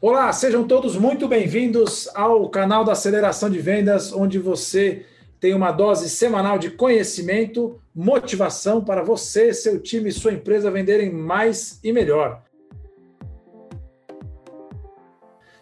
[0.00, 5.04] Olá, sejam todos muito bem-vindos ao canal da Aceleração de Vendas, onde você
[5.40, 11.12] tem uma dose semanal de conhecimento, motivação para você, seu time e sua empresa venderem
[11.12, 12.44] mais e melhor.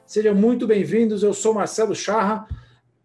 [0.04, 2.46] Sejam muito bem-vindos, eu sou Marcelo Charra,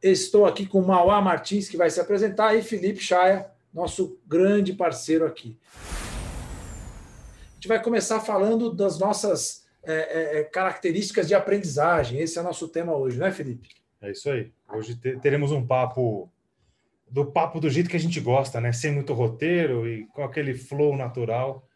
[0.03, 5.25] estou aqui com Mauá Martins, que vai se apresentar, e Felipe Chaia, nosso grande parceiro
[5.25, 5.57] aqui.
[5.81, 12.19] A gente vai começar falando das nossas é, é, é, características de aprendizagem.
[12.19, 13.69] Esse é o nosso tema hoje, não é, Felipe?
[14.01, 14.51] É isso aí.
[14.69, 16.31] Hoje teremos um papo
[17.09, 18.71] do papo do jeito que a gente gosta, né?
[18.71, 21.67] Sem muito roteiro e com aquele flow natural.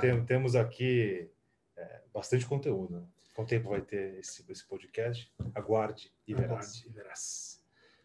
[0.00, 1.30] Tem, temos aqui
[1.76, 3.06] é, bastante conteúdo.
[3.34, 5.30] Quanto tempo vai ter esse, esse podcast?
[5.54, 6.50] Aguarde e verás.
[6.50, 7.60] Aguarde e verás.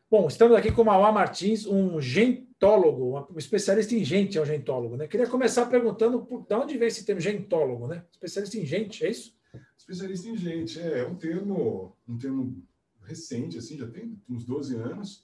[0.10, 4.46] Bom, estamos aqui com o Mauá Martins, um gentólogo, um especialista em gente, é um
[4.46, 5.08] gentólogo, né?
[5.08, 8.04] Queria começar perguntando por, de onde vem esse termo gentólogo, né?
[8.12, 9.36] Especialista em gente, é isso?
[9.88, 12.64] Especialista em gente, é, é um termo, um termo
[13.04, 15.24] recente, assim, já tem uns 12 anos.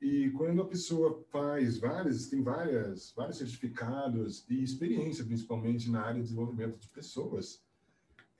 [0.00, 6.14] E quando a pessoa faz várias, tem várias, vários certificados e experiência, principalmente na área
[6.14, 7.62] de desenvolvimento de pessoas,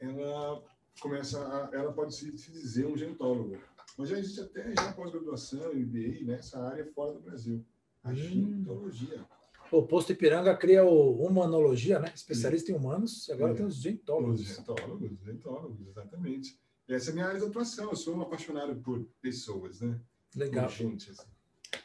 [0.00, 0.64] ela
[0.98, 3.58] começa, a, ela pode se, se dizer um gentólogo.
[3.98, 7.62] Mas já existe até já pós-graduação, MBA, nessa área fora do Brasil.
[8.02, 8.14] A hum.
[8.14, 9.24] gentologia.
[9.72, 12.12] O Posto Ipiranga cria o Humanologia, né?
[12.14, 13.56] Especialista em humanos, e agora é.
[13.56, 14.40] tem os gentólogos.
[14.42, 16.60] Os gentólogos, gentólogos, exatamente.
[16.86, 17.88] Essa é a minha área de atuação.
[17.88, 19.98] Eu sou um apaixonado por pessoas, né?
[20.36, 20.66] Legal.
[20.66, 21.26] Por gente, assim.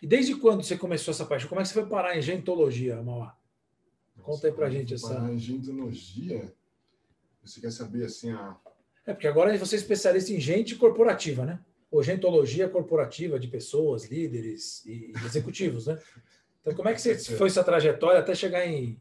[0.01, 1.47] E desde quando você começou essa paixão?
[1.47, 3.37] Como é que você foi parar em gentologia, Mauá?
[4.21, 5.07] Conta aí pra gente essa.
[5.07, 6.53] Parar em gentologia?
[7.41, 8.57] Você quer saber assim a.
[9.05, 11.63] É, porque agora você é especialista em gente corporativa, né?
[11.89, 15.97] Ou gentologia corporativa de pessoas, líderes e executivos, né?
[16.67, 18.99] Então, como é que você foi essa trajetória até chegar em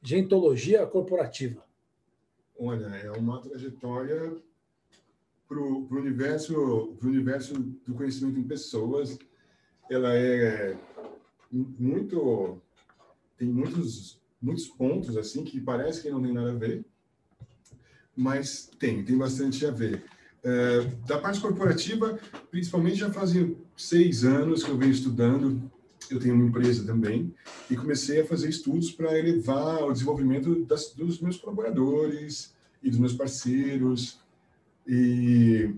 [0.00, 1.64] gentologia corporativa?
[2.56, 4.36] Olha, é uma trajetória
[5.48, 9.18] para o universo, pro universo do conhecimento em pessoas.
[9.90, 10.76] Ela é
[11.50, 12.62] muito
[13.36, 16.84] tem muitos muitos pontos assim que parece que não tem nada a ver,
[18.14, 20.04] mas tem tem bastante a ver.
[20.44, 22.16] É, da parte corporativa,
[22.48, 25.68] principalmente já fazia seis anos que eu venho estudando
[26.14, 27.32] eu tenho uma empresa também,
[27.70, 32.98] e comecei a fazer estudos para elevar o desenvolvimento das, dos meus colaboradores e dos
[32.98, 34.20] meus parceiros,
[34.86, 35.74] e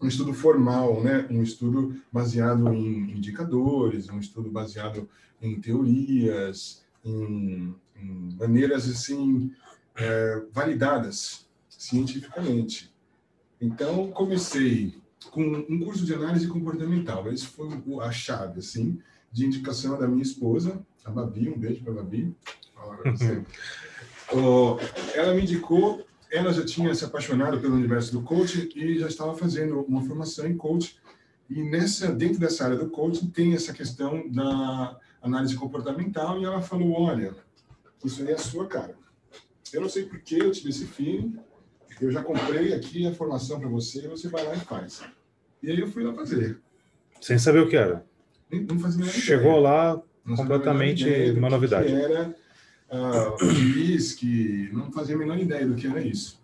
[0.00, 1.26] um estudo formal, né?
[1.30, 5.08] um estudo baseado em indicadores, um estudo baseado
[5.42, 9.52] em teorias, em, em maneiras assim
[9.96, 12.92] é, validadas cientificamente.
[13.60, 14.94] Então comecei
[15.32, 17.30] com um curso de análise comportamental.
[17.32, 17.68] Esse foi
[18.00, 22.34] a chave, assim de indicação da minha esposa, a Babi, um beijo para a Babi.
[25.14, 29.34] ela me indicou, ela já tinha se apaixonado pelo universo do coaching e já estava
[29.34, 30.94] fazendo uma formação em coaching.
[31.48, 36.60] E nessa, dentro dessa área do coaching tem essa questão da análise comportamental e ela
[36.60, 37.34] falou, olha,
[38.04, 38.96] isso aí é a sua cara.
[39.72, 41.38] Eu não sei por que eu tive esse feeling,
[42.00, 45.02] eu já comprei aqui a formação para você, você vai lá e faz.
[45.62, 46.60] E aí eu fui lá fazer.
[47.20, 48.06] Sem saber o que era.
[48.50, 51.92] Não fazia Chegou lá não completamente uma novidade.
[51.92, 52.34] era
[52.90, 56.38] uh, um que não fazia a menor ideia do que era isso.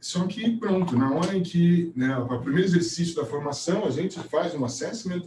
[0.00, 4.20] Só que, pronto, na hora em que, né, o primeiro exercício da formação, a gente
[4.20, 5.22] faz um assessment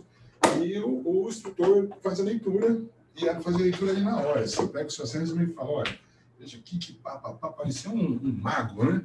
[0.64, 2.82] e o, o instrutor faz a leitura
[3.18, 4.48] e ela faz a leitura ali na hora.
[4.48, 6.00] Você pega o seu assessment e fala, olha,
[6.40, 9.02] veja aqui que papapá, parecia um, um mago, né?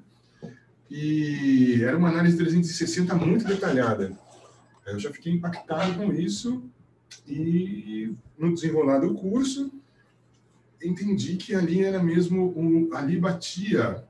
[0.90, 4.16] E era uma análise 360 muito detalhada.
[4.86, 6.62] Eu já fiquei impactado com isso
[7.26, 9.72] e no desenrolar do curso
[10.82, 14.04] entendi que ali era mesmo um, ali batia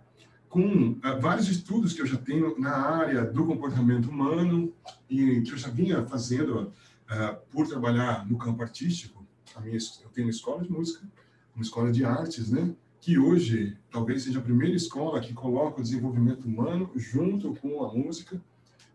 [0.49, 4.73] com uh, vários estudos que eu já tenho na área do comportamento humano
[5.09, 6.73] e que eu já vinha fazendo
[7.11, 9.25] uh, por trabalhar no campo artístico.
[9.55, 11.07] A minha, eu tenho uma escola de música,
[11.55, 12.75] uma escola de artes, né?
[13.01, 17.93] Que hoje talvez seja a primeira escola que coloca o desenvolvimento humano junto com a
[17.93, 18.41] música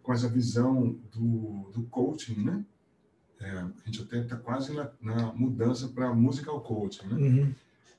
[0.01, 2.65] com essa visão do, do coaching, né?
[3.41, 7.15] É, a gente até está quase na, na mudança para musical coaching, né?
[7.15, 7.55] Uhum.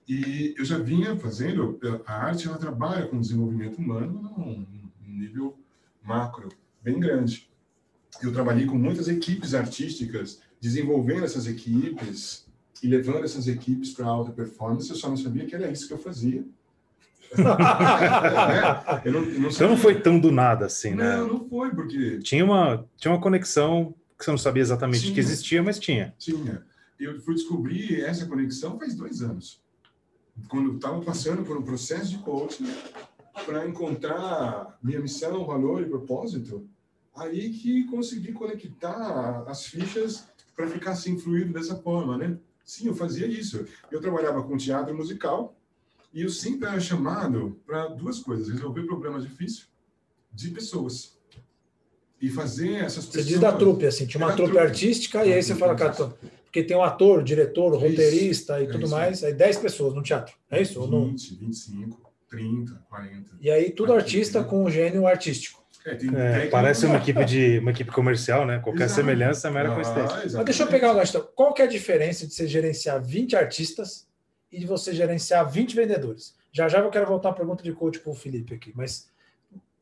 [0.09, 4.67] E eu já vinha fazendo, a arte ela trabalha com desenvolvimento humano num,
[5.07, 5.57] nível
[6.03, 6.49] macro
[6.83, 7.49] bem grande.
[8.23, 12.47] Eu trabalhei com muitas equipes artísticas, desenvolvendo essas equipes
[12.83, 14.91] e levando essas equipes para alta performance.
[14.91, 16.45] Eu só não sabia que era isso que eu fazia
[17.39, 21.17] é, eu não, eu não então não foi tão do nada assim, né?
[21.17, 22.19] Não, não foi, porque.
[22.19, 26.15] Tinha uma, tinha uma conexão que você não sabia exatamente tinha, que existia, mas tinha.
[26.19, 26.63] Tinha.
[26.99, 29.61] Eu fui descobrir essa conexão faz dois anos.
[30.49, 32.71] Quando estava passando por um processo de coaching
[33.47, 36.69] para encontrar minha missão, valor e propósito,
[37.17, 42.39] aí que consegui conectar as fichas para ficar assim fluido dessa forma, né?
[42.63, 43.67] Sim, eu fazia isso.
[43.91, 45.57] Eu trabalhava com teatro musical
[46.13, 49.67] e eu sempre era chamado para duas coisas: resolver problemas difíceis
[50.31, 51.19] de pessoas
[52.21, 53.25] e fazer essas pessoas.
[53.25, 55.93] Você diz da trupe, assim, tinha uma trupe, trupe, artística, e aí você fala, cara,
[56.45, 60.35] porque tem um ator, diretor, roteirista e é tudo mais, aí 10 pessoas no teatro,
[60.51, 60.81] é isso?
[60.81, 61.07] 20, ou não?
[61.11, 63.31] 25, 30, 40.
[63.41, 65.61] E aí tudo artista com um gênio artístico.
[65.87, 68.59] É, é, parece uma equipe de uma equipe comercial, né?
[68.59, 69.01] Qualquer Exato.
[69.01, 70.19] semelhança é mera ah, coincidência.
[70.35, 71.23] Mas deixa eu pegar o gancho.
[71.35, 74.07] Qual que é a diferença de você gerenciar 20 artistas
[74.53, 76.35] e de você gerenciar 20 vendedores?
[76.53, 79.10] Já já eu quero voltar à pergunta de coach para o Felipe aqui, mas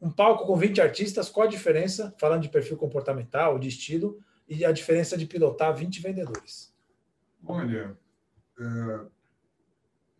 [0.00, 4.18] um palco com 20 artistas, qual a diferença, falando de perfil comportamental, de estilo,
[4.48, 6.74] e a diferença de pilotar 20 vendedores?
[7.44, 7.96] Olha,
[8.58, 9.00] é...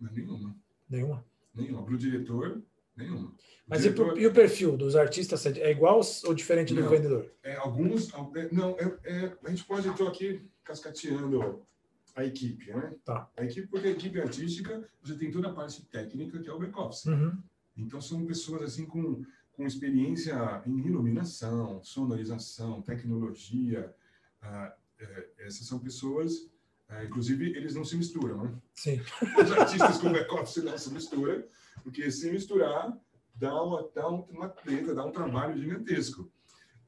[0.00, 0.56] nenhuma.
[0.88, 1.24] Nenhuma?
[1.54, 1.84] Nenhuma.
[1.84, 2.62] Para o diretor,
[2.96, 3.34] nenhuma.
[3.66, 4.08] Mas diretor...
[4.08, 7.30] e, pro, e, o perfil dos artistas é igual ou diferente não, do vendedor?
[7.42, 8.12] É, alguns.
[8.34, 11.66] É, não, é, é, a gente pode, estou aqui cascateando
[12.14, 12.94] a equipe, né?
[13.04, 13.30] Tá.
[13.36, 16.58] A equipe, porque a equipe artística, você tem toda a parte técnica, que é o
[16.58, 17.06] back-office.
[17.06, 17.38] Uhum.
[17.76, 19.24] Então, são pessoas assim com
[19.58, 23.92] com experiência em iluminação, sonorização, tecnologia.
[24.40, 26.48] Ah, é, essas são pessoas,
[26.88, 28.54] ah, inclusive, eles não se misturam, né?
[28.72, 29.00] Sim.
[29.42, 31.42] Os artistas com back-office não se misturam,
[31.82, 32.96] porque se misturar
[33.34, 36.30] dá uma, dá uma treta, dá um trabalho gigantesco.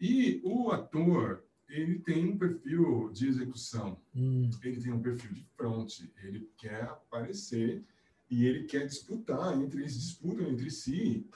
[0.01, 4.49] E o ator, ele tem um perfil de execução, hum.
[4.63, 7.85] ele tem um perfil de front, ele quer aparecer
[8.31, 11.29] e ele quer disputar, entre eles disputam entre si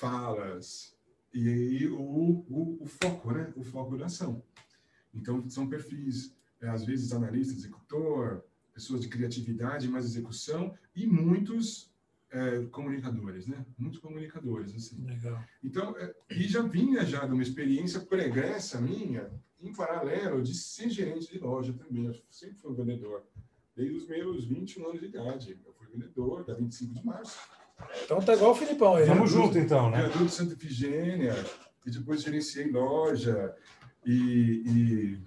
[0.00, 0.96] falas
[1.32, 3.52] e aí o, o, o, foco, né?
[3.54, 4.42] O foco da ação.
[5.14, 11.92] Então, são perfis, é, às vezes, analista, executor, pessoas de criatividade, mais execução e muitos
[12.30, 13.64] é, comunicadores, né?
[13.78, 15.04] Muitos comunicadores, assim.
[15.04, 15.44] Legal.
[15.62, 19.30] Então, é, e já vinha já de uma experiência pregressa minha,
[19.60, 22.06] em paralelo, de ser gerente de loja também.
[22.06, 23.24] Eu sempre fui um vendedor.
[23.76, 25.60] Desde os meus 21 anos de idade.
[25.64, 27.38] Eu fui vendedor da 25 de março.
[28.04, 28.96] Então tá igual o Filipão.
[28.96, 29.40] Aí, Vamos né?
[29.40, 29.98] junto, então, né?
[29.98, 31.34] Criador de Santa Efigênia,
[31.86, 33.54] e depois gerenciei loja,
[34.04, 34.12] e,
[34.66, 35.18] e,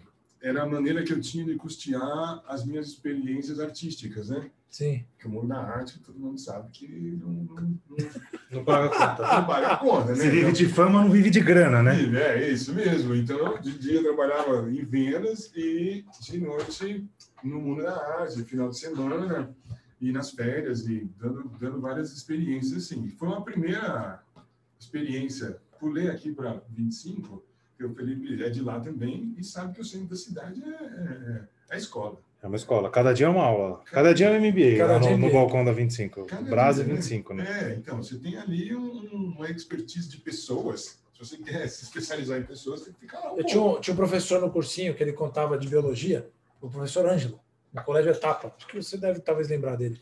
[0.42, 4.50] era a maneira que eu tinha de custear as minhas experiências artísticas, né?
[4.70, 5.06] Sim.
[5.14, 7.80] Porque o mundo da arte, todo mundo sabe que não, não, não,
[8.52, 9.22] não paga conta.
[9.38, 10.16] Não paga conta, né?
[10.16, 11.96] Você vive de fama, não vive de grana, né?
[12.20, 13.14] É, é isso mesmo.
[13.14, 17.08] Então, de dia eu trabalhava em vendas e de noite
[17.44, 19.56] no mundo da arte, final de semana
[20.04, 23.08] e nas férias e dando, dando várias experiências assim.
[23.08, 24.22] Foi uma primeira
[24.78, 25.58] experiência.
[25.80, 29.86] Pulei aqui para 25, porque o Felipe é de lá também e sabe que o
[29.86, 32.20] centro da cidade é, é, é a escola.
[32.42, 32.90] É uma escola.
[32.90, 33.78] Cada dia é uma aula.
[33.86, 36.26] Cada, Cada dia é um MBA Cada no, no, balcão da 25.
[36.26, 37.46] Cada Brasa dia, 25, né?
[37.72, 41.02] É, então, você tem ali um, uma expertise de pessoas.
[41.14, 43.34] Se você quer se especializar em pessoas, tem que ficar lá.
[43.34, 46.30] Um Eu tinha um, tinha um professor no cursinho que ele contava de biologia,
[46.60, 47.40] o professor Ângelo
[47.74, 48.54] no colégio Etapa.
[48.56, 50.00] Acho que você deve talvez lembrar dele.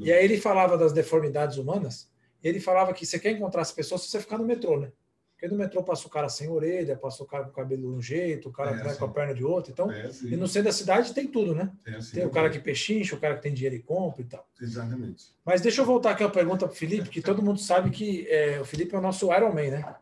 [0.00, 2.10] E aí ele falava das deformidades humanas.
[2.42, 4.90] ele falava que você quer encontrar as pessoas se você ficar no metrô, né?
[5.34, 7.88] Porque no metrô passa o cara sem orelha, passa o cara com o cabelo de
[7.88, 8.98] um jeito, o cara é, assim.
[8.98, 9.72] com a perna de outro.
[9.72, 10.28] Então, é, assim.
[10.28, 11.70] e no centro da cidade tem tudo, né?
[11.84, 14.24] É, assim, tem o cara que pechincha, o cara que tem dinheiro e compra e
[14.24, 14.48] tal.
[14.60, 15.26] Exatamente.
[15.44, 18.26] Mas deixa eu voltar aqui a pergunta para o Felipe, que todo mundo sabe que
[18.28, 19.96] é, o Felipe é o nosso Iron Man, né?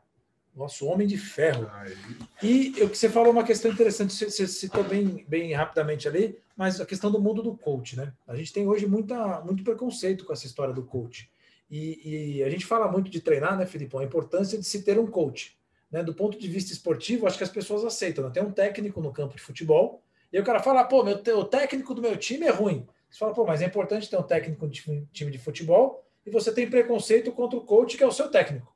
[0.54, 1.66] Nosso homem de ferro.
[1.72, 1.96] Ai.
[2.42, 6.80] E o que você falou uma questão interessante, você citou bem, bem rapidamente ali, mas
[6.80, 8.12] a questão do mundo do coach, né?
[8.26, 11.30] A gente tem hoje muita, muito preconceito com essa história do coach.
[11.70, 14.00] E, e a gente fala muito de treinar, né, Filipão?
[14.00, 15.56] A importância de se ter um coach.
[15.90, 16.02] Né?
[16.02, 18.24] Do ponto de vista esportivo, acho que as pessoas aceitam.
[18.24, 18.30] Né?
[18.30, 21.94] Tem um técnico no campo de futebol, e o cara fala, pô, meu, o técnico
[21.94, 22.86] do meu time é ruim.
[23.10, 26.52] Você fala, pô, mas é importante ter um técnico de time de futebol, e você
[26.52, 28.74] tem preconceito contra o coach, que é o seu técnico.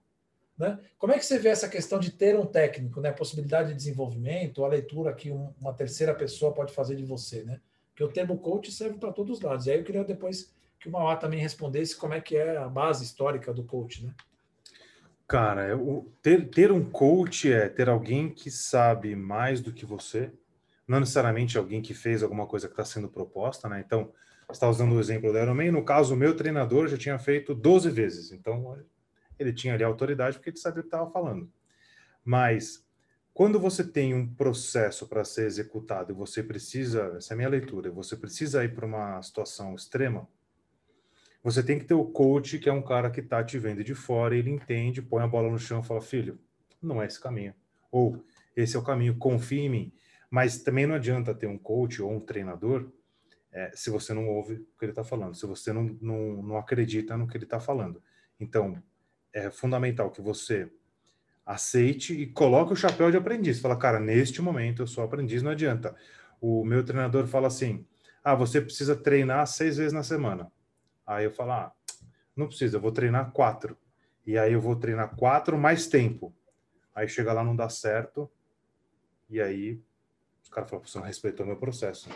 [0.58, 0.78] Né?
[0.98, 3.10] Como é que você vê essa questão de ter um técnico, né?
[3.10, 7.42] a possibilidade de desenvolvimento, a leitura que um, uma terceira pessoa pode fazer de você?
[7.42, 7.60] Né?
[7.90, 9.66] Porque o termo coach serve para todos os lados.
[9.66, 12.68] E aí eu queria depois que o Mauá também respondesse como é que é a
[12.68, 14.04] base histórica do coach.
[14.04, 14.14] Né?
[15.28, 15.78] Cara,
[16.22, 20.30] ter, ter um coach é ter alguém que sabe mais do que você,
[20.86, 23.82] não necessariamente alguém que fez alguma coisa que está sendo proposta, né?
[23.84, 24.12] Então,
[24.52, 27.90] está usando o exemplo do Ironman, no caso, o meu treinador já tinha feito 12
[27.90, 28.78] vezes, então
[29.38, 31.50] ele tinha ali autoridade porque ele sabia o que estava falando.
[32.24, 32.84] Mas
[33.32, 37.48] quando você tem um processo para ser executado e você precisa, essa é a minha
[37.48, 40.28] leitura, você precisa ir para uma situação extrema,
[41.42, 43.94] você tem que ter o coach, que é um cara que está te vendo de
[43.94, 46.40] fora, ele entende, põe a bola no chão e fala: filho,
[46.82, 47.54] não é esse caminho.
[47.92, 48.24] Ou
[48.56, 49.92] esse é o caminho, confia em mim.
[50.28, 52.90] Mas também não adianta ter um coach ou um treinador
[53.52, 56.56] é, se você não ouve o que ele está falando, se você não, não, não
[56.56, 58.02] acredita no que ele está falando.
[58.40, 58.82] Então,
[59.36, 60.72] é fundamental que você
[61.44, 63.60] aceite e coloque o chapéu de aprendiz.
[63.60, 65.94] Fala, cara, neste momento eu sou aprendiz, não adianta.
[66.40, 67.86] O meu treinador fala assim:
[68.24, 70.50] ah, você precisa treinar seis vezes na semana.
[71.06, 71.72] Aí eu falo, ah,
[72.34, 73.76] não precisa, eu vou treinar quatro.
[74.26, 76.34] E aí eu vou treinar quatro mais tempo.
[76.94, 78.30] Aí chega lá, não dá certo.
[79.28, 79.78] E aí
[80.42, 82.08] os caras falam, você não respeitou meu processo.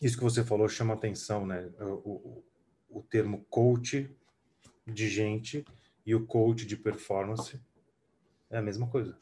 [0.00, 1.70] Isso que você falou chama atenção, né?
[1.78, 2.42] O,
[2.90, 4.12] o, o termo coach
[4.86, 5.64] de gente
[6.04, 7.60] e o coach de performance
[8.50, 9.16] é a mesma coisa.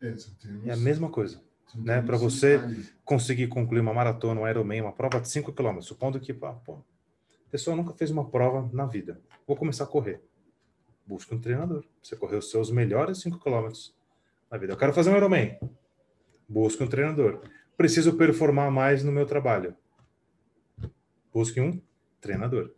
[0.00, 0.14] É,
[0.66, 1.42] é a mesma coisa.
[1.74, 2.00] Né?
[2.02, 2.60] Para você
[3.04, 7.50] conseguir concluir uma maratona, um Ironman, uma prova de 5 km, supondo que pô, a
[7.50, 10.20] pessoa nunca fez uma prova na vida, vou começar a correr.
[11.06, 11.84] Busque um treinador.
[12.02, 13.68] Você correu os seus melhores 5 km
[14.50, 14.72] na vida.
[14.72, 15.58] Eu quero fazer um Ironman.
[16.48, 17.42] Busque um treinador.
[17.76, 19.76] Preciso performar mais no meu trabalho.
[21.32, 21.80] Busque um
[22.20, 22.72] treinador.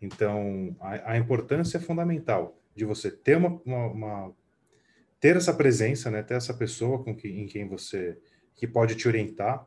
[0.00, 4.32] Então, a, a importância é fundamental de você ter uma, uma, uma,
[5.20, 8.16] ter essa presença, né, ter essa pessoa com que, em quem você
[8.54, 9.66] que pode te orientar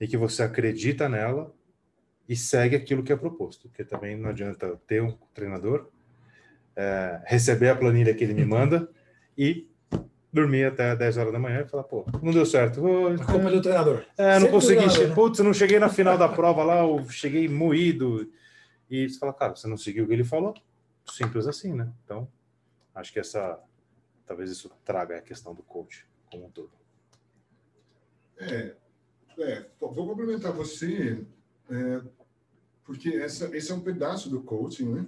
[0.00, 1.54] e que você acredita nela
[2.28, 5.88] e segue aquilo que é proposto, porque também não adianta ter um treinador,
[6.74, 8.88] é, receber a planilha que ele me manda
[9.36, 9.68] e
[10.32, 12.80] dormir até 10 horas da manhã e falar, pô, não deu certo.
[12.80, 13.08] Vou...
[13.08, 14.04] A culpa é do treinador.
[14.18, 15.14] É, não consegui, né?
[15.14, 18.30] putz, não cheguei na final da prova lá, eu cheguei moído.
[18.88, 20.54] E você fala, cara, você não seguiu o que ele falou?
[21.04, 21.92] Simples assim, né?
[22.04, 22.30] Então,
[22.94, 23.60] acho que essa,
[24.26, 26.72] talvez isso traga a questão do coach como um todo.
[28.38, 28.76] É,
[29.38, 31.24] é vou complementar você,
[31.70, 32.02] é,
[32.84, 35.06] porque essa, esse é um pedaço do coaching, né?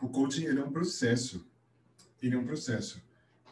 [0.00, 1.46] O coaching ele é um processo,
[2.20, 3.00] ele é um processo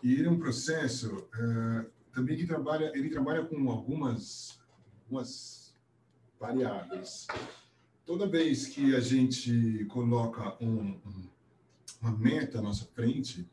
[0.03, 4.61] e ele é um processo é, também que trabalha, ele trabalha com algumas,
[5.05, 5.75] algumas
[6.39, 7.27] variáveis
[8.05, 11.29] toda vez que a gente coloca um, um,
[12.01, 13.49] uma meta à nossa frente,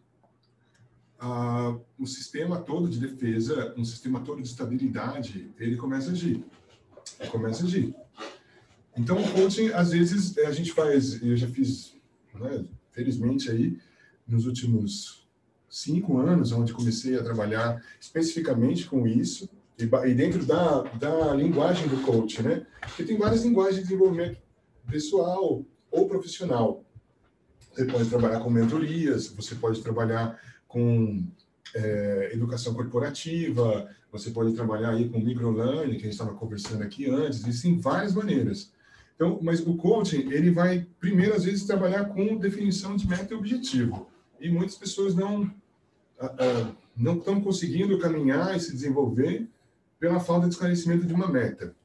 [1.97, 6.43] o sistema todo de defesa, um sistema todo de estabilidade, ele começa a agir.
[7.19, 7.95] Ele começa a agir.
[8.95, 11.95] Então, o coaching, às vezes, a gente faz, eu já fiz,
[12.33, 13.79] né, felizmente aí,
[14.27, 15.27] nos últimos
[15.69, 21.87] cinco anos, onde comecei a trabalhar especificamente com isso, e, e dentro da, da linguagem
[21.87, 22.65] do coach, né?
[22.81, 24.37] Porque tem várias linguagens de desenvolvimento
[24.89, 26.83] pessoal ou profissional.
[27.71, 31.23] Você pode trabalhar com mentorias, você pode trabalhar com
[31.75, 37.09] é, educação corporativa, você pode trabalhar aí com microlearning, que a gente estava conversando aqui
[37.09, 38.71] antes, existem várias maneiras.
[39.15, 43.37] Então, mas o coaching, ele vai primeiro, às vezes, trabalhar com definição de meta e
[43.37, 44.07] objetivo.
[44.39, 45.51] E muitas pessoas não,
[46.95, 49.47] não estão conseguindo caminhar e se desenvolver
[49.99, 51.75] pela falta de esclarecimento de uma meta.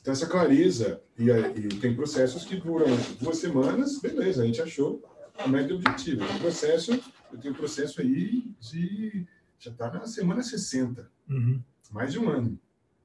[0.00, 2.86] Então, essa clareza, e, e, tem processos que duram
[3.20, 5.02] duas semanas, beleza, a gente achou
[5.38, 6.26] a meta objetiva.
[6.26, 6.92] Tem processo,
[7.32, 9.26] eu tenho processo aí de.
[9.58, 11.60] já está na semana 60, uhum.
[11.90, 12.58] mais de um ano.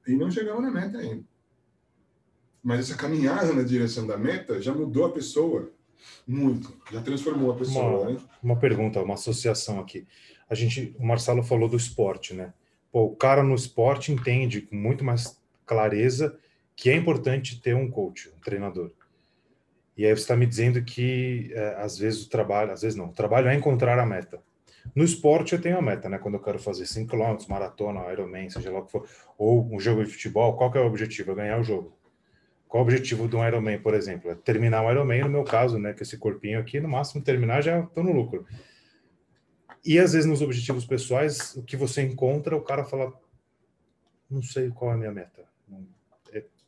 [0.06, 1.24] E não chegamos na meta ainda.
[2.62, 5.70] Mas essa caminhada na direção da meta já mudou a pessoa
[6.26, 8.00] muito, já transformou a pessoa.
[8.00, 8.20] Uma, né?
[8.42, 10.06] uma pergunta, uma associação aqui.
[10.48, 12.52] A gente, o Marcelo falou do esporte, né?
[12.90, 16.38] Pô, o cara no esporte entende com muito mais clareza
[16.74, 18.90] que é importante ter um coach, um treinador.
[19.96, 23.06] E aí você está me dizendo que é, às vezes o trabalho, às vezes não,
[23.06, 24.40] o trabalho é encontrar a meta.
[24.94, 26.18] No esporte eu tenho a meta, né?
[26.18, 29.80] Quando eu quero fazer 5 km, maratona, Ironman, seja lá o que for, ou um
[29.80, 31.32] jogo de futebol, qual que é o objetivo?
[31.32, 31.96] É ganhar o jogo.
[32.68, 34.30] Qual o objetivo de um Ironman, por exemplo?
[34.30, 35.92] É terminar um Ironman, no meu caso, né?
[35.92, 38.46] Que esse corpinho aqui, no máximo terminar, já estou no lucro.
[39.86, 43.12] E às vezes nos objetivos pessoais, o que você encontra, o cara fala,
[44.28, 45.44] não sei qual é a minha meta.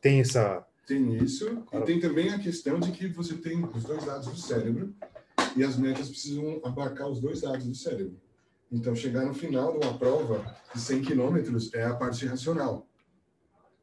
[0.01, 0.65] Tem essa.
[0.87, 4.37] Tem isso, e tem também a questão de que você tem os dois lados do
[4.37, 4.95] cérebro
[5.55, 8.19] e as metas precisam abarcar os dois lados do cérebro.
[8.71, 12.87] Então, chegar no final de uma prova de 100 quilômetros é a parte racional.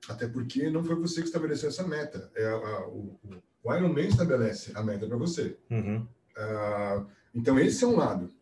[0.09, 2.31] Até porque não foi você que estabeleceu essa meta.
[2.35, 3.19] É a, a, o,
[3.63, 5.57] o Ironman estabelece a meta para você.
[5.71, 6.07] Uhum.
[6.37, 8.33] Uh, então, esse é um lado.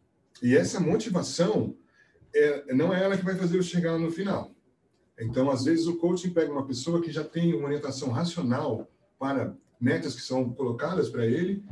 [0.43, 1.77] E essa motivação
[2.35, 4.51] é, não é ela que vai fazer eu chegar no final.
[5.19, 8.89] Então, às vezes, o coaching pega uma pessoa que já tem uma orientação racional
[9.19, 11.65] para metas que são colocadas para ele,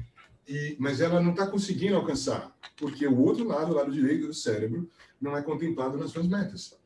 [0.46, 4.34] e, mas ela não está conseguindo alcançar, porque o outro lado, o lado direito do
[4.34, 4.88] cérebro,
[5.20, 6.76] não é contemplado nas suas metas,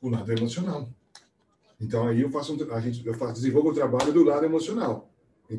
[0.00, 0.88] o lado emocional.
[1.80, 5.10] Então, aí eu faço um, a gente, eu faço, desenvolvo o trabalho do lado emocional.
[5.48, 5.54] E,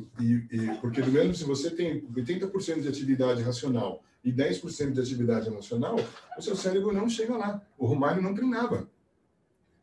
[0.52, 5.48] e, porque, do mesmo se você tem 80% de atividade racional e 10% de atividade
[5.48, 5.96] emocional,
[6.38, 7.62] o seu cérebro não chega lá.
[7.78, 8.90] O Romário não treinava.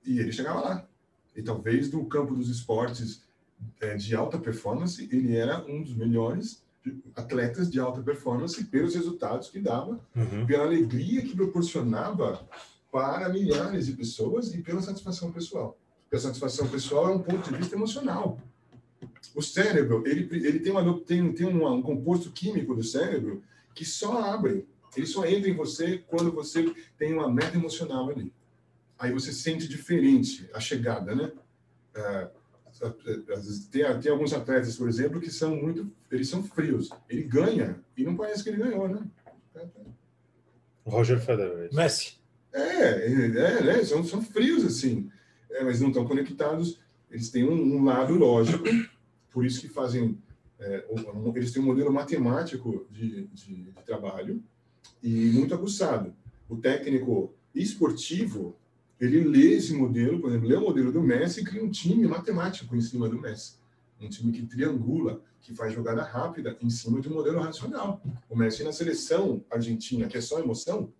[0.04, 0.88] E ele chegava lá.
[1.34, 3.22] E talvez no campo dos esportes
[3.80, 6.62] é, de alta performance, ele era um dos melhores
[7.16, 10.44] atletas de alta performance pelos resultados que dava, uhum.
[10.46, 12.46] pela alegria que proporcionava
[12.92, 15.76] para milhares de pessoas e pela satisfação pessoal.
[16.02, 18.38] Porque a satisfação pessoal é um ponto de vista emocional.
[19.34, 23.42] O cérebro, ele, ele tem, uma, tem, tem um composto químico do cérebro
[23.74, 24.66] que só abre,
[24.96, 28.32] ele só entra em você quando você tem uma meta emocional ali.
[28.98, 31.32] Aí você sente diferente a chegada, né?
[31.94, 32.30] É,
[33.70, 36.90] tem, tem alguns atletas, por exemplo, que são muito, eles são frios.
[37.08, 39.02] Ele ganha e não parece que ele ganhou, né?
[40.84, 41.72] Roger Federer.
[41.72, 42.16] Messi.
[42.52, 43.84] É, é, né?
[43.84, 45.10] São, são frios assim,
[45.50, 46.78] é, mas não estão conectados.
[47.10, 48.64] Eles têm um, um lado lógico,
[49.30, 50.18] por isso que fazem.
[50.58, 50.84] É,
[51.34, 54.42] eles têm um modelo matemático de, de, de trabalho
[55.02, 56.14] e muito aguçado.
[56.48, 58.56] O técnico esportivo
[59.00, 62.06] ele lê esse modelo, por exemplo, lê o modelo do Messi e cria um time
[62.06, 63.54] matemático em cima do Messi.
[64.00, 68.00] Um time que triangula, que faz jogada rápida em cima de um modelo racional.
[68.30, 70.92] O Messi na seleção argentina, que é só emoção,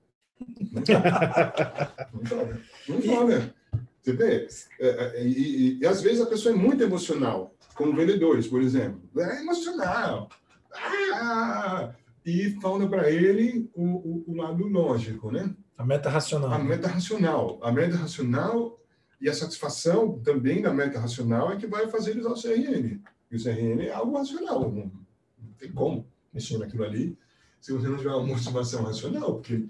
[0.73, 2.09] não joga.
[2.13, 2.61] Não joga.
[2.89, 3.55] Não joga.
[4.03, 4.49] Você vê?
[4.81, 8.63] É, é, e, e, e, às vezes a pessoa é muito emocional, como vendedores, por
[8.63, 9.03] exemplo.
[9.17, 10.29] É emocional.
[10.75, 11.95] Ah!
[12.25, 15.55] E falta para ele o, o, o lado lógico, né?
[15.77, 16.53] A meta racional.
[16.53, 17.59] A meta racional.
[17.63, 18.81] A meta racional
[19.21, 23.01] e a satisfação também da meta racional é que vai fazer usar o CRM.
[23.31, 24.73] E o CRM é algo racional.
[24.73, 27.19] Não tem como mexer naquilo ali
[27.61, 29.65] se você não tiver uma motivação racional, porque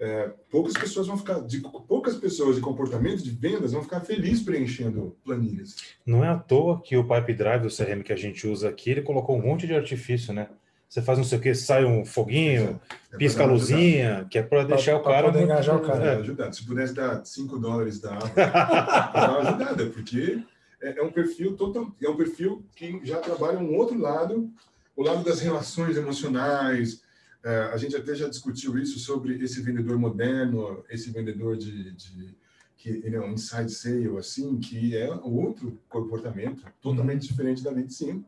[0.00, 4.42] é, poucas pessoas vão ficar, de, poucas pessoas de comportamento de vendas vão ficar felizes
[4.42, 5.76] preenchendo planilhas.
[6.06, 8.90] Não é à toa que o Pipe Drive, o CRM que a gente usa aqui,
[8.90, 10.48] ele colocou um monte de artifício, né?
[10.90, 12.80] você faz não sei o que, sai um foguinho,
[13.12, 15.30] é, pisca a luzinha, que é para deixar pra, o cara.
[15.30, 16.04] Para engajar o cara.
[16.04, 16.16] É.
[16.16, 16.52] Ajudar.
[16.52, 20.42] Se pudesse dar 5 dólares da água, dar uma ajudada, porque
[20.82, 24.50] é, é, um perfil total, é um perfil que já trabalha um outro lado,
[24.96, 27.02] o lado das relações emocionais.
[27.42, 32.34] É, a gente até já discutiu isso sobre esse vendedor moderno, esse vendedor de, de
[32.76, 37.28] que ele é um inside sale, assim, que é outro comportamento totalmente uhum.
[37.28, 38.24] diferente da 25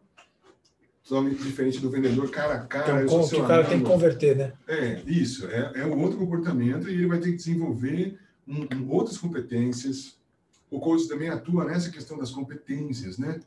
[1.05, 3.03] totalmente diferente do vendedor cara a cara.
[3.05, 4.53] Então, que o cara tem que converter, né?
[4.69, 5.47] É, isso.
[5.49, 10.17] É, é um outro comportamento e ele vai ter que desenvolver um, um, outras competências.
[10.71, 13.41] O coach também atua nessa questão das competências, né?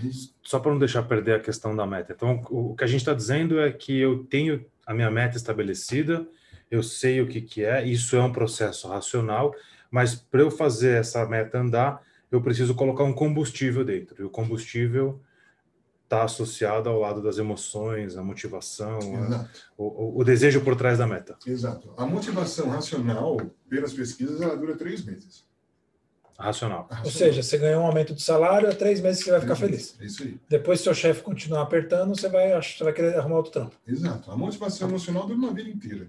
[0.00, 0.32] Gente...
[0.42, 2.12] Só para não deixar perder a questão da meta.
[2.12, 5.36] Então, o, o que a gente está dizendo é que eu tenho a minha meta
[5.36, 6.26] estabelecida,
[6.70, 9.54] eu sei o que, que é, isso é um processo racional,
[9.90, 14.22] mas para eu fazer essa meta andar, eu preciso colocar um combustível dentro.
[14.22, 15.20] E o combustível
[16.04, 19.46] está associado ao lado das emoções, a motivação, a,
[19.76, 21.36] o, o, desejo por trás da meta.
[21.46, 21.92] Exato.
[21.94, 23.36] A motivação racional,
[23.68, 25.46] pelas pesquisas, ela dura três meses.
[26.38, 26.82] Racional.
[26.82, 27.04] racional.
[27.04, 29.96] Ou seja, você ganhou um aumento de salário, há três meses você vai ficar feliz.
[30.00, 30.38] Isso aí.
[30.48, 33.76] Depois, se seu chefe continuar apertando, você vai, você vai querer arrumar outro trampo.
[33.86, 34.30] Exato.
[34.30, 36.08] A motivação emocional dura uma vida inteira.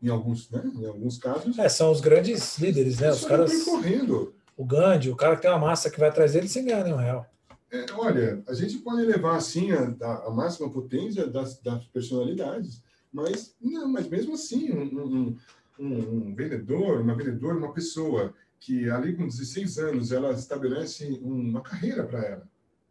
[0.00, 0.62] Em alguns, né?
[0.74, 1.58] em alguns casos.
[1.58, 3.10] É, são os grandes líderes, né?
[3.10, 3.64] Os caras.
[3.64, 4.34] correndo.
[4.56, 6.96] O Gandhi, o cara que tem uma massa que vai atrás dele sem ganhar nenhum
[6.96, 7.26] real.
[7.72, 12.80] É, olha, a gente pode levar assim a, a, máxima potência das, das, personalidades,
[13.12, 15.36] mas não, mas mesmo assim, um, um,
[15.80, 18.32] um, vendedor, uma vendedora, uma pessoa
[18.64, 22.48] que ali com 16 anos ela estabelece uma carreira para ela,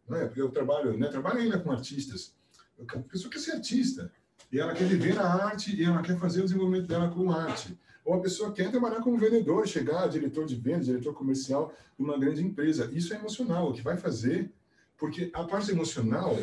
[0.08, 0.26] não é?
[0.26, 1.08] Porque eu trabalho, né?
[1.08, 2.32] Trabalho ainda com artistas.
[2.78, 4.12] A pessoa quer ser artista
[4.52, 7.76] e ela quer viver a arte e ela quer fazer o desenvolvimento dela com arte.
[8.04, 12.16] Ou a pessoa quer trabalhar como vendedor, chegar diretor de vendas, diretor comercial de uma
[12.16, 12.88] grande empresa.
[12.92, 13.70] Isso é emocional.
[13.70, 14.52] O que vai fazer
[14.96, 16.38] porque a parte emocional,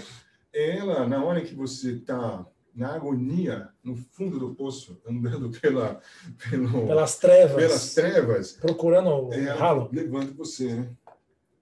[0.52, 6.02] ela, na hora que você está na agonia, no fundo do poço, andando pela,
[6.50, 10.90] pelo, pelas trevas, pelas trevas, procurando o é, ralo, levanta você, né?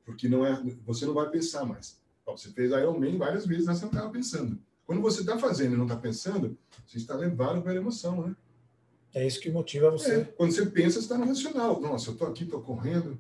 [0.05, 1.99] Porque não é, você não vai pensar mais.
[2.25, 4.59] Você fez Iron Man várias vezes, mas você não estava pensando.
[4.85, 8.35] Quando você está fazendo e não está pensando, você está levado pela emoção, né?
[9.13, 10.21] É isso que motiva você.
[10.21, 11.79] É, quando você pensa, você está no racional.
[11.79, 13.19] Nossa, eu estou aqui, estou correndo,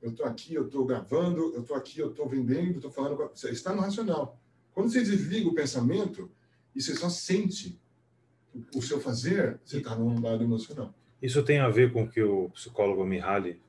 [0.00, 3.16] eu estou aqui, eu estou gravando, eu estou aqui, eu estou vendendo, estou falando.
[3.34, 4.38] Você está no racional.
[4.72, 6.30] Quando você desliga o pensamento
[6.74, 7.78] e você só sente
[8.74, 10.94] o seu fazer, você está no lado emocional.
[11.20, 13.60] Isso tem a ver com o que o psicólogo Mihaly,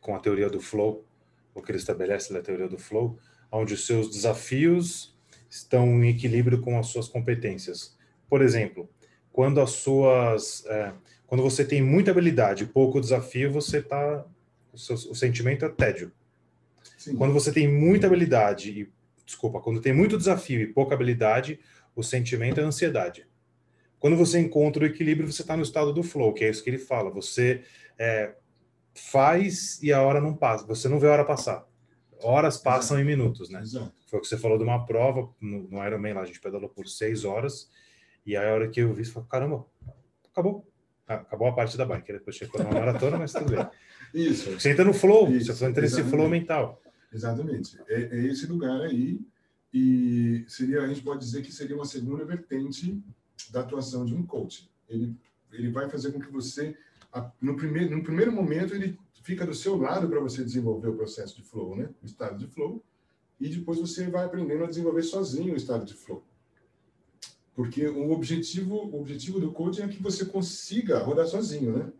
[0.00, 1.04] com a teoria do flow,
[1.54, 3.18] o que ele estabelece na teoria do flow,
[3.50, 5.14] onde os seus desafios
[5.48, 7.96] estão em equilíbrio com as suas competências.
[8.28, 8.88] Por exemplo,
[9.32, 10.94] quando as suas, é,
[11.26, 14.24] quando você tem muita habilidade e pouco desafio, você está
[14.72, 16.12] o, seu, o sentimento é tédio.
[16.96, 17.16] Sim.
[17.16, 18.92] Quando você tem muita habilidade e
[19.24, 21.60] desculpa, quando tem muito desafio e pouca habilidade,
[21.94, 23.26] o sentimento é ansiedade.
[23.98, 26.70] Quando você encontra o equilíbrio, você está no estado do flow, que é isso que
[26.70, 27.10] ele fala.
[27.10, 27.62] Você
[27.98, 28.34] é,
[28.94, 31.66] faz e a hora não passa, você não vê a hora passar.
[32.22, 33.00] horas passam Exato.
[33.00, 33.60] em minutos, né?
[33.60, 33.92] Exato.
[34.06, 36.68] Foi o que você falou de uma prova no, no Ironman lá, a gente pedalou
[36.68, 37.70] por seis horas,
[38.24, 39.66] e aí a hora que eu vi, você falou, caramba,
[40.32, 40.66] acabou.
[41.06, 43.68] Ah, acabou a parte da bike, depois chegou na maratona, mas tudo bem.
[44.14, 44.52] Isso.
[44.52, 46.80] Você entra no flow, Isso, você entra nesse flow mental.
[47.12, 47.76] Exatamente.
[47.88, 49.20] É, é, esse lugar aí,
[49.72, 53.00] e seria, a gente pode dizer que seria uma segunda vertente
[53.50, 54.68] da atuação de um coach.
[54.88, 55.14] Ele,
[55.52, 56.76] ele vai fazer com que você,
[57.40, 61.36] no primeiro, no primeiro momento, ele fica do seu lado para você desenvolver o processo
[61.36, 61.88] de flow, né?
[62.02, 62.82] O estado de flow.
[63.38, 66.22] E depois você vai aprendendo a desenvolver sozinho o estado de flow.
[67.54, 71.92] Porque o objetivo, o objetivo do coaching é que você consiga rodar sozinho, né?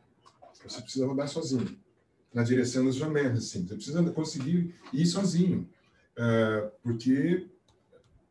[0.66, 1.78] Você precisa rodar sozinho,
[2.32, 3.66] na direção sua meta, assim.
[3.66, 5.68] Você precisa conseguir ir sozinho.
[6.16, 6.70] Uh,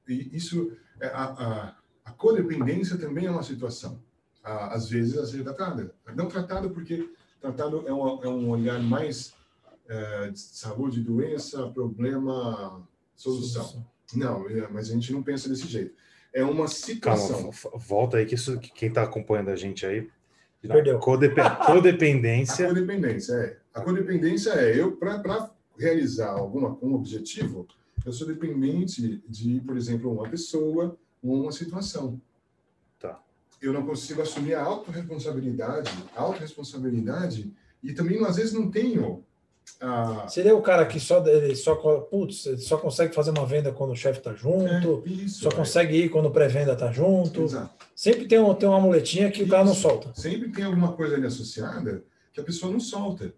[0.10, 4.02] porque isso, é, a, a, a codependência também é uma situação,
[4.44, 5.94] às vezes a ser tratada.
[6.16, 7.08] Não tratada porque
[7.40, 9.36] tratado é um, é um olhar mais
[9.88, 12.82] é, de saúde, doença, problema,
[13.16, 13.86] solução.
[14.16, 15.94] Não, é, mas a gente não pensa desse jeito.
[16.34, 17.52] É uma situação.
[17.52, 20.10] Calma, volta aí que isso, quem está acompanhando a gente aí.
[20.64, 20.98] Perdeu.
[20.98, 22.66] Codep codependência.
[22.66, 23.58] A codependência é.
[23.76, 27.68] A codependência é eu para realizar alguma um objetivo,
[28.06, 32.20] eu sou dependente de, por exemplo, uma pessoa ou uma situação
[33.62, 37.52] eu não consigo assumir a autorresponsabilidade, a autorresponsabilidade,
[37.84, 39.24] e também às vezes não tenho.
[39.80, 40.28] A...
[40.28, 43.92] Seria o cara que só, ele só, putz, ele só consegue fazer uma venda quando
[43.92, 45.56] o chefe está junto, é, isso, só é.
[45.56, 47.44] consegue ir quando o pré-venda está junto.
[47.44, 47.86] Exato.
[47.96, 49.48] Sempre tem, um, tem uma muletinha que isso.
[49.48, 50.12] o cara não solta.
[50.16, 53.34] Sempre tem alguma coisa ali associada que a pessoa não solta.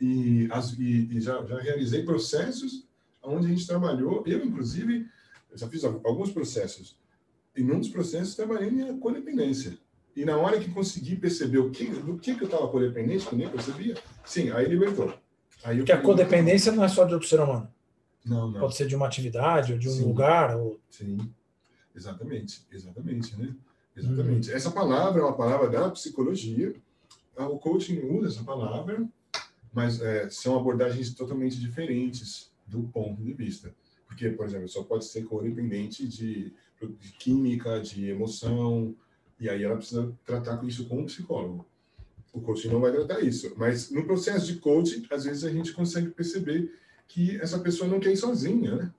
[0.00, 2.88] E, as, e, e já, já realizei processos
[3.22, 5.06] onde a gente trabalhou, eu inclusive,
[5.54, 6.98] já fiz alguns processos
[7.56, 9.78] em um dos processos, trabalhei minha codependência.
[10.14, 13.34] E na hora que consegui perceber o que, do que, que eu estava codependente, que
[13.34, 15.12] eu nem percebia, sim, aí libertou.
[15.62, 17.72] Aí Porque a codependência não é só de outro ser humano.
[18.24, 18.60] Não, não.
[18.60, 20.04] Pode ser de uma atividade, ou de um sim.
[20.04, 20.56] lugar.
[20.56, 20.78] Ou...
[20.90, 21.18] Sim,
[21.94, 23.54] exatamente, exatamente, né?
[23.96, 24.50] Exatamente.
[24.50, 24.54] Hum.
[24.54, 26.74] Essa palavra é uma palavra da psicologia.
[27.36, 29.08] O coaching usa essa palavra,
[29.72, 33.74] mas é, são abordagens totalmente diferentes do ponto de vista.
[34.06, 36.52] Porque, por exemplo, só pode ser codependente de
[36.98, 38.94] de química, de emoção,
[39.38, 41.66] e aí ela precisa tratar com isso com um psicólogo.
[42.32, 45.72] O coaching não vai tratar isso, mas no processo de coaching, às vezes a gente
[45.72, 46.72] consegue perceber
[47.08, 48.92] que essa pessoa não quer ir sozinha, né?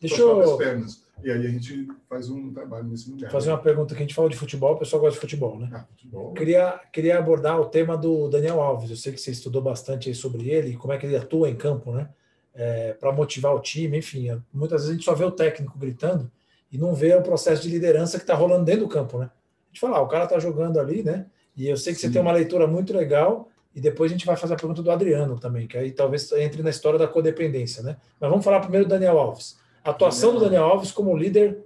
[0.00, 0.56] Deixa eu...
[0.56, 1.04] pernas.
[1.22, 3.30] E aí a gente faz um trabalho nesse lugar.
[3.30, 3.52] Fazer né?
[3.52, 5.68] uma pergunta que a gente falou de futebol, o pessoal gosta de futebol, né?
[5.70, 6.32] Ah, futebol.
[6.32, 8.88] Queria, queria abordar o tema do Daniel Alves.
[8.88, 11.92] Eu sei que você estudou bastante sobre ele, como é que ele atua em campo,
[11.92, 12.08] né?
[12.54, 14.28] É, para motivar o time, enfim.
[14.52, 16.30] Muitas vezes a gente só vê o técnico gritando,
[16.72, 19.26] e não vê o processo de liderança que está rolando dentro do campo, né?
[19.26, 21.26] A gente fala, ah, o cara está jogando ali, né?
[21.56, 22.08] E eu sei que Sim.
[22.08, 24.90] você tem uma leitura muito legal, e depois a gente vai fazer a pergunta do
[24.90, 27.96] Adriano também, que aí talvez entre na história da codependência, né?
[28.20, 29.58] Mas vamos falar primeiro do Daniel Alves.
[29.84, 30.38] A atuação Daniel.
[30.38, 31.58] do Daniel Alves como líder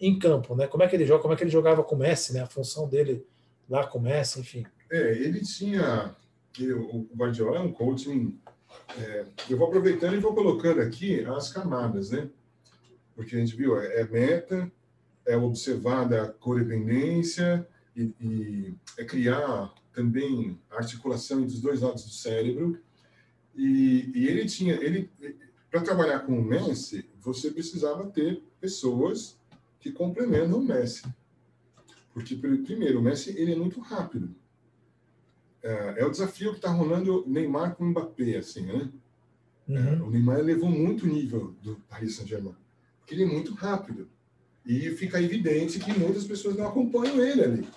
[0.00, 0.66] em campo, né?
[0.66, 2.40] Como é que ele joga, como é que ele jogava com o Messi, né?
[2.40, 3.24] A função dele
[3.68, 4.64] lá com o Messi, enfim.
[4.90, 6.14] É, ele tinha.
[6.60, 8.38] o Guardiola é um coaching.
[8.98, 12.28] É, eu vou aproveitando e vou colocando aqui as camadas, né?
[13.18, 14.70] porque a gente viu, é, é meta,
[15.26, 22.12] é observar da codependência e, e é criar também articulação entre os dois lados do
[22.12, 22.78] cérebro.
[23.56, 25.10] E, e ele tinha, ele
[25.68, 29.36] para trabalhar com o Messi, você precisava ter pessoas
[29.80, 31.02] que complementam o Messi.
[32.14, 34.32] Porque, primeiro, o Messi ele é muito rápido.
[35.62, 38.88] É, é o desafio que está rolando Neymar com Mbappé, assim, né?
[39.68, 39.76] Uhum.
[39.76, 42.54] É, o Neymar elevou muito o nível do Paris Saint-Germain
[43.08, 44.08] que ele é muito rápido.
[44.66, 47.68] E fica evidente que muitas pessoas não acompanham ele ali.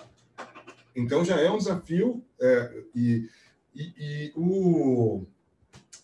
[0.94, 2.22] Então já é um desafio.
[2.38, 3.28] É, e,
[3.74, 5.24] e, e o,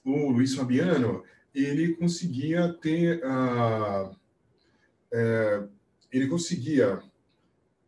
[0.02, 1.22] o Luiz Fabiano,
[1.54, 3.20] ele conseguia ter.
[5.12, 5.62] É,
[6.10, 7.02] ele conseguia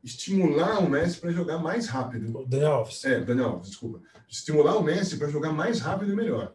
[0.03, 2.39] estimular o Messi para jogar mais rápido.
[2.39, 3.05] O Daniel Alves.
[3.05, 4.01] É, Daniel Alves, desculpa.
[4.29, 6.55] Estimular o Messi para jogar mais rápido e melhor.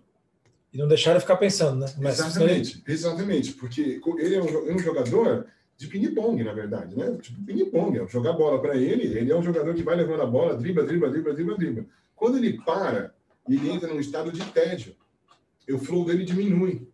[0.73, 1.87] E não deixar ele ficar pensando, né?
[1.97, 2.93] Mas exatamente, ele...
[2.93, 3.53] exatamente.
[3.53, 7.17] Porque ele é um, é um jogador de ping-pong, na verdade, né?
[7.21, 10.25] Tipo ping-pong, é jogar bola para ele, ele é um jogador que vai levando a
[10.25, 11.85] bola, dribla, dribla, dribla, dribla, dribla.
[12.15, 13.13] Quando ele para,
[13.47, 14.95] ele entra num estado de tédio.
[15.69, 16.87] O flow dele diminui.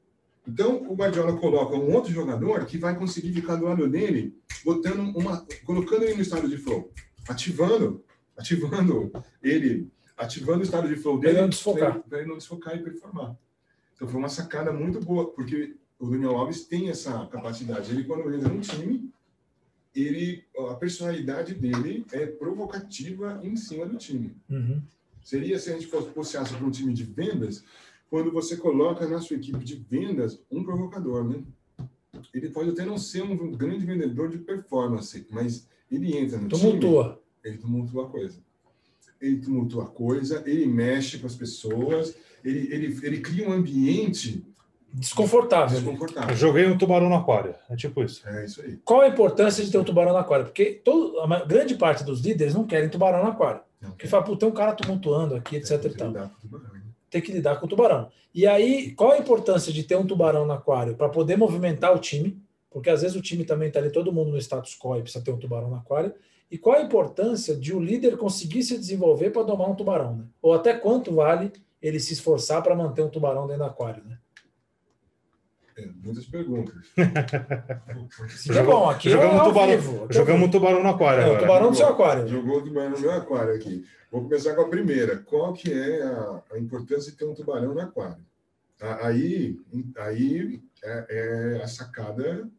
[0.47, 5.15] Então, o Guardiola coloca um outro jogador que vai conseguir ficar do lado dele, botando
[5.15, 6.91] uma, colocando ele no estado de flow,
[7.30, 8.04] ativando,
[8.36, 12.38] ativando ele, ativando o estado de flow dele, para ele não desfocar, para ele não
[12.38, 13.36] desfocar e performar.
[13.93, 17.91] Então foi uma sacada muito boa, porque o Daniel Alves tem essa capacidade.
[17.91, 19.12] Ele, quando entra no time,
[19.95, 24.36] ele, a personalidade dele é provocativa em cima do time.
[24.49, 24.82] Uhum.
[25.23, 27.63] Seria se a gente fosse passeasse para um time de vendas,
[28.12, 31.41] quando você coloca na sua equipe de vendas um provocador, né?
[32.34, 37.04] Ele pode até não ser um grande vendedor de performance, mas ele entra no tumultua.
[37.04, 38.39] time, ele tumultua a coisa.
[39.21, 44.45] Ele tumultua a coisa, ele mexe com as pessoas, ele, ele, ele cria um ambiente
[44.93, 45.80] desconfortável.
[45.80, 46.32] desconfortável.
[46.32, 47.56] Eu joguei um tubarão no aquário.
[47.69, 48.28] É tipo isso.
[48.28, 48.78] É isso aí.
[48.84, 50.47] Qual a importância de ter um tubarão no aquário?
[50.47, 53.62] Porque todo, a grande parte dos líderes não querem tubarão no aquário.
[53.80, 55.86] Não, Porque fala, tem um cara tumultuando aqui, etc.
[55.86, 56.13] E tal.
[57.12, 58.10] Tem que lidar com o tubarão.
[58.34, 60.95] E aí, qual a importância de ter um tubarão no aquário?
[60.95, 64.32] Para poder movimentar o time, porque às vezes o time também está ali, todo mundo
[64.32, 66.13] no status quo e precisa ter um tubarão no aquário.
[66.50, 70.15] E qual a importância de o um líder conseguir se desenvolver para domar um tubarão?
[70.15, 70.24] Né?
[70.41, 74.04] Ou até quanto vale ele se esforçar para manter um tubarão dentro do aquário?
[74.06, 74.17] Né?
[75.77, 76.75] É, muitas perguntas.
[78.29, 81.23] Sim, é bom, aqui jogamos, é tubarão, vivo, jogamos um tubarão no aquário.
[81.23, 82.27] É, um tubarão no seu aquário.
[82.27, 83.86] Jogou o tubarão no meu aquário aqui.
[84.12, 85.17] Vou começar com a primeira.
[85.17, 88.25] Qual que é a, a importância de ter um tubarão no aquário?
[89.01, 89.60] Aí,
[89.97, 92.49] aí é, é a sacada.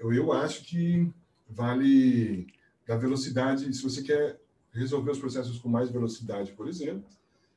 [0.00, 1.10] Eu, eu acho que
[1.48, 2.46] vale
[2.86, 3.72] da velocidade.
[3.72, 4.38] Se você quer
[4.72, 7.04] resolver os processos com mais velocidade, por exemplo,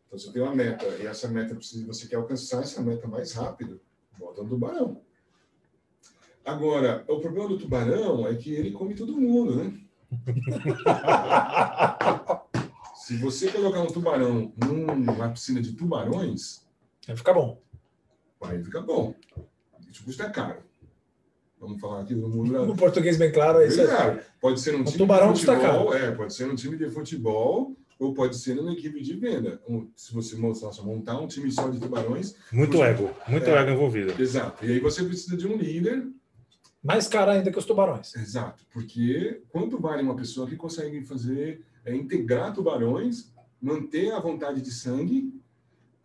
[0.08, 3.34] então você tem uma meta e essa meta precisa, você quer alcançar essa meta mais
[3.34, 3.80] rápido
[4.18, 5.02] Bota no tubarão.
[6.44, 9.74] Agora, o problema do tubarão é que ele come todo mundo, né?
[12.96, 16.68] Se você colocar um tubarão numa piscina de tubarões.
[17.08, 17.62] Vai ficar bom.
[18.40, 19.16] Vai ficar bom.
[19.90, 20.64] Isso custa caro.
[21.60, 22.66] Vamos falar aqui do mundo.
[22.66, 24.22] No português bem claro, é isso aí.
[24.40, 25.94] Pode ser um time tubarão de futebol.
[25.94, 29.62] É, pode ser um time de futebol ou pode ser numa equipe de venda.
[29.70, 32.36] Um, se você nossa, montar um time só de tubarões.
[32.52, 34.20] Muito você, ego, muito é, ego envolvido.
[34.20, 34.66] Exato.
[34.66, 36.08] E aí você precisa de um líder.
[36.84, 38.16] Mais caro ainda que os tubarões.
[38.16, 38.66] Exato.
[38.74, 44.72] Porque quanto vale uma pessoa que consegue fazer, é, integrar tubarões, manter a vontade de
[44.72, 45.32] sangue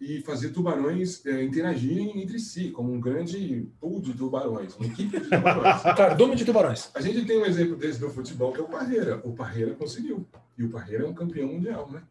[0.00, 5.18] e fazer tubarões é, interagirem entre si, como um grande pool de tubarões, uma equipe
[5.18, 5.82] de tubarões.
[5.96, 6.90] Cardume de tubarões.
[6.94, 9.20] A gente tem um exemplo desse do futebol, que é o Parreira.
[9.24, 10.26] O Parreira conseguiu.
[10.58, 12.02] E o Parreira é um campeão mundial, né?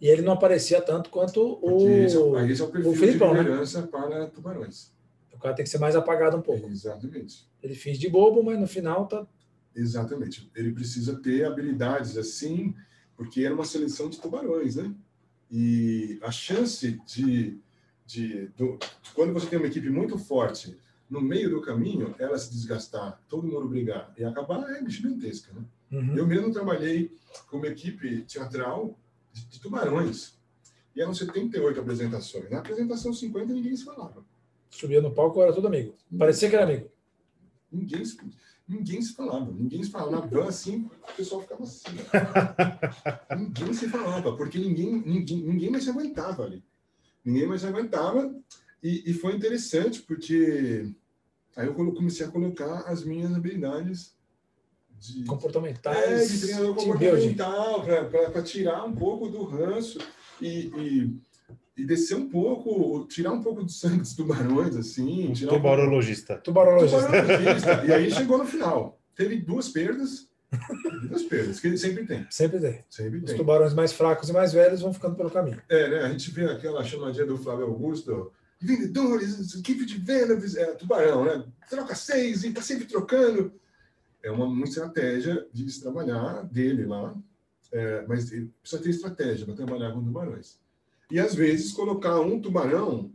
[0.00, 3.30] E ele não aparecia tanto quanto o, esse é, esse é o perfil o Filipão,
[3.30, 3.42] de né?
[3.42, 3.86] liderança né?
[3.86, 4.92] para tubarões.
[5.32, 6.68] O cara tem que ser mais apagado um pouco.
[6.68, 7.48] Exatamente.
[7.62, 9.26] Ele finge de bobo, mas no final tá...
[9.74, 10.50] Exatamente.
[10.54, 12.74] Ele precisa ter habilidades assim,
[13.16, 14.92] porque era uma seleção de tubarões, né?
[15.50, 17.58] E a chance de,
[18.06, 22.38] de, do, de, quando você tem uma equipe muito forte, no meio do caminho, ela
[22.38, 25.52] se desgastar, todo mundo brigar e acabar é gigantesca.
[25.52, 25.64] Né?
[25.90, 26.16] Uhum.
[26.16, 27.12] Eu mesmo trabalhei
[27.48, 28.96] com uma equipe teatral
[29.32, 30.38] de, de, tubarões.
[30.94, 32.48] E eram 78 apresentações.
[32.48, 34.24] Na apresentação 50 ninguém se falava.
[34.70, 35.96] Subia no palco, era todo amigo.
[36.16, 36.88] Parecia que era amigo.
[37.72, 38.16] Ninguém se
[38.70, 40.12] ninguém se falava, ninguém se falava.
[40.12, 41.90] Na van, assim, o pessoal ficava assim.
[43.36, 46.62] ninguém se falava, porque ninguém, ninguém, ninguém mais se aguentava ali.
[47.24, 48.32] Ninguém mais se aguentava.
[48.82, 50.88] E, e foi interessante, porque
[51.56, 54.14] aí eu comecei a colocar as minhas habilidades
[54.98, 57.84] de, comportamentais, é, de treinador comportamental,
[58.32, 59.98] para tirar um pouco do ranço
[60.40, 61.20] e, e
[61.80, 65.32] e descer um pouco, tirar um pouco do sangue dos tubarões, assim.
[65.32, 66.34] Tubarologista.
[66.34, 67.06] Um Tubarologista.
[67.06, 67.84] Tubarologista.
[67.86, 69.00] e aí chegou no final.
[69.16, 70.28] Teve duas perdas.
[71.08, 72.26] Duas perdas, que sempre tem.
[72.28, 72.84] Sempre tem.
[72.90, 73.30] Sempre tem.
[73.30, 75.62] Os tubarões mais fracos e mais velhos vão ficando pelo caminho.
[75.70, 76.00] É, né?
[76.00, 78.30] A gente vê aquela chamadinha do Flávio Augusto.
[78.60, 81.44] Vendedores, equipe de vendas, é, tubarão, né?
[81.70, 83.54] Troca seis e tá sempre trocando.
[84.22, 87.16] É uma, uma estratégia de se trabalhar dele lá.
[87.72, 90.58] É, mas precisa ter estratégia para trabalhar com tubarões
[91.10, 93.10] e às vezes colocar um tubarão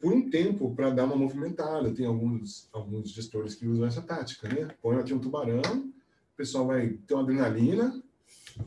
[0.00, 1.92] por um tempo para dar uma movimentada.
[1.92, 4.68] Tem alguns, alguns gestores que usam essa tática, né?
[4.80, 8.02] Põe aqui um tubarão, o pessoal vai ter uma adrenalina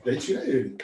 [0.05, 0.77] e aí tira ele.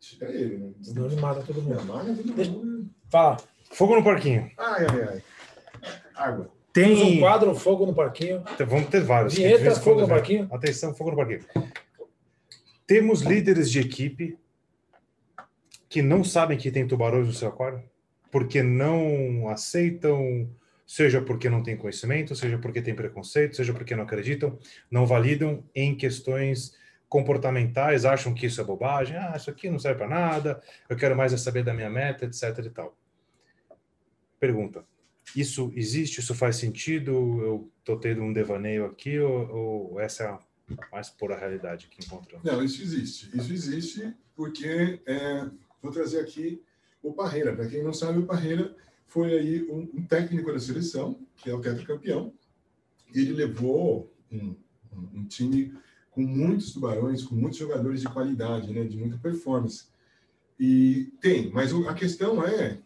[0.00, 0.72] Tira ele, né?
[0.80, 1.84] Senão ele mata todo mundo.
[1.84, 2.90] mata todo mundo.
[3.10, 3.36] Fala.
[3.70, 4.50] Fogo no parquinho.
[4.56, 5.22] Ai, ai, ai.
[6.14, 6.50] Água.
[6.72, 8.44] Tem Temos um quadro Fogo no Parquinho.
[8.54, 9.34] Então, vamos ter vários.
[9.34, 10.48] Vinheta Fogo no Parquinho.
[10.52, 11.40] Atenção, Fogo no Parquinho.
[12.86, 14.38] Temos líderes de equipe
[15.88, 17.82] que não sabem que tem tubarões no seu aquário?
[18.30, 20.48] Porque não aceitam,
[20.86, 24.58] seja porque não têm conhecimento, seja porque têm preconceito, seja porque não acreditam,
[24.90, 26.76] não validam em questões
[27.08, 31.16] comportamentais, acham que isso é bobagem, ah, isso aqui não serve para nada, eu quero
[31.16, 32.96] mais é saber da minha meta, etc e tal.
[34.38, 34.84] Pergunta:
[35.34, 36.20] isso existe?
[36.20, 37.12] Isso faz sentido?
[37.42, 40.38] Eu estou tendo um devaneio aqui ou, ou essa é a
[40.92, 42.44] mais pura realidade que encontramos?
[42.44, 43.30] Não, isso existe.
[43.36, 45.48] Isso existe porque é,
[45.82, 46.62] Vou trazer aqui
[47.02, 47.54] o Parreira.
[47.54, 48.74] Para quem não sabe, o Parreira
[49.06, 52.32] foi aí um, um técnico da seleção, que é o tetracampeão.
[53.14, 54.54] Ele levou um,
[54.92, 55.74] um, um, time
[56.10, 59.86] com muitos tubarões, com muitos jogadores de qualidade, né, de muita performance.
[60.60, 62.78] E tem, mas a questão é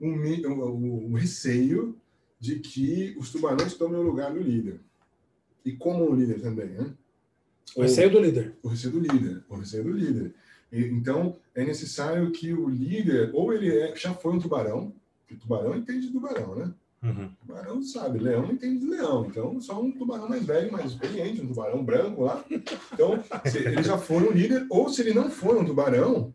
[0.00, 1.96] um receio
[2.40, 4.80] de que os tubarões tomem o lugar do líder.
[5.64, 6.94] E como o líder também, né?
[7.74, 8.54] O receio do líder.
[8.62, 9.44] O receio do líder.
[9.48, 10.34] O receio do líder.
[10.72, 15.76] Então, é necessário que o líder, ou ele é, já foi um tubarão, porque tubarão
[15.76, 16.74] entende de tubarão, né?
[17.02, 17.30] Uhum.
[17.46, 19.26] Tubarão sabe, leão entende de leão.
[19.26, 22.42] Então, só um tubarão mais velho, mais experiente, um tubarão branco lá.
[22.92, 26.32] Então, se ele já foi um líder, ou se ele não for um tubarão,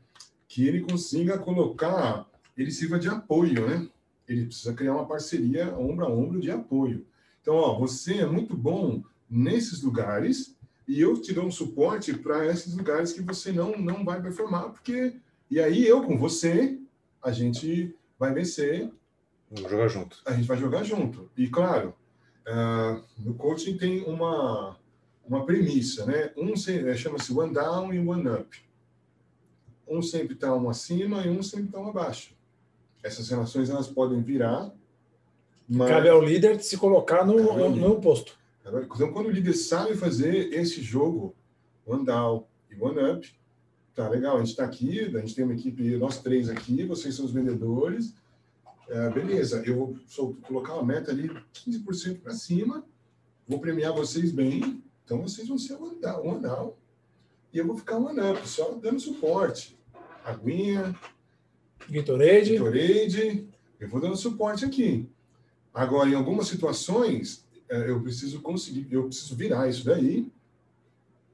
[0.48, 3.88] que ele consiga colocar, ele sirva de apoio, né?
[4.28, 7.06] Ele precisa criar uma parceria ombro a ombro de apoio.
[7.42, 10.56] Então, ó, você é muito bom nesses lugares
[10.90, 14.72] e eu te dou um suporte para esses lugares que você não, não vai performar,
[14.72, 15.14] porque.
[15.50, 16.80] E aí eu com você,
[17.22, 18.92] a gente vai vencer.
[19.52, 20.20] Vamos jogar junto.
[20.26, 21.30] A gente vai jogar junto.
[21.38, 21.94] E claro,
[22.48, 24.78] uh, no coaching tem uma,
[25.28, 26.32] uma premissa, né?
[26.36, 28.60] Um é, chama-se one down e one up.
[29.88, 32.34] Um sempre está um acima e um sempre está um abaixo.
[33.04, 34.72] Essas relações elas podem virar.
[35.68, 35.90] Mas...
[35.90, 38.39] Cabe ao líder se colocar no, no, no posto.
[38.96, 41.36] Então, quando o líder sabe fazer esse jogo,
[41.86, 43.34] one down e one up,
[43.96, 47.16] tá legal, a gente está aqui, a gente tem uma equipe, nós três aqui, vocês
[47.16, 48.14] são os vendedores,
[48.88, 49.76] é, beleza, eu
[50.16, 52.86] vou colocar uma meta ali 15% para cima,
[53.48, 56.74] vou premiar vocês bem, então vocês vão ser one down, one down
[57.52, 59.78] e eu vou ficar one up, só dando suporte.
[60.24, 60.96] Aguinha,
[61.90, 62.54] Gatorade.
[62.54, 63.48] Gatorade,
[63.80, 65.10] eu vou dando suporte aqui.
[65.74, 70.32] Agora, em algumas situações, eu preciso conseguir, eu preciso virar isso daí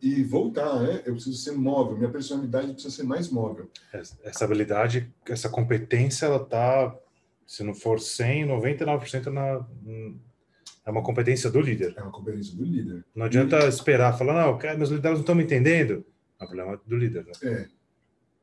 [0.02, 1.02] e voltar, né?
[1.06, 3.70] Eu preciso ser móvel, minha personalidade precisa ser mais móvel.
[4.24, 6.96] Essa habilidade, essa competência, ela tá,
[7.48, 9.66] se não for 100, 99% na
[10.86, 11.96] é uma competência do líder.
[11.98, 13.04] É uma competência do líder.
[13.16, 13.68] Não adianta e...
[13.68, 16.06] esperar, falar, não, meus líderes não estão me entendendo.
[16.40, 17.26] É um problema do líder.
[17.26, 17.32] Né?
[17.42, 17.68] É.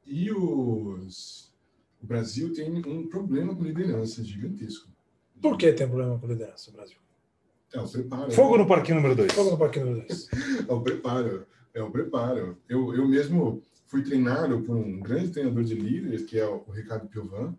[0.04, 1.54] E os...
[2.02, 4.90] o Brasil tem um problema com liderança gigantesco.
[5.40, 7.01] Por que tem problema com liderança no Brasil?
[7.74, 8.30] É o preparo.
[8.32, 9.32] Fogo no parquinho número 2.
[9.32, 10.28] Fogo no parquinho número 2.
[10.68, 11.46] é o preparo.
[11.74, 12.58] É o preparo.
[12.68, 17.08] Eu, eu mesmo fui treinado por um grande treinador de líderes, que é o Ricardo
[17.08, 17.54] Piovan,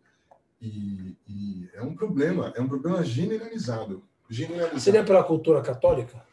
[0.61, 4.03] e, e é um problema, é um problema generalizado.
[4.29, 4.79] generalizado.
[4.79, 6.23] Seria pela cultura católica?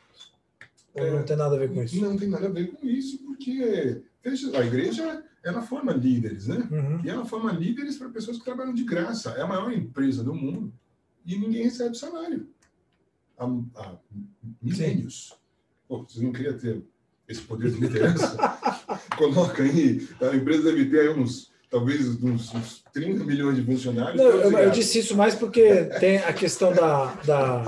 [0.95, 2.01] Ou é, não tem nada a ver com isso?
[2.01, 6.69] Não tem nada a ver com isso, porque veja, a igreja ela forma líderes, né?
[6.71, 7.01] Uhum.
[7.05, 9.31] E ela forma líderes para pessoas que trabalham de graça.
[9.31, 10.73] É a maior empresa do mundo
[11.25, 12.47] e ninguém recebe salário
[13.41, 13.97] há, há
[14.63, 15.35] milênios.
[15.89, 16.83] Pô, vocês não queriam ter
[17.29, 18.37] esse poder de liderança?
[19.17, 24.17] Coloca aí, a empresa deve ter aí uns, talvez uns, uns 30 milhões de funcionários.
[24.17, 27.07] Não, eu, eu, disse isso mais porque tem a questão da.
[27.25, 27.65] da...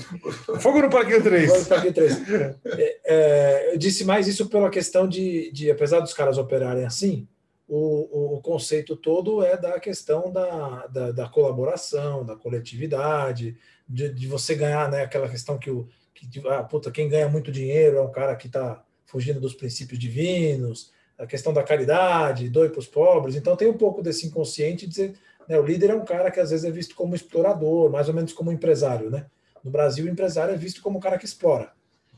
[0.60, 1.48] Fogo no Parquinho 3.
[1.48, 2.22] Fogo no Parquinho 3.
[2.30, 7.26] É, é, eu disse mais isso pela questão de, de apesar dos caras operarem assim,
[7.68, 13.56] o, o, conceito todo é da questão da, da, da colaboração, da coletividade,
[13.88, 15.02] de, de, você ganhar, né?
[15.02, 18.46] Aquela questão que o que, ah, puta, quem ganha muito dinheiro é um cara que
[18.46, 23.36] está fugindo dos princípios divinos, a questão da caridade, doe para os pobres.
[23.36, 25.14] Então tem um pouco desse inconsciente de dizer,
[25.48, 28.14] né, o líder é um cara que às vezes é visto como explorador, mais ou
[28.14, 29.26] menos como empresário, né?
[29.62, 31.72] No Brasil, o empresário é visto como um cara que explora.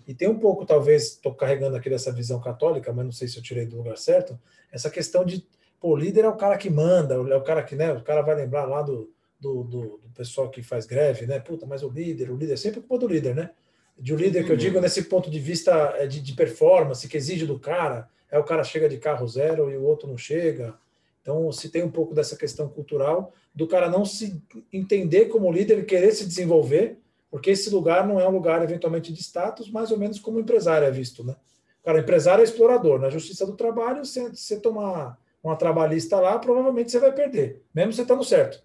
[0.09, 3.37] E tem um pouco, talvez, estou carregando aqui dessa visão católica, mas não sei se
[3.37, 4.41] eu tirei do lugar certo,
[4.73, 5.47] essa questão de,
[5.79, 8.23] pô, o líder é o cara que manda, é o cara que, né, o cara
[8.23, 11.91] vai lembrar lá do, do, do, do pessoal que faz greve, né, puta, mas o
[11.91, 13.51] líder, o líder, é sempre culpa do líder, né?
[13.99, 17.17] De um líder que eu digo nesse ponto de vista é, de, de performance, que
[17.17, 20.75] exige do cara, é o cara chega de carro zero e o outro não chega.
[21.21, 24.41] Então, se tem um pouco dessa questão cultural, do cara não se
[24.73, 26.99] entender como líder querer se desenvolver,
[27.31, 30.87] porque esse lugar não é um lugar eventualmente de status, mais ou menos como empresário
[30.87, 31.37] é visto, né?
[31.85, 32.99] Cara, empresário é explorador.
[32.99, 37.93] Na justiça do trabalho, se você tomar uma trabalhista lá, provavelmente você vai perder, mesmo
[37.93, 38.63] você estando certo.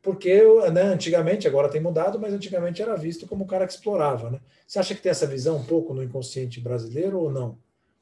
[0.00, 4.30] Porque né, antigamente, agora tem mudado, mas antigamente era visto como o cara que explorava,
[4.30, 4.40] né?
[4.66, 7.58] Você acha que tem essa visão um pouco no inconsciente brasileiro ou não?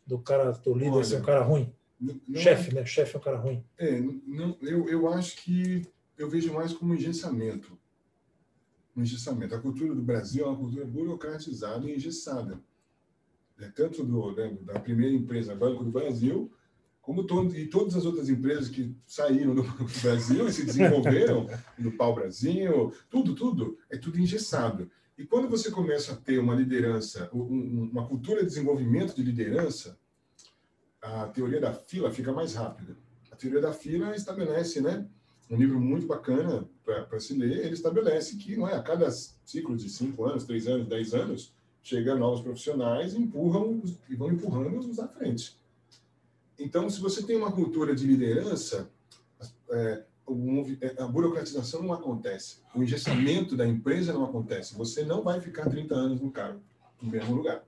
[0.06, 1.72] Do cara, do líder Olha, ser um cara ruim?
[2.34, 2.84] Chefe, né?
[2.84, 3.64] Chefe é um cara ruim.
[3.78, 5.82] É, não, eu, eu acho que
[6.18, 7.76] eu vejo mais como engessamento
[9.02, 9.54] engessamento.
[9.54, 12.60] A cultura do Brasil é uma cultura burocratizada e engessada.
[13.58, 16.52] É, tanto do, né, da primeira empresa, Banco do Brasil,
[17.00, 20.64] como todo, e todas as outras empresas que saíram do Banco do Brasil e se
[20.64, 21.46] desenvolveram,
[21.78, 24.90] no Pau Brasil, tudo, tudo, é tudo engessado.
[25.16, 29.98] E quando você começa a ter uma liderança, uma cultura de desenvolvimento de liderança,
[31.00, 32.96] a teoria da fila fica mais rápida.
[33.30, 35.08] A teoria da fila estabelece, né,
[35.50, 39.76] um livro muito bacana para se ler, ele estabelece que não é a cada ciclo
[39.76, 44.78] de cinco anos, três anos, dez anos, chega novos profissionais e empurram e vão empurrando
[44.78, 45.56] os à frente.
[46.58, 48.90] Então, se você tem uma cultura de liderança,
[49.70, 50.04] é,
[50.80, 52.58] é, a burocratização não acontece.
[52.74, 54.74] O engessamento da empresa não acontece.
[54.74, 56.60] Você não vai ficar 30 anos no cargo,
[57.00, 57.62] no mesmo lugar.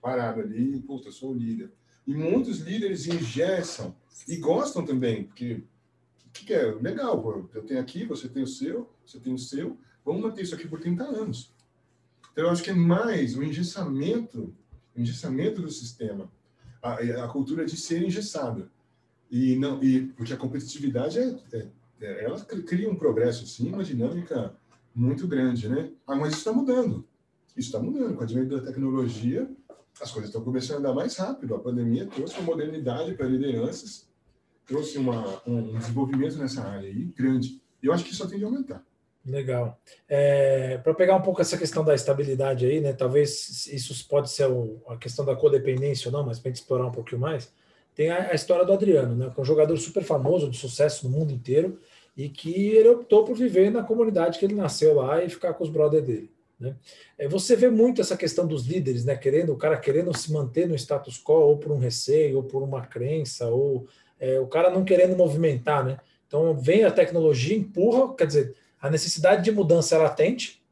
[0.00, 1.70] Parado ali, puta, eu sou o líder.
[2.06, 3.94] E muitos líderes engessam
[4.26, 5.62] e gostam também, porque
[6.30, 6.72] o que, que, é?
[6.72, 10.54] Legal, eu tenho aqui, você tem o seu, você tem o seu, vamos manter isso
[10.54, 11.52] aqui por 30 anos.
[12.32, 14.54] Então, eu acho que é mais o engessamento,
[14.96, 16.30] o engessamento do sistema,
[16.80, 18.70] a, a cultura de ser engessada.
[19.30, 21.68] E não, e porque a competitividade é, é,
[22.00, 24.54] é, ela cria um progresso sim, uma dinâmica
[24.94, 25.90] muito grande, né?
[26.06, 27.06] Ah, mas isso está mudando.
[27.56, 29.48] Isso está mudando com a advento da tecnologia.
[30.00, 31.54] As coisas estão começando a andar mais rápido.
[31.54, 34.08] A pandemia trouxe uma modernidade para lideranças,
[34.70, 37.60] trouxe uma, um desenvolvimento nessa área aí grande.
[37.82, 38.84] E eu acho que isso só tende a aumentar.
[39.26, 39.76] Legal.
[40.08, 42.92] É, para pegar um pouco essa questão da estabilidade aí, né?
[42.92, 46.92] Talvez isso pode ser o, a questão da codependência ou não, mas para explorar um
[46.92, 47.52] pouquinho mais
[47.94, 51.06] tem a, a, história do Adriano, né, que é um jogador super famoso, de sucesso
[51.06, 51.78] no mundo inteiro,
[52.16, 55.64] e que ele optou por viver na comunidade que ele nasceu lá e ficar com
[55.64, 56.30] os brothers dele.
[56.58, 56.76] Né?
[57.18, 60.68] É, você vê muito essa questão dos líderes, né, querendo o cara querendo se manter
[60.68, 63.86] no status quo, ou por um receio, ou por uma crença, ou
[64.20, 65.98] é, o cara não querendo movimentar, né?
[66.26, 70.62] Então vem a tecnologia, empurra, quer dizer, a necessidade de mudança é latente,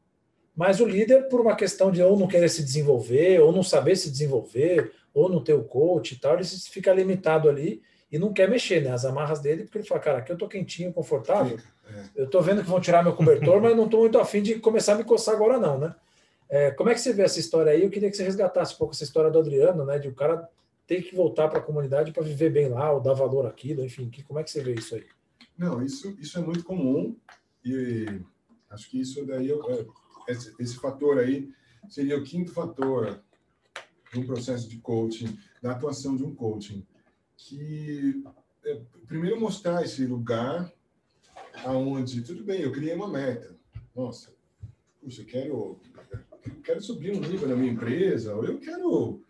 [0.55, 3.95] mas o líder, por uma questão de ou não querer se desenvolver, ou não saber
[3.95, 7.81] se desenvolver, ou no teu coach e tal, ele fica limitado ali
[8.11, 8.91] e não quer mexer, né?
[8.91, 11.57] As amarras dele, porque ele fala, cara, aqui eu tô quentinho, confortável.
[11.87, 12.03] É.
[12.15, 14.93] Eu tô vendo que vão tirar meu cobertor, mas não tô muito afim de começar
[14.93, 15.95] a me coçar agora, não, né?
[16.49, 17.83] É, como é que você vê essa história aí?
[17.83, 19.99] Eu queria que você resgatasse um pouco essa história do Adriano, né?
[19.99, 20.49] De o cara
[20.89, 24.09] ter que voltar para a comunidade para viver bem lá, ou dar valor àquilo, enfim.
[24.09, 25.05] Que, como é que você vê isso aí?
[25.55, 27.15] Não, isso, isso é muito comum
[27.63, 28.07] e
[28.71, 29.85] acho que isso daí, é,
[30.27, 31.47] esse, esse fator aí
[31.87, 33.21] seria o quinto fator
[34.11, 36.83] de um processo de coaching, da atuação de um coaching,
[37.37, 38.23] que
[38.65, 40.73] é, primeiro mostrar esse lugar
[41.65, 43.55] aonde tudo bem, eu criei uma meta,
[43.95, 44.33] nossa,
[44.99, 45.79] puxa, eu quero
[46.47, 49.28] eu quero subir um nível na minha empresa, ou eu quero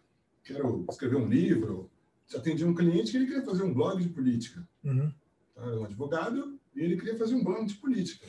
[0.54, 1.90] quero escrever um livro.
[2.28, 4.68] Já atendi um cliente que ele queria fazer um blog de política.
[4.84, 5.12] Uhum.
[5.56, 8.26] Tá, um advogado e ele queria fazer um blog de política.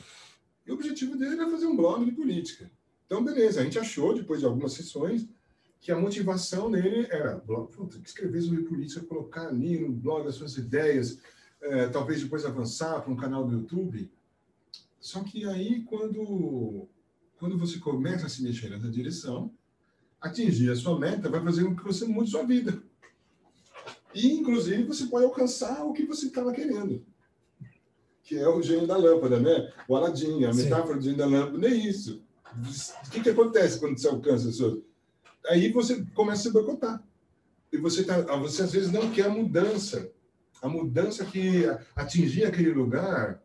[0.65, 2.71] E o objetivo dele era fazer um blog de política.
[3.05, 5.27] Então, beleza, a gente achou, depois de algumas sessões,
[5.79, 7.69] que a motivação dele era blog,
[8.05, 11.19] escrever sobre política, colocar ali no blog as suas ideias,
[11.61, 14.09] é, talvez depois avançar para um canal do YouTube.
[14.99, 16.87] Só que aí, quando,
[17.39, 19.51] quando você começa a se mexer nessa direção,
[20.21, 22.81] atingir a sua meta vai fazer com que você mude sua vida.
[24.13, 27.03] E, inclusive, você pode alcançar o que você estava querendo.
[28.23, 29.73] Que é o gênio da lâmpada, né?
[29.87, 32.23] O Aladim, a metáfora do gênio da lâmpada é isso.
[33.05, 34.83] O que, que acontece quando você alcança isso?
[35.47, 37.03] aí você começa a se boicotar.
[37.71, 40.11] E você, tá, você às vezes não quer a mudança.
[40.61, 41.63] A mudança que
[41.95, 43.41] atingir aquele lugar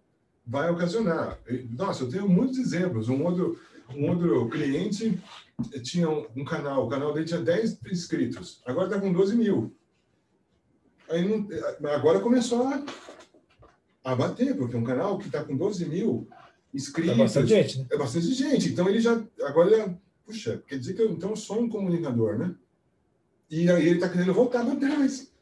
[0.47, 1.39] vai ocasionar.
[1.71, 3.09] Nossa, eu tenho muitos exemplos.
[3.09, 3.59] Um outro,
[3.95, 5.21] um outro cliente
[5.83, 9.75] tinha um, canal, o canal dele tinha 10 inscritos, agora está com 12 mil.
[11.09, 12.85] Aí não, agora começou a,
[14.05, 16.29] a bater, porque um canal que está com 12 mil
[16.75, 17.13] inscritos.
[17.13, 17.87] É bastante gente, né?
[17.91, 18.69] É bastante gente.
[18.71, 19.23] Então ele já.
[19.43, 22.55] Agora puxa, quer dizer que eu então sou um comunicador, né?
[23.49, 25.33] E aí ele está querendo voltar para trás.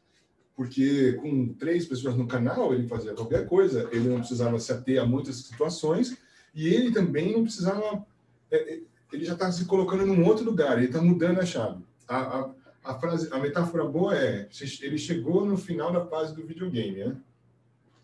[0.55, 5.01] Porque com três pessoas no canal, ele fazia qualquer coisa, ele não precisava se ater
[5.01, 6.15] a muitas situações,
[6.53, 8.05] e ele também não precisava.
[8.51, 8.81] É, é,
[9.11, 11.83] ele já está se colocando num outro lugar, ele está mudando a chave.
[12.07, 12.51] A, a,
[12.83, 14.47] a, frase, a metáfora boa é:
[14.81, 17.17] ele chegou no final da fase do videogame, né?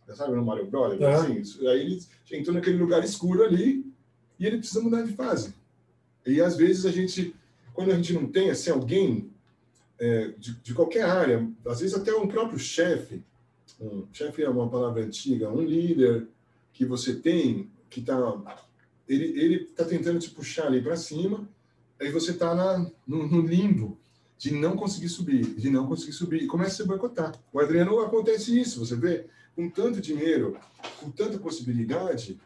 [0.08, 1.00] Já sabe no Mario Bros?
[1.00, 1.14] É.
[1.14, 3.86] Assim, aí ele entrou naquele lugar escuro ali
[4.40, 5.54] e ele precisa mudar de fase.
[6.26, 7.36] E às vezes a gente,
[7.74, 9.30] quando a gente não tem assim, alguém
[10.00, 13.24] é, de, de, qualquer área, às vezes até um próprio chefe,
[13.80, 16.28] um, chefe é uma palavra antiga, um líder
[16.74, 18.18] que você tem, que está.
[19.08, 21.48] Ele, ele está tentando te puxar ali para cima,
[22.00, 22.56] aí você está
[23.08, 24.00] no, no limbo
[24.38, 27.40] de não conseguir subir, de não conseguir subir, e começa a se boicotar.
[27.54, 30.58] O Adriano acontece isso, você vê, com tanto dinheiro,
[31.00, 32.40] com tanta possibilidade,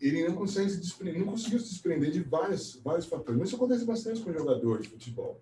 [0.00, 3.42] ele não consegue se desprender, não conseguiu se desprender de vários, vários fatores.
[3.42, 5.40] Isso acontece bastante com jogador de futebol.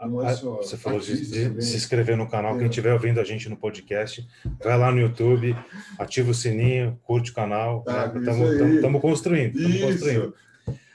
[0.00, 2.56] Não é só Você falou de, de se inscrever no canal.
[2.56, 2.58] É.
[2.58, 4.26] Quem estiver ouvindo a gente no podcast,
[4.62, 5.56] vai lá no YouTube,
[5.98, 7.84] ativa o sininho, curte o canal.
[7.86, 9.80] Estamos tá, construindo.
[9.80, 10.34] construindo.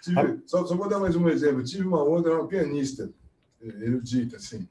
[0.01, 0.38] Tive, a...
[0.45, 1.63] só, só vou dar mais um exemplo.
[1.63, 3.09] Tive uma outra, uma pianista,
[3.61, 4.67] erudita, assim.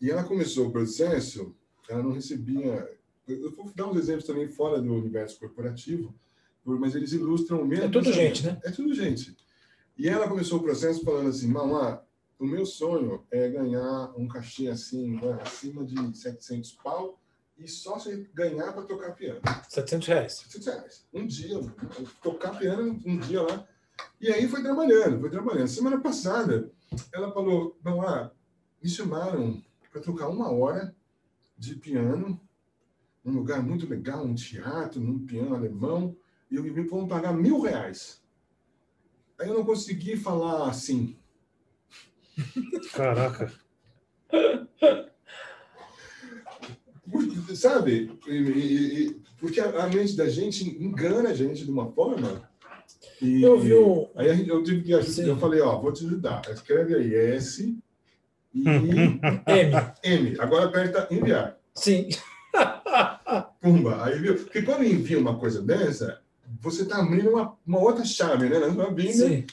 [0.00, 1.54] E ela começou o processo,
[1.88, 2.88] ela não recebia.
[3.26, 6.14] Eu vou dar uns exemplos também fora do universo corporativo
[6.64, 7.86] mas eles ilustram o mesmo.
[7.86, 8.58] É tudo gente, né?
[8.64, 9.36] É tudo gente.
[9.96, 12.02] E ela começou o processo falando assim: Mamá,
[12.40, 17.20] o meu sonho é ganhar um caixinha assim, né, acima de 700 pau
[17.58, 19.42] e só se ganhar para tocar piano.
[19.68, 20.32] 700 reais.
[20.32, 21.06] 700 reais.
[21.12, 21.60] Um dia,
[22.22, 23.68] tocar piano um dia lá.
[24.18, 25.68] E aí foi trabalhando, foi trabalhando.
[25.68, 26.72] Semana passada,
[27.12, 28.32] ela falou, não, lá,
[28.82, 29.62] me chamaram
[29.92, 30.96] para tocar uma hora
[31.58, 32.40] de piano,
[33.22, 36.16] num lugar muito legal, um teatro, num piano alemão,
[36.50, 38.22] e eu me vão pagar mil reais.
[39.38, 41.19] Aí eu não consegui falar assim.
[42.92, 43.52] Caraca.
[47.54, 48.10] Sabe?
[49.38, 52.48] Porque a mente da gente engana a gente de uma forma.
[53.20, 54.08] E, eu vi um...
[54.14, 55.28] Aí eu tive que ajudar.
[55.28, 56.42] Eu falei, ó, vou te ajudar.
[56.50, 57.76] Escreve aí S
[58.54, 59.20] e M.
[60.02, 60.36] M.
[60.38, 61.58] Agora aperta enviar.
[61.74, 62.08] Sim.
[63.60, 64.04] Pumba.
[64.04, 64.36] Aí viu?
[64.36, 66.20] Porque quando envia uma coisa dessa,
[66.60, 68.58] você está abrindo uma, uma outra chave, né?
[68.58, 69.12] Na sua vida.
[69.12, 69.46] Sim.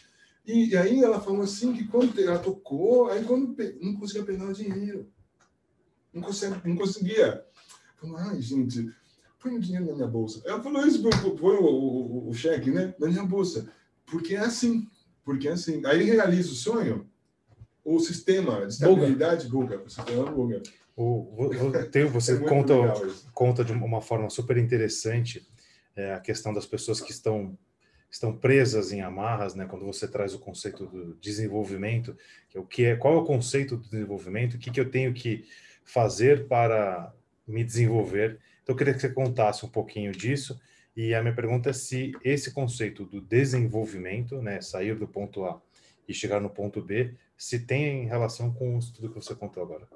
[0.48, 4.54] E, aí ela falou assim que quando ela tocou, aí quando não conseguia pegar o
[4.54, 5.12] dinheiro.
[6.14, 7.44] Não, consegue, não conseguia.
[7.98, 8.90] Falou, ai, gente,
[9.40, 10.42] põe o dinheiro na minha bolsa.
[10.46, 11.04] Ela falou isso,
[11.38, 12.96] põe o, o, o, cheque, né?
[12.98, 13.70] Na minha bolsa.
[14.06, 14.88] Porque é assim.
[15.26, 15.86] Porque é assim.
[15.86, 17.10] Aí realiza o sonho,
[17.84, 19.84] o sistema de estabilidade buga.
[19.86, 20.64] O sistema buga.
[20.96, 21.50] O,
[21.92, 22.74] tem, você é conta,
[23.34, 25.46] conta de uma forma super interessante
[25.94, 27.58] é, a questão das pessoas que estão
[28.18, 29.66] estão presas em amarras, né?
[29.66, 32.18] Quando você traz o conceito do desenvolvimento,
[32.50, 34.90] que é o que é, qual é o conceito do desenvolvimento, o que, que eu
[34.90, 35.46] tenho que
[35.84, 37.14] fazer para
[37.48, 38.40] me desenvolver.
[38.62, 40.60] Então, eu queria que você contasse um pouquinho disso.
[40.96, 45.62] E a minha pergunta é se esse conceito do desenvolvimento, né, sair do ponto A
[46.08, 49.88] e chegar no ponto B, se tem relação com tudo que você contou agora.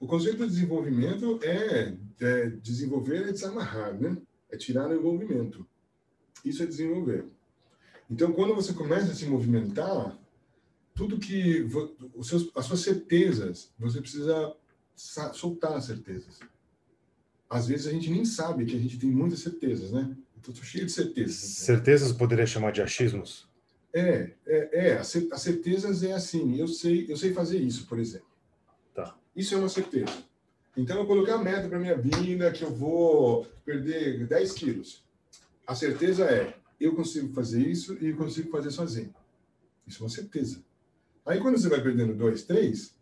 [0.00, 4.16] O conceito de desenvolvimento é, é desenvolver é desamarrar, né?
[4.50, 5.66] É tirar o envolvimento.
[6.44, 7.24] Isso é desenvolver.
[8.10, 10.18] Então, quando você começa a se movimentar,
[10.94, 11.66] tudo que
[12.14, 14.54] os seus, as suas certezas, você precisa
[14.94, 16.40] soltar as certezas.
[17.48, 20.16] Às vezes a gente nem sabe que a gente tem muitas certezas, né?
[20.36, 21.36] Estou cheio de certezas.
[21.36, 23.48] Certezas poderia chamar de achismos?
[23.92, 24.98] É, é, é.
[24.98, 26.56] As certezas é assim.
[26.56, 28.26] Eu sei, eu sei fazer isso, por exemplo.
[28.94, 29.16] Tá.
[29.36, 30.12] Isso é uma certeza.
[30.76, 35.04] Então eu coloquei a meta para minha vida que eu vou perder 10 quilos.
[35.66, 39.14] A certeza é eu consigo fazer isso e consigo fazer sozinho.
[39.86, 40.62] Isso é uma certeza.
[41.24, 42.94] Aí quando você vai perdendo dois, três,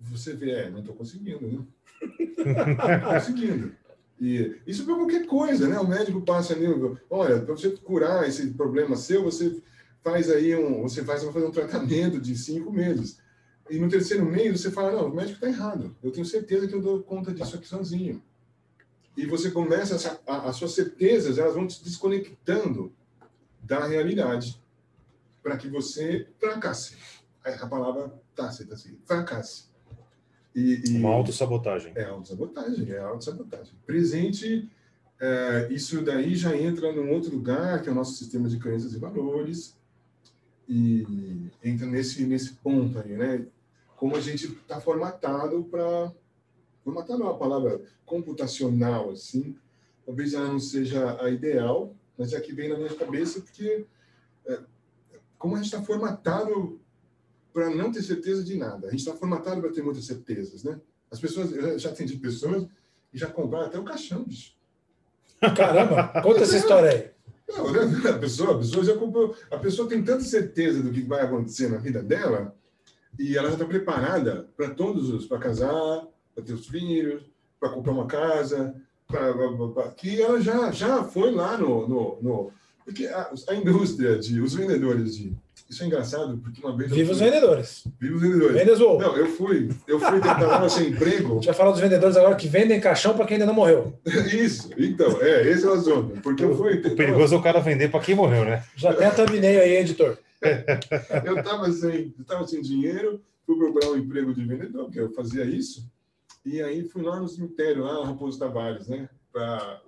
[0.00, 1.64] você vê, é, não estou conseguindo, né?
[3.02, 3.74] Não conseguindo.
[4.20, 5.78] E isso para qualquer coisa, né?
[5.78, 6.66] O médico passa ali,
[7.10, 9.60] olha, para você curar esse problema seu, você
[10.02, 13.18] faz aí um, você faz, vai fazer um tratamento de cinco meses.
[13.70, 15.94] E no terceiro mês você fala, não, o médico está errado.
[16.02, 18.22] Eu tenho certeza que eu dou conta disso aqui sozinho.
[19.18, 22.92] E você começa, a, as suas certezas, elas vão te desconectando
[23.60, 24.62] da realidade
[25.42, 26.94] para que você fracasse.
[27.42, 29.64] A palavra tácita, assim, fracasse.
[30.54, 31.92] E, e, Uma autossabotagem.
[31.96, 33.74] É autossabotagem, é autossabotagem.
[33.84, 34.70] Presente,
[35.18, 38.92] é, isso daí já entra num outro lugar, que é o nosso sistema de crenças
[38.94, 39.76] e valores,
[40.68, 43.44] e entra nesse, nesse ponto aí, né?
[43.96, 46.12] Como a gente está formatado para...
[46.84, 49.56] Formatado é uma palavra computacional, assim,
[50.04, 53.84] talvez ela não seja a ideal, mas é que vem na minha cabeça porque
[54.46, 54.60] é,
[55.36, 56.80] como a gente está formatado
[57.52, 58.86] para não ter certeza de nada.
[58.86, 60.80] A gente está formatado para ter muitas certezas, né?
[61.10, 62.66] As pessoas, eu já atendi pessoas
[63.10, 64.52] que já compraram até o caixão, bicho.
[65.56, 67.10] Caramba, conta essa história aí.
[67.48, 68.10] Não, né?
[68.10, 69.34] a, pessoa, a pessoa já comprou.
[69.50, 72.54] A pessoa tem tanta certeza do que vai acontecer na vida dela
[73.18, 76.06] e ela já está preparada para todos os, para casar,
[76.38, 77.22] para ter os filhos,
[77.58, 78.74] para comprar uma casa,
[79.08, 82.52] pra, pra, pra, que ela já, já foi lá no, no, no
[82.84, 85.36] porque a, a indústria de os vendedores de
[85.68, 86.90] isso é engraçado, porque uma vez.
[86.90, 87.84] Viva os vendedores.
[88.00, 88.56] Viva os vendedores.
[88.56, 88.98] Vendas ou.
[88.98, 91.32] Não, eu fui, eu fui tentar sem emprego.
[91.32, 93.92] A gente vai falar dos vendedores agora que vendem caixão para quem ainda não morreu.
[94.32, 96.22] Isso, então, é, esse é o assunto.
[96.22, 96.78] Porque eu fui.
[96.78, 98.64] O perigoso é o cara vender para quem morreu, né?
[98.76, 100.16] Já tem a thumbnail aí, editor.
[101.26, 105.12] eu estava sem, eu tava sem dinheiro, fui procurar um emprego de vendedor, que eu
[105.12, 105.86] fazia isso,
[106.48, 109.08] e aí fui lá no cemitério, lá, Raposo Tavares, né?
[109.32, 109.82] Para.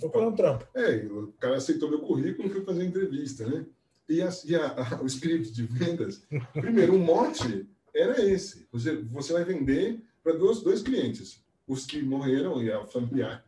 [0.00, 0.66] Procurar um trampo.
[0.74, 3.66] É, o cara aceitou meu currículo e fui fazer entrevista, né?
[4.08, 8.66] E, a, e a, a, o script de vendas, primeiro, o mote era esse.
[8.72, 11.44] Você, você vai vender para dois, dois clientes.
[11.66, 13.44] Os que morreram e a familiar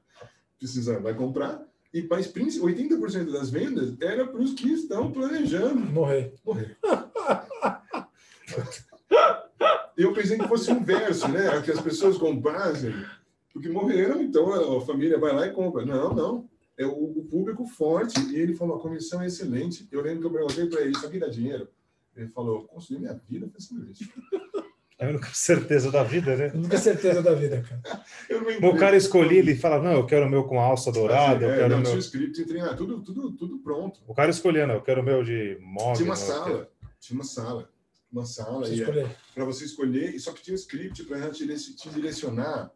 [0.58, 1.66] precisa, vai comprar.
[1.92, 6.34] E mais 80% das vendas era para os que estão planejando morrer.
[6.44, 6.76] morrer.
[9.98, 11.60] Eu pensei que fosse um verso, né?
[11.60, 12.94] Que as pessoas comprassem,
[13.52, 15.84] porque morreram, então a família vai lá e compra.
[15.84, 19.88] Não, não é o, o, público forte, e ele falou, a comissão é excelente.
[19.90, 21.68] Eu lembro que eu perguntei para ele, isso aqui dá dinheiro?
[22.16, 24.08] Ele falou, construir minha vida fazendo isso.
[24.96, 26.50] É a única certeza da vida, né?
[26.54, 28.02] A única certeza da vida, cara.
[28.66, 31.54] o cara escolhia, ele fala, não, eu quero o meu com alça dourada, é, eu
[31.56, 31.98] quero não, o meu...
[31.98, 34.00] script, treinar, tudo, tudo, tudo pronto.
[34.06, 35.94] O cara escolhia, não, eu quero o meu de móvel.
[35.94, 36.70] Tinha uma sala,
[37.00, 37.68] tinha uma sala,
[38.10, 38.66] uma sala
[39.34, 41.46] para você escolher, e só que tinha um script para te
[41.90, 42.72] direcionar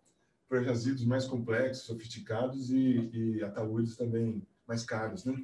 [0.49, 5.35] para resíduos mais complexos, sofisticados e, e ataúdes também mais caros, né?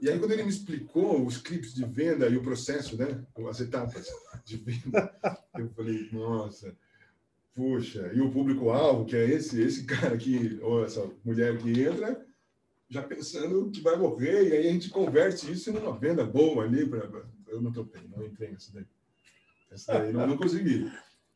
[0.00, 3.24] E aí, quando ele me explicou os scripts de venda e o processo, né?
[3.48, 4.06] As etapas
[4.44, 5.12] de venda,
[5.56, 6.76] eu falei, nossa,
[7.54, 12.24] puxa, e o público-alvo, que é esse, esse cara aqui, ou essa mulher que entra,
[12.88, 16.86] já pensando que vai morrer, e aí a gente converte isso numa venda boa ali.
[16.88, 17.26] Pra...
[17.48, 18.86] Eu não topei, não entrei nessa daí.
[19.70, 20.90] Essa daí não, não consegui.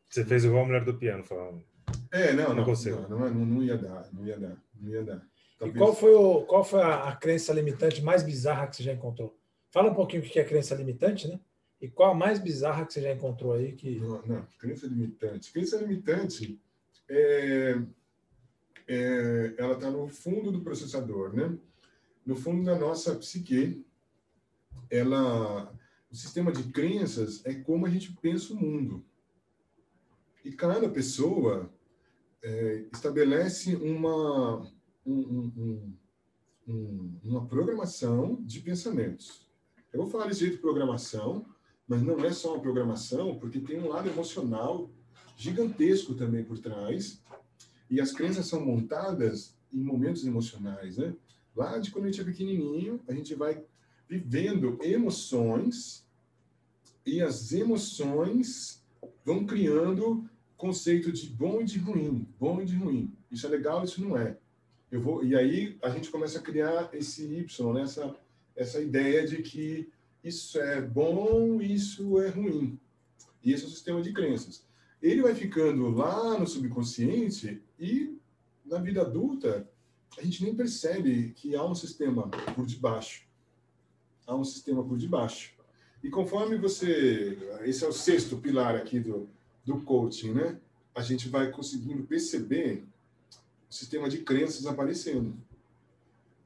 [0.08, 1.62] Você fez igual a mulher do piano, falando.
[2.10, 5.26] É, não, não, não, não, não, não ia dar, não ia dar, não ia dar.
[5.58, 5.76] Talvez...
[5.76, 8.92] E qual foi, o, qual foi a, a, crença limitante mais bizarra que você já
[8.92, 9.38] encontrou?
[9.70, 11.40] Fala um pouquinho o que é crença limitante, né?
[11.80, 13.72] E qual a mais bizarra que você já encontrou aí?
[13.72, 13.98] Que...
[13.98, 15.52] Não, não crença limitante.
[15.52, 16.60] Crença limitante
[17.08, 17.78] é,
[18.86, 21.56] é ela está no fundo do processador, né?
[22.24, 23.84] No fundo da nossa psique,
[24.90, 25.72] ela,
[26.12, 29.02] o sistema de crenças é como a gente pensa o mundo.
[30.44, 31.72] E cada pessoa
[32.42, 34.70] é, estabelece uma
[35.06, 35.94] um,
[36.68, 39.50] um, uma programação de pensamentos.
[39.92, 41.46] Eu vou falar desse jeito de programação,
[41.88, 44.90] mas não é só uma programação, porque tem um lado emocional
[45.36, 47.22] gigantesco também por trás.
[47.88, 51.14] E as crenças são montadas em momentos emocionais, né?
[51.56, 53.62] Lá de quando a gente é pequenininho, a gente vai
[54.08, 56.01] vivendo emoções
[57.04, 58.82] e as emoções
[59.24, 63.12] vão criando conceito de bom e de ruim, bom e de ruim.
[63.30, 64.36] Isso é legal, isso não é.
[64.90, 67.82] Eu vou, e aí a gente começa a criar esse Y, né?
[67.82, 68.14] essa,
[68.54, 69.90] essa ideia de que
[70.22, 72.78] isso é bom, isso é ruim.
[73.42, 74.64] E esse é o sistema de crenças.
[75.02, 78.16] Ele vai ficando lá no subconsciente e
[78.64, 79.68] na vida adulta
[80.16, 83.26] a gente nem percebe que há um sistema por debaixo.
[84.26, 85.51] Há um sistema por debaixo.
[86.02, 87.38] E conforme você.
[87.64, 89.28] Esse é o sexto pilar aqui do,
[89.64, 90.58] do coaching, né?
[90.94, 92.84] A gente vai conseguindo perceber
[93.70, 95.34] sistema de crenças aparecendo.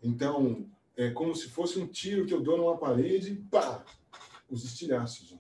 [0.03, 3.85] Então, é como se fosse um tiro que eu dou numa parede, pá,
[4.49, 5.37] os estilhaços.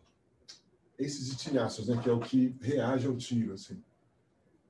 [0.98, 3.80] Esses estilhaços, né, que é o que reage ao tiro, assim.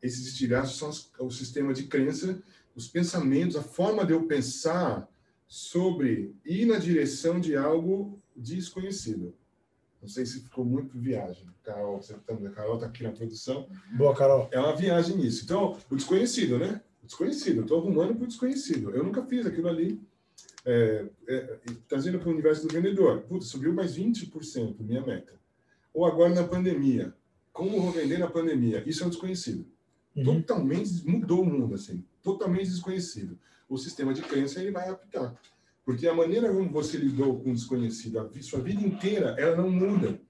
[0.03, 2.43] Esses estilhaços são os, o sistema de crença,
[2.75, 5.09] os pensamentos, a forma de eu pensar
[5.49, 9.35] sobre ir na direção de algo desconhecido.
[10.01, 11.47] Não sei se ficou muito viagem.
[11.65, 13.69] Carol, você tá, Carol está aqui na produção.
[13.97, 14.49] Boa, Carol.
[14.53, 15.45] É uma viagem nisso.
[15.45, 16.81] Então, o desconhecido, né?
[17.07, 17.59] desconhecido.
[17.59, 18.91] Eu estou arrumando para o desconhecido.
[18.91, 20.01] Eu nunca fiz aquilo ali.
[20.65, 23.23] É, é, trazendo para o universo do vendedor.
[23.23, 25.33] Putz, subiu mais 20% minha meta.
[25.95, 27.15] Ou agora na pandemia.
[27.53, 28.83] Como vou vender na pandemia?
[28.85, 29.65] Isso é o desconhecido.
[30.15, 30.43] Uhum.
[30.43, 32.05] Totalmente mudou o mundo, assim.
[32.23, 33.39] Totalmente desconhecido.
[33.69, 35.35] O sistema de crença ele vai aplicar.
[35.87, 39.71] Porque a maneira como você lidou com o desconhecido a sua vida inteira, ela não
[39.71, 40.21] muda.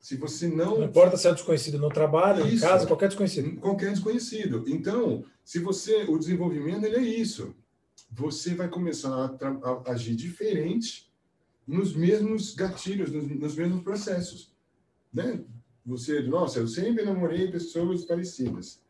[0.00, 0.78] Se você não.
[0.78, 3.60] Não importa se é desconhecido no trabalho, isso, em casa, qualquer desconhecido.
[3.60, 4.64] Qualquer desconhecido.
[4.66, 6.04] Então, se você.
[6.04, 7.54] O desenvolvimento ele é isso.
[8.10, 11.12] Você vai começar a, a agir diferente
[11.66, 14.52] nos mesmos gatilhos, nos, nos, mesmos processos.
[15.12, 15.40] Né?
[15.84, 18.80] Você, nossa, eu sempre namorei pessoas parecidas.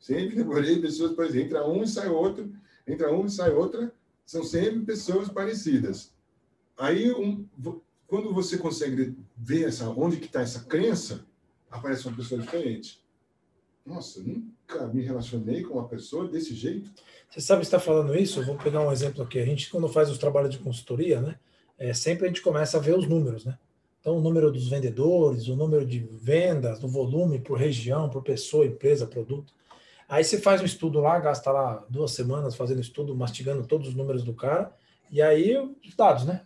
[0.00, 1.46] Sempre namorei pessoas parecidas.
[1.46, 2.52] Entra um e sai outro,
[2.88, 3.92] entra um e sai outra,
[4.30, 6.14] são sempre pessoas parecidas.
[6.78, 7.44] Aí, um,
[8.06, 11.26] quando você consegue ver essa, onde que está essa crença,
[11.68, 13.02] aparece uma pessoa diferente.
[13.84, 16.88] Nossa, nunca me relacionei com uma pessoa desse jeito.
[17.28, 18.44] Você sabe está falando isso?
[18.44, 19.40] Vou pegar um exemplo aqui.
[19.40, 21.36] A gente, quando faz os trabalhos de consultoria, né,
[21.76, 23.58] é, sempre a gente começa a ver os números, né?
[24.00, 28.64] Então, o número dos vendedores, o número de vendas, do volume por região, por pessoa,
[28.64, 29.52] empresa, produto.
[30.10, 33.94] Aí você faz um estudo lá, gasta lá duas semanas fazendo estudo, mastigando todos os
[33.94, 34.74] números do cara,
[35.08, 36.40] e aí os dados, né?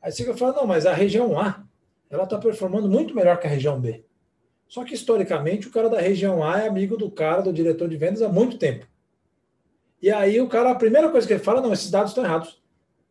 [0.00, 1.64] Aí você vai falar, não, mas a região A,
[2.08, 4.04] ela está performando muito melhor que a região B.
[4.68, 7.96] Só que, historicamente, o cara da região A é amigo do cara, do diretor de
[7.96, 8.86] vendas, há muito tempo.
[10.00, 12.62] E aí o cara, a primeira coisa que ele fala, não, esses dados estão errados.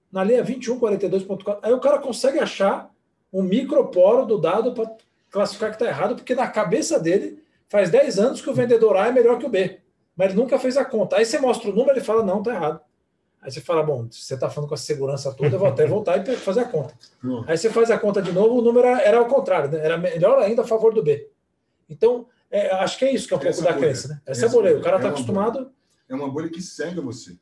[0.09, 2.89] Na linha 2142.4, aí o cara consegue achar
[3.31, 4.89] um microporo do dado para
[5.29, 9.07] classificar que está errado, porque na cabeça dele faz 10 anos que o vendedor A
[9.07, 9.80] é melhor que o B.
[10.21, 11.17] Mas ele nunca fez a conta.
[11.17, 12.79] Aí você mostra o número, ele fala, não, está errado.
[13.41, 15.87] Aí você fala, bom, se você está falando com a segurança toda, eu vou até
[15.87, 16.93] voltar e fazer a conta.
[17.47, 19.83] Aí você faz a conta de novo, o número era ao contrário, né?
[19.83, 21.27] era melhor ainda a favor do B.
[21.89, 23.79] Então, é, acho que é isso que é um pouco da bolha.
[23.79, 24.09] crença.
[24.09, 24.21] Né?
[24.23, 24.77] Essa, Essa é a bolha.
[24.77, 25.53] O cara está é acostumado.
[25.53, 25.71] Bolha.
[26.07, 27.35] É uma bolha que cega você.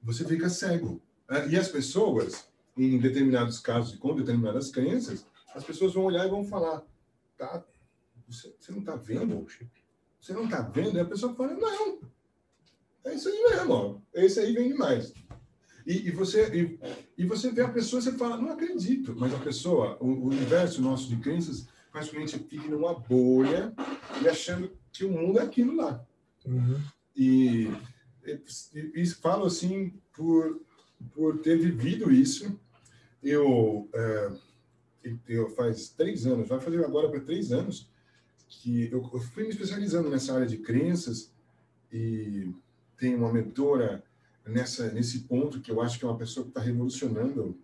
[0.00, 1.02] Você fica cego.
[1.28, 2.44] É, e as pessoas,
[2.76, 6.84] em determinados casos e com determinadas crenças, as pessoas vão olhar e vão falar,
[7.36, 7.64] tá,
[8.28, 9.44] você, você não está vendo?
[10.22, 10.96] Você não está vendo?
[10.96, 11.98] E a pessoa fala, não,
[13.04, 13.98] é isso aí mesmo, ó.
[14.14, 15.12] esse aí vem demais.
[15.84, 16.78] E, e, você, e,
[17.18, 19.16] e, você vê a pessoa e você fala, não acredito.
[19.18, 22.68] Mas a pessoa, o, o universo nosso de crenças faz com que a gente fique
[22.68, 23.74] numa bolha
[24.22, 26.06] e achando que o mundo é aquilo lá.
[26.46, 26.80] Uhum.
[27.16, 27.68] E,
[28.24, 30.60] e, e, falo assim por,
[31.12, 32.60] por ter vivido isso.
[33.20, 34.32] Eu, é,
[35.26, 37.90] eu faz três anos, vai fazer agora para três anos,
[38.52, 41.32] que eu, eu fui me especializando nessa área de crenças
[41.90, 42.50] e
[42.98, 44.04] tenho uma mentora
[44.46, 47.56] nessa nesse ponto que eu acho que é uma pessoa que está revolucionando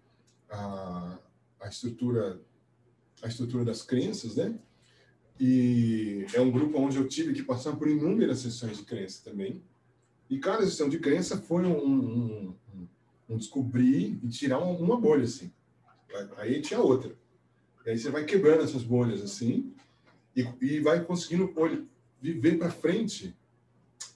[0.51, 1.19] a,
[1.61, 2.41] a estrutura
[3.23, 4.59] a estrutura das crenças, né?
[5.39, 9.63] E é um grupo onde eu tive que passar por inúmeras sessões de crença também.
[10.31, 12.55] E cada sessão de crença foi um, um,
[13.29, 15.53] um descobrir e tirar uma, bolha, assim.
[16.37, 17.15] Aí tinha outra.
[17.87, 19.73] E aí você vai quebrando essas bolhas, assim,
[20.39, 21.53] e, e vai conseguindo
[22.21, 23.37] viver para frente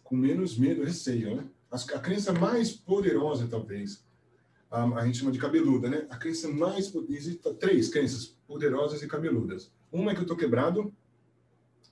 [0.04, 1.44] com menos medo, receio, né?
[1.70, 4.04] a crença mais poderosa, talvez,
[4.70, 6.06] a, a, gente chama de cabeluda, né?
[6.10, 6.92] A crença mais.
[7.08, 9.72] Existem três crenças poderosas e cabeludas.
[9.90, 10.92] Uma é que eu estou quebrado,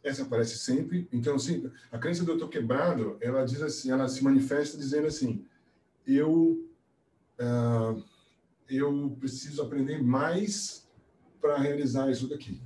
[0.02, 1.08] essa aparece sempre.
[1.10, 5.06] Então, assim, a crença do eu estou quebrado, ela diz assim, ela se manifesta dizendo
[5.06, 5.44] assim:
[6.06, 6.62] eu.
[7.40, 8.04] Uh,
[8.68, 10.88] eu preciso aprender mais
[11.40, 12.62] para realizar isso daqui.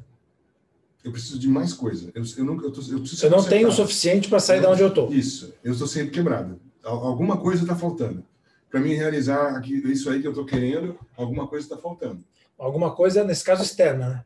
[1.04, 2.10] Eu preciso de mais coisa.
[2.14, 4.82] Eu, eu, nunca, eu, tô, eu Você não tem o suficiente para sair de onde
[4.82, 5.12] eu estou.
[5.12, 5.52] Isso.
[5.62, 8.24] Eu estou sempre quebrado alguma coisa está faltando.
[8.70, 12.24] Para mim realizar aqui, isso aí que eu estou querendo, alguma coisa está faltando.
[12.58, 14.24] Alguma coisa, nesse caso, externa, né?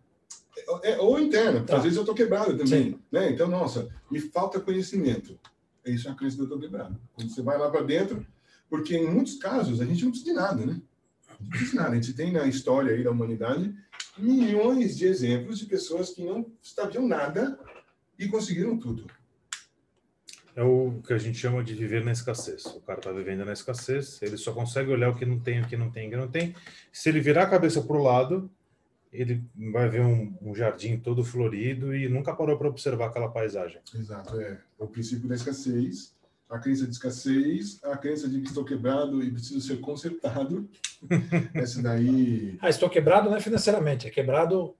[0.83, 1.77] É, é ou interna, tá.
[1.77, 2.99] às vezes eu estou quebrado também.
[3.13, 3.31] Né?
[3.31, 5.39] Então, nossa, me falta conhecimento.
[5.85, 6.99] Isso é a crença de eu estou quebrado.
[7.15, 8.27] Quando você vai lá para dentro,
[8.69, 10.81] porque em muitos casos a gente não precisa de nada, né?
[11.41, 11.91] Não precisa de nada.
[11.91, 13.75] A gente tem na história aí da humanidade
[14.19, 17.59] milhões de exemplos de pessoas que não sabiam nada
[18.19, 19.07] e conseguiram tudo
[20.59, 22.65] é o que a gente chama de viver na escassez.
[22.67, 25.69] O cara está vivendo na escassez, ele só consegue olhar o que não tem, o
[25.69, 26.53] que não tem, o que não tem.
[26.91, 28.51] Se ele virar a cabeça para o lado,
[29.13, 33.81] ele vai ver um, um, jardim todo florido e nunca parou para observar aquela paisagem.
[33.95, 34.61] Exato, é.
[34.77, 36.13] O princípio da escassez,
[36.49, 40.69] a crença de escassez, a crença de que estou quebrado e preciso ser consertado.
[41.55, 42.57] Essa daí.
[42.61, 44.75] Ah, estou quebrado não é financeiramente, é quebrado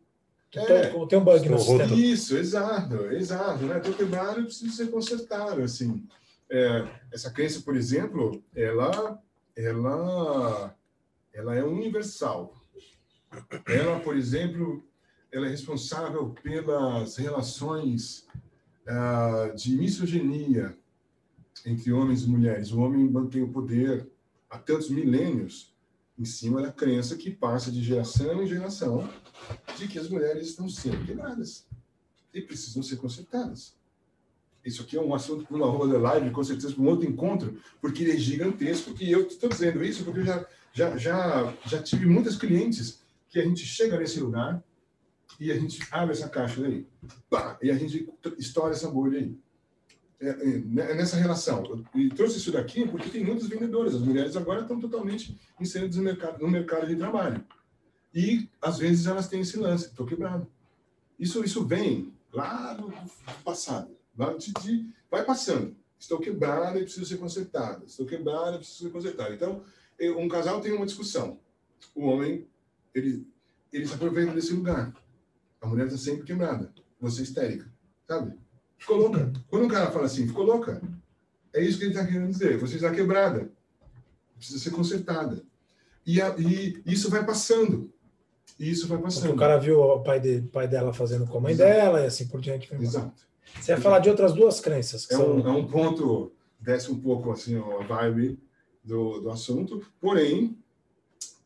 [0.55, 1.95] é, tem um bug no sistema.
[1.95, 3.65] Isso, exato, exato.
[3.65, 3.77] Né?
[3.77, 5.63] Estou quebrado e preciso ser consertado.
[5.63, 6.07] Assim.
[6.51, 9.21] É, essa crença, por exemplo, ela,
[9.55, 10.75] ela,
[11.35, 12.55] ela é universal.
[13.67, 14.83] Ela, por exemplo,
[15.31, 18.27] ela é responsável pelas relações
[18.87, 20.75] uh, de misoginia
[21.65, 22.73] entre homens e mulheres.
[22.73, 24.09] O homem mantém o poder
[24.51, 25.75] há tantos milênios
[26.19, 29.09] em cima da crença que passa de geração em geração
[29.77, 31.67] de que as mulheres estão sendo queimadas
[32.35, 33.77] e precisam ser consertadas.
[34.65, 37.61] Isso aqui é um assunto para uma roda live, com certeza, para um outro encontro,
[37.81, 38.95] porque ele é gigantesco.
[39.01, 43.01] E eu estou dizendo isso porque eu já, já, já, já tive muitas clientes
[43.31, 44.63] que a gente chega nesse lugar
[45.39, 46.87] e a gente abre essa caixa daí,
[47.63, 49.39] e a gente estoura essa bolha aí.
[50.21, 51.85] É, é, né, nessa relação.
[51.95, 53.95] E trouxe isso daqui porque tem muitas vendedoras.
[53.95, 57.45] As mulheres agora estão totalmente inseridas no mercado, no mercado de trabalho.
[58.13, 60.47] E, às vezes, elas têm esse lance, estou quebrado.
[61.19, 62.93] Isso, isso vem lá no
[63.45, 63.97] passado.
[64.17, 65.77] Lá de, de, vai passando.
[65.99, 67.85] Estou quebrado e preciso ser consertado.
[67.85, 69.35] Estou quebrado e preciso ser consertado.
[69.35, 69.63] Então,
[70.17, 71.39] um casal tem uma discussão.
[71.95, 72.47] O homem,
[72.93, 73.25] ele,
[73.73, 74.93] ele se aproveita desse lugar.
[75.61, 76.73] A mulher está sempre quebrada.
[77.01, 77.73] Você é histérica,
[78.07, 78.37] sabe?
[78.79, 79.33] Ficou louca.
[79.49, 80.81] Quando um cara fala assim, ficou louca,
[81.53, 82.59] é isso que ele está querendo dizer.
[82.59, 83.51] Você está quebrada.
[84.37, 85.43] Precisa ser consertada.
[86.07, 87.93] E, a, e isso vai passando.
[88.59, 89.23] E isso vai passando.
[89.23, 91.71] Porque o cara viu o pai, de, pai dela fazendo com a mãe Exato.
[91.71, 92.73] dela e assim por diante.
[92.75, 93.29] Exato.
[93.61, 95.11] Você ia falar de outras duas crenças.
[95.11, 95.37] é, são...
[95.37, 98.39] um, é um ponto, desce um pouco assim a vibe
[98.83, 100.57] do, do assunto, porém,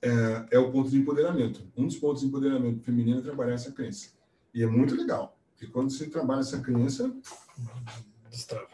[0.01, 1.62] é, é, o ponto de empoderamento.
[1.76, 4.11] Um dos pontos de empoderamento feminino é trabalhar essa crença.
[4.55, 5.32] E é muito legal.
[5.62, 7.14] Porque quando você trabalha essa criança,
[8.28, 8.66] destrava.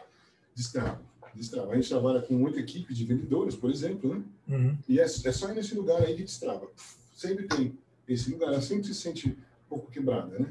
[0.55, 1.01] Destrava.
[1.35, 1.71] Destrava.
[1.71, 4.23] A gente trabalha com muita equipe de vendedores, por exemplo, né?
[4.47, 4.77] Uhum.
[4.87, 6.67] E é, é só nesse lugar aí que destrava.
[7.13, 7.77] Sempre tem
[8.07, 8.47] esse lugar.
[8.47, 10.47] Ela sempre se sente um pouco quebrada, né?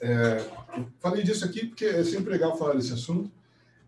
[0.00, 0.44] É,
[0.98, 3.30] falei disso aqui porque é sempre legal falar desse assunto.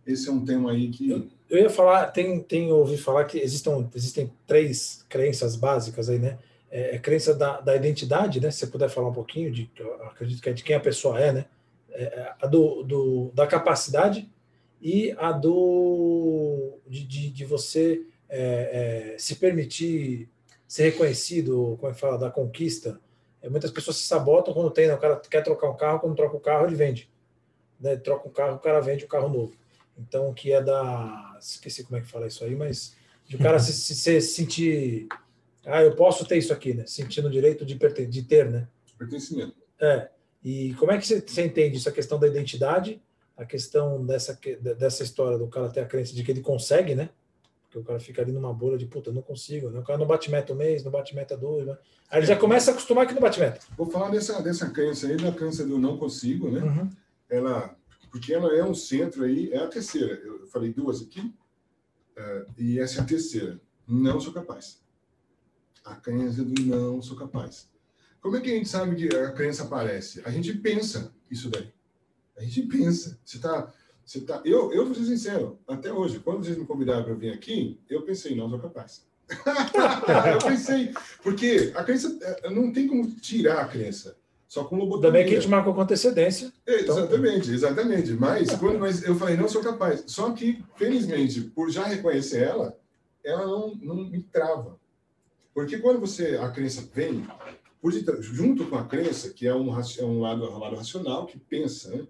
[0.07, 1.11] Esse é um tema aí que.
[1.11, 6.21] Eu, eu ia falar, tem, tem ouvido falar que existam, existem três crenças básicas aí,
[6.21, 6.39] né?
[6.71, 8.53] É, é crença da, da identidade, né?
[8.53, 9.69] Se você puder falar um pouquinho, de,
[10.05, 11.47] acredito que é de quem a pessoa é, né?
[12.05, 14.31] É, a do, do, da capacidade
[14.81, 20.29] e a do de, de, de você é, é, se permitir
[20.67, 23.01] ser reconhecido, como é que fala, da conquista.
[23.41, 26.17] É, muitas pessoas se sabotam quando tem, né, o cara quer trocar um carro, quando
[26.17, 27.11] troca o carro, ele vende.
[27.81, 29.57] né, troca um carro, o cara vende o um carro novo.
[29.99, 31.37] Então, que é da.
[31.41, 32.95] Esqueci como é que fala isso aí, mas
[33.25, 35.09] de o cara se, se, se, sentir.
[35.65, 36.85] Ah, eu posso ter isso aqui, né?
[36.87, 37.75] Sentindo o direito de,
[38.07, 38.69] de ter, né?
[38.99, 39.55] Pertencimento.
[39.81, 40.11] É.
[40.47, 41.89] E como é que você, você entende isso?
[41.89, 43.03] A questão da identidade,
[43.37, 44.39] a questão dessa,
[44.79, 47.11] dessa história do cara ter a crença de que ele consegue, né?
[47.65, 49.81] Porque o cara fica ali numa bolha de puta, não consigo, né?
[49.81, 51.77] O cara não bate meta um mês, não bate meta dois, né?
[52.09, 53.61] Aí ele já começa a acostumar que não bate meta.
[53.77, 56.61] Vou falar dessa, dessa crença aí, da crença do não consigo, né?
[56.61, 56.91] Uhum.
[57.29, 57.77] Ela,
[58.13, 60.15] porque ela é um centro aí, é a terceira.
[60.25, 63.61] Eu falei duas aqui, uh, e essa é a terceira.
[63.85, 64.81] Não sou capaz.
[65.85, 67.69] A crença do não sou capaz.
[68.27, 70.21] Como é que a gente sabe que a crença aparece?
[70.25, 71.73] A gente pensa isso daí.
[72.37, 73.17] A gente pensa.
[73.25, 73.73] Você está
[74.05, 77.33] você tá, eu, eu vou ser sincero, até hoje, quando vocês me convidaram para vir
[77.33, 79.07] aqui, eu pensei, não sou capaz.
[79.31, 84.17] eu pensei, porque a crença, é, não tem como tirar a crença.
[84.49, 85.09] Só com lobotomia.
[85.09, 86.53] Também que a gente marcou com antecedência.
[86.67, 86.99] É, então...
[86.99, 88.13] Exatamente, exatamente.
[88.15, 90.03] Mas, quando, mas eu falei, não sou capaz.
[90.09, 92.77] Só que, felizmente, por já reconhecer ela,
[93.25, 94.81] ela não, não me trava.
[95.55, 97.25] Porque quando você, a crença vem,
[97.81, 101.39] por, junto com a crença, que é um, é um, lado, um lado racional, que
[101.39, 102.07] pensa, né?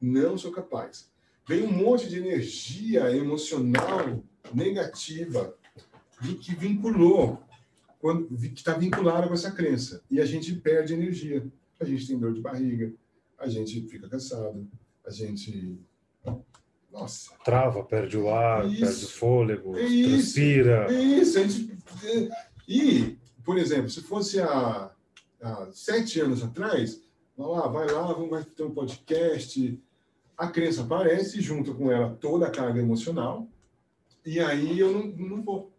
[0.00, 1.10] não sou capaz
[1.50, 4.22] vem um monte de energia emocional
[4.54, 5.52] negativa
[6.40, 7.42] que vinculou,
[7.98, 10.00] quando, que está vinculada com essa crença.
[10.08, 11.44] E a gente perde energia.
[11.80, 12.92] A gente tem dor de barriga,
[13.36, 14.68] a gente fica cansado,
[15.04, 15.76] a gente.
[16.92, 17.32] Nossa.
[17.44, 20.86] Trava, perde o ar, isso, perde o fôlego, é transpira.
[20.88, 21.38] É isso.
[21.38, 21.78] A gente...
[22.68, 24.92] E, por exemplo, se fosse há,
[25.42, 27.02] há sete anos atrás,
[27.36, 29.80] lá, vai lá, vamos ter um podcast
[30.40, 33.46] a crença aparece junto com ela toda a carga emocional,
[34.24, 35.70] e aí eu não, não vou.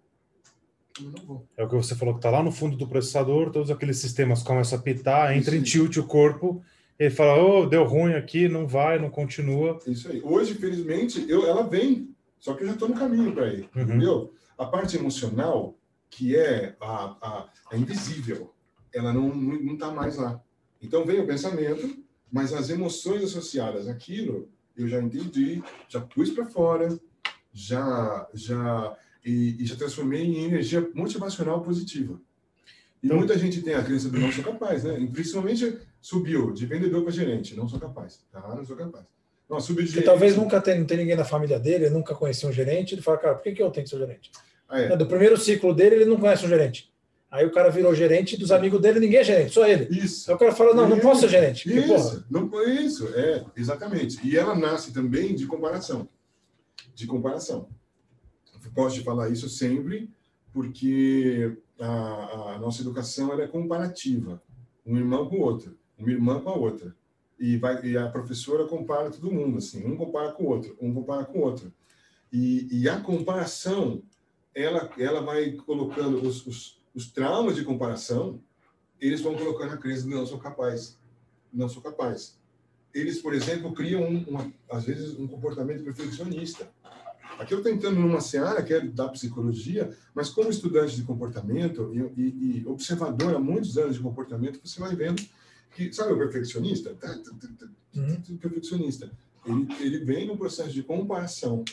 [1.01, 1.47] Eu não vou.
[1.57, 4.43] É o que você falou que está lá no fundo do processador, todos aqueles sistemas
[4.43, 6.63] começam a pitar, entra em tilt o corpo,
[6.99, 9.79] ele fala, oh, deu ruim aqui, não vai, não continua.
[9.87, 10.21] Isso aí.
[10.23, 13.81] Hoje, felizmente, eu, ela vem, só que eu já estou no caminho para ir, uhum.
[13.81, 14.31] entendeu?
[14.59, 15.75] A parte emocional,
[16.07, 18.53] que é a, a, a invisível,
[18.93, 20.41] ela não está não, não tá mais lá.
[20.81, 21.97] Então vem o pensamento,
[22.31, 26.97] mas as emoções associadas àquilo eu já entendi, já pus para fora,
[27.53, 32.19] já já e, e, já transformei em energia motivacional positiva.
[33.03, 34.99] E então, muita gente tem a crença do não sou capaz, né?
[34.99, 38.55] E principalmente subiu de vendedor para gerente, não sou capaz, tá?
[38.55, 39.05] Não sou capaz.
[39.49, 42.15] Não, subiu de gerente, talvez nunca tenha, não tenha ninguém na família dele, ele nunca
[42.15, 44.31] conhecia um gerente, ele fala, cara, por que, que eu tenho que ser gerente?
[44.69, 44.95] Ah, é.
[44.95, 46.90] Do primeiro ciclo dele, ele não conhece um gerente.
[47.31, 49.87] Aí o cara virou gerente dos amigos dele, ninguém é gerente, só ele.
[49.89, 50.29] Isso.
[50.29, 51.63] Aí o cara fala, não, não posso ser gerente.
[51.63, 54.19] Porque, isso, não, isso, é, exatamente.
[54.27, 56.09] E ela nasce também de comparação.
[56.93, 57.69] De comparação.
[58.75, 60.09] Posso te falar isso sempre,
[60.51, 64.43] porque a, a nossa educação é comparativa.
[64.85, 66.93] Um irmão com o outro, uma irmã com a outra.
[67.39, 70.93] E, vai, e a professora compara todo mundo, assim, um compara com o outro, um
[70.93, 71.73] compara com o outro.
[72.31, 74.03] E, e a comparação,
[74.53, 78.39] ela, ela vai colocando os, os os traumas de comparação,
[78.99, 80.97] eles vão colocando a crença de não sou capaz,
[81.51, 82.37] não sou capaz.
[82.93, 86.69] Eles, por exemplo, criam, um, uma, às vezes, um comportamento perfeccionista.
[87.39, 91.91] Aqui eu estou entrando numa seara que é da psicologia, mas como estudante de comportamento
[91.93, 95.23] e, e, e observador há muitos anos de comportamento, você vai vendo
[95.73, 96.93] que, sabe o perfeccionista?
[96.95, 98.37] Tá, tá, tá, uhum.
[98.37, 99.09] Perfeccionista.
[99.45, 101.63] Ele, ele vem num processo de comparação.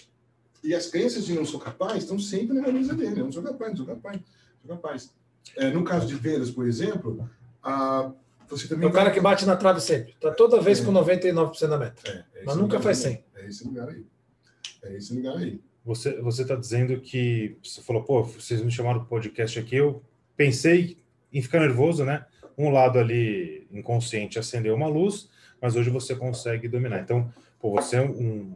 [0.63, 3.23] E as crenças de não sou capaz estão sempre na mesa dele.
[3.23, 4.21] Não sou capaz, não sou capaz
[4.67, 5.13] capaz.
[5.57, 7.29] É, no caso de vendas, por exemplo,
[7.63, 8.13] a,
[8.49, 8.87] você também.
[8.87, 10.13] É o cara que bate na trave sempre.
[10.13, 10.85] Está toda vez é.
[10.85, 12.03] com 99% da meta.
[12.11, 13.25] É, é mas nunca faz 100.
[13.37, 14.05] É esse lugar aí.
[14.83, 15.61] É esse lugar aí.
[15.85, 20.03] Você você está dizendo que você falou, pô, vocês me chamaram para podcast aqui, eu
[20.37, 20.99] pensei
[21.33, 22.27] em ficar nervoso, né?
[22.57, 25.31] Um lado ali inconsciente acendeu uma luz,
[25.61, 27.01] mas hoje você consegue dominar.
[27.01, 28.55] Então, pô, você é um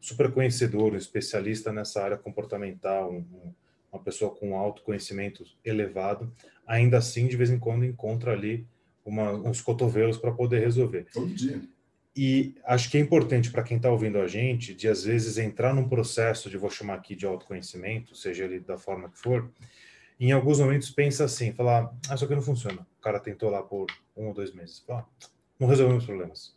[0.00, 3.52] super conhecedor, um especialista nessa área comportamental, um,
[3.92, 6.32] uma pessoa com autoconhecimento elevado,
[6.66, 8.66] ainda assim, de vez em quando, encontra ali
[9.04, 11.06] uma, uns cotovelos para poder resolver.
[11.12, 11.60] Todo dia.
[12.16, 15.74] E acho que é importante para quem está ouvindo a gente, de às vezes entrar
[15.74, 19.50] num processo de, vou chamar aqui de autoconhecimento, seja ele da forma que for,
[20.18, 22.86] em alguns momentos pensa assim, falar, ah, isso aqui não funciona.
[22.98, 23.86] O cara tentou lá por
[24.16, 24.80] um ou dois meses.
[24.80, 25.26] Fala, ah,
[25.58, 26.54] não resolvemos problemas.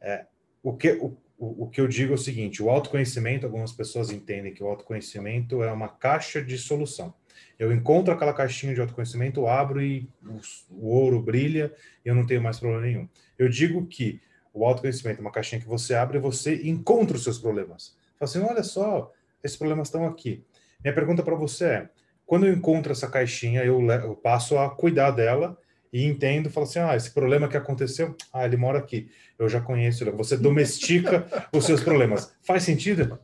[0.00, 0.26] É,
[0.62, 4.52] o que, o, o, que eu digo é o seguinte: o autoconhecimento, algumas pessoas entendem
[4.52, 7.14] que o autoconhecimento é uma caixa de solução.
[7.58, 11.72] Eu encontro aquela caixinha de autoconhecimento, abro e o, o ouro brilha
[12.04, 13.08] e eu não tenho mais problema nenhum.
[13.38, 14.20] Eu digo que
[14.52, 17.96] o autoconhecimento é uma caixinha que você abre e você encontra os seus problemas.
[18.18, 19.12] Fala assim: olha só,
[19.42, 20.44] esses problemas estão aqui.
[20.82, 21.88] Minha pergunta para você é:
[22.26, 25.56] quando eu encontro essa caixinha, eu, eu passo a cuidar dela
[25.92, 29.60] e entendo, falo assim, ah, esse problema que aconteceu, ah, ele mora aqui, eu já
[29.60, 32.32] conheço, você domestica os seus problemas.
[32.42, 33.18] Faz sentido?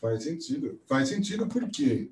[0.00, 0.80] Faz sentido.
[0.86, 2.10] Faz sentido porque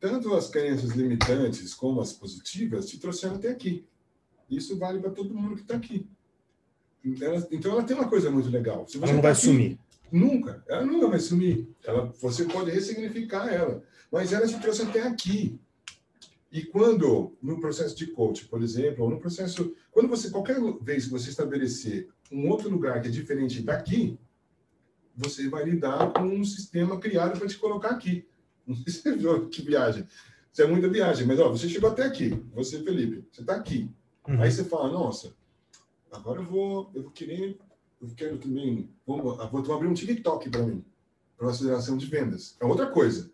[0.00, 3.84] tanto as crenças limitantes como as positivas te trouxeram até aqui.
[4.50, 6.06] Isso vale para todo mundo que está aqui.
[7.20, 8.86] Ela, então ela tem uma coisa muito legal.
[8.94, 9.78] ela não tá vai aqui, sumir.
[10.10, 10.64] Nunca.
[10.66, 11.68] Ela nunca vai sumir.
[11.84, 13.82] Ela, você pode ressignificar ela.
[14.10, 15.59] Mas ela te trouxe até aqui.
[16.52, 19.72] E quando, no processo de coach, por exemplo, ou no processo.
[19.92, 24.18] Quando você, qualquer vez que você estabelecer um outro lugar que é diferente daqui,
[25.16, 28.26] você vai lidar com um sistema criado para te colocar aqui.
[28.66, 29.02] Não sei se
[29.50, 30.06] que viagem.
[30.52, 33.88] Isso é muita viagem, mas ó, você chegou até aqui, você, Felipe, você está aqui.
[34.26, 34.42] Uhum.
[34.42, 35.32] Aí você fala, nossa,
[36.10, 37.56] agora eu vou, eu vou querer,
[38.02, 40.84] eu quero também, vou, vou abrir um TikTok para mim,
[41.36, 42.56] para aceleração de vendas.
[42.58, 43.30] É outra coisa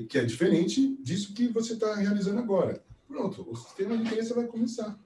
[0.00, 2.82] que é diferente disso que você está realizando agora.
[3.06, 4.98] Pronto, o sistema de crença vai começar.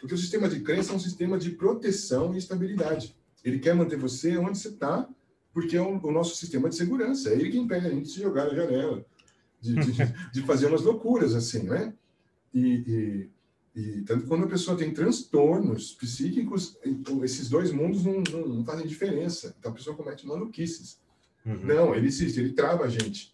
[0.00, 3.16] Porque o sistema de crença é um sistema de proteção e estabilidade.
[3.44, 5.08] Ele quer manter você onde você está,
[5.52, 7.30] porque é o, o, nosso sistema de segurança.
[7.30, 9.04] É ele que impede a gente de jogar na janela,
[9.60, 9.92] de, de,
[10.32, 11.92] de fazer umas loucuras assim, né?
[12.52, 13.30] E,
[13.74, 18.48] e, e, tanto quando a pessoa tem transtornos psíquicos, então, esses dois mundos não, não,
[18.48, 19.54] não fazem diferença.
[19.58, 20.98] Então a pessoa comete maluquices.
[21.44, 21.64] Uhum.
[21.64, 23.33] Não, ele existe, ele trava a gente.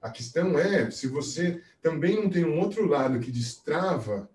[0.00, 4.30] A questão é se você também não tem um outro lado que destrava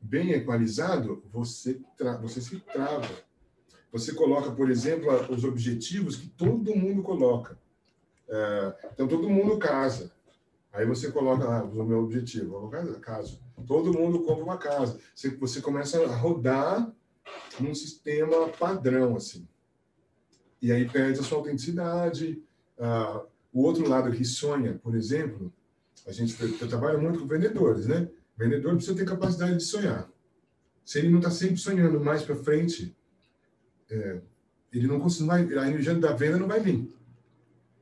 [0.00, 1.80] bem equalizado, você,
[2.20, 3.08] você se trava.
[3.90, 7.58] Você coloca, por exemplo, os objetivos que todo mundo coloca.
[8.28, 10.12] É, então, todo mundo casa.
[10.72, 13.40] Aí você coloca o meu objetivo, caso.
[13.66, 15.00] Todo mundo compra uma casa.
[15.14, 16.92] Você, você começa a rodar
[17.58, 19.48] num sistema padrão, assim.
[20.60, 22.42] E aí perde a sua autenticidade,
[23.58, 25.52] o outro lado que sonha, por exemplo,
[26.06, 28.08] a gente eu trabalho muito com vendedores, né?
[28.36, 30.08] Vendedor precisa ter capacidade de sonhar.
[30.84, 32.96] Se ele não está sempre sonhando mais para frente,
[33.90, 34.20] é,
[34.72, 36.88] ele não consegue, a energia da venda não vai vir.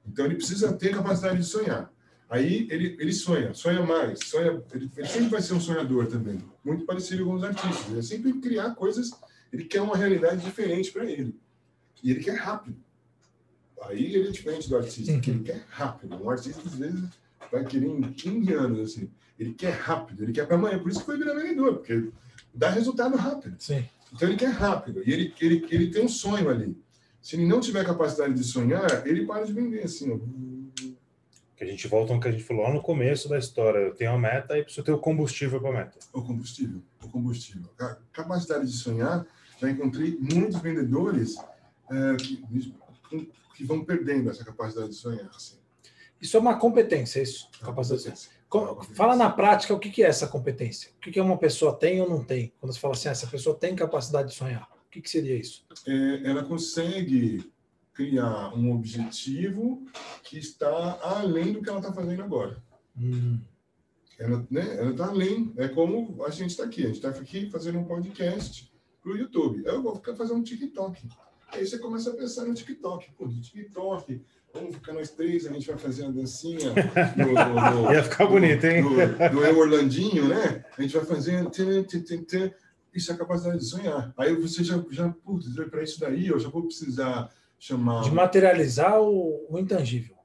[0.07, 1.93] Então ele precisa ter capacidade de sonhar.
[2.31, 6.43] Aí ele, ele sonha, sonha mais, sonha, ele, ele sempre vai ser um sonhador também,
[6.65, 7.87] muito parecido com os artistas.
[7.91, 9.11] Ele é sempre criar coisas,
[9.53, 11.39] ele quer uma realidade diferente para ele.
[12.03, 12.86] E ele quer rápido.
[13.83, 15.21] Aí ele é diferente do artista, uhum.
[15.21, 16.23] que ele quer rápido.
[16.23, 17.05] Um artista, às vezes,
[17.51, 19.11] vai querer em 15 anos, assim.
[19.39, 20.79] Ele quer rápido, ele quer para amanhã.
[20.79, 22.11] Por isso que foi virar vendedor, porque
[22.55, 23.57] dá resultado rápido.
[23.59, 23.85] Sim.
[24.13, 25.03] Então ele quer rápido.
[25.07, 26.77] E ele, ele, ele tem um sonho ali.
[27.21, 30.19] Se ele não tiver capacidade de sonhar, ele para de vender, assim, ó.
[31.57, 33.79] Que a gente volta ao que a gente falou lá no começo da história.
[33.79, 35.99] Eu tenho a meta e preciso ter o combustível para a meta.
[36.13, 37.69] O combustível, o combustível.
[37.81, 39.27] A capacidade de sonhar,
[39.61, 41.37] já encontrei muitos vendedores
[41.91, 42.45] é, que,
[43.09, 45.31] que vão perdendo essa capacidade de sonhar.
[45.35, 45.57] Assim.
[46.21, 47.49] Isso é uma competência, isso?
[47.61, 48.37] É capacidade competência.
[48.95, 50.91] Fala na prática o que é essa competência.
[50.97, 52.53] O que uma pessoa tem ou não tem?
[52.61, 54.69] Quando você fala assim, ah, essa pessoa tem capacidade de sonhar.
[54.87, 55.67] O que, seria isso?
[55.87, 57.53] É, ela consegue
[57.93, 59.85] criar um objetivo
[60.23, 62.63] que está além do que ela está fazendo agora.
[62.97, 63.41] Hum.
[64.19, 65.53] Ela né, está além.
[65.57, 66.83] É como a gente está aqui.
[66.85, 69.63] A gente está aqui fazendo um podcast para o YouTube.
[69.67, 71.07] Eu vou ficar fazendo um TikTok.
[71.53, 73.13] Aí você começa a pensar no TikTok.
[73.17, 74.21] Pô, do TikTok,
[74.53, 76.73] vamos ficar nós três, a gente vai fazer uma dancinha.
[77.17, 78.83] No, no, no, Ia ficar bonito, hein?
[78.83, 78.93] No,
[79.33, 80.65] no Orlandinho, né?
[80.77, 81.51] A gente vai fazendo.
[82.95, 84.13] Isso é a capacidade de sonhar.
[84.17, 88.03] Aí você já, já putz, para isso daí, eu já vou precisar chamar.
[88.03, 90.16] De materializar o, o intangível.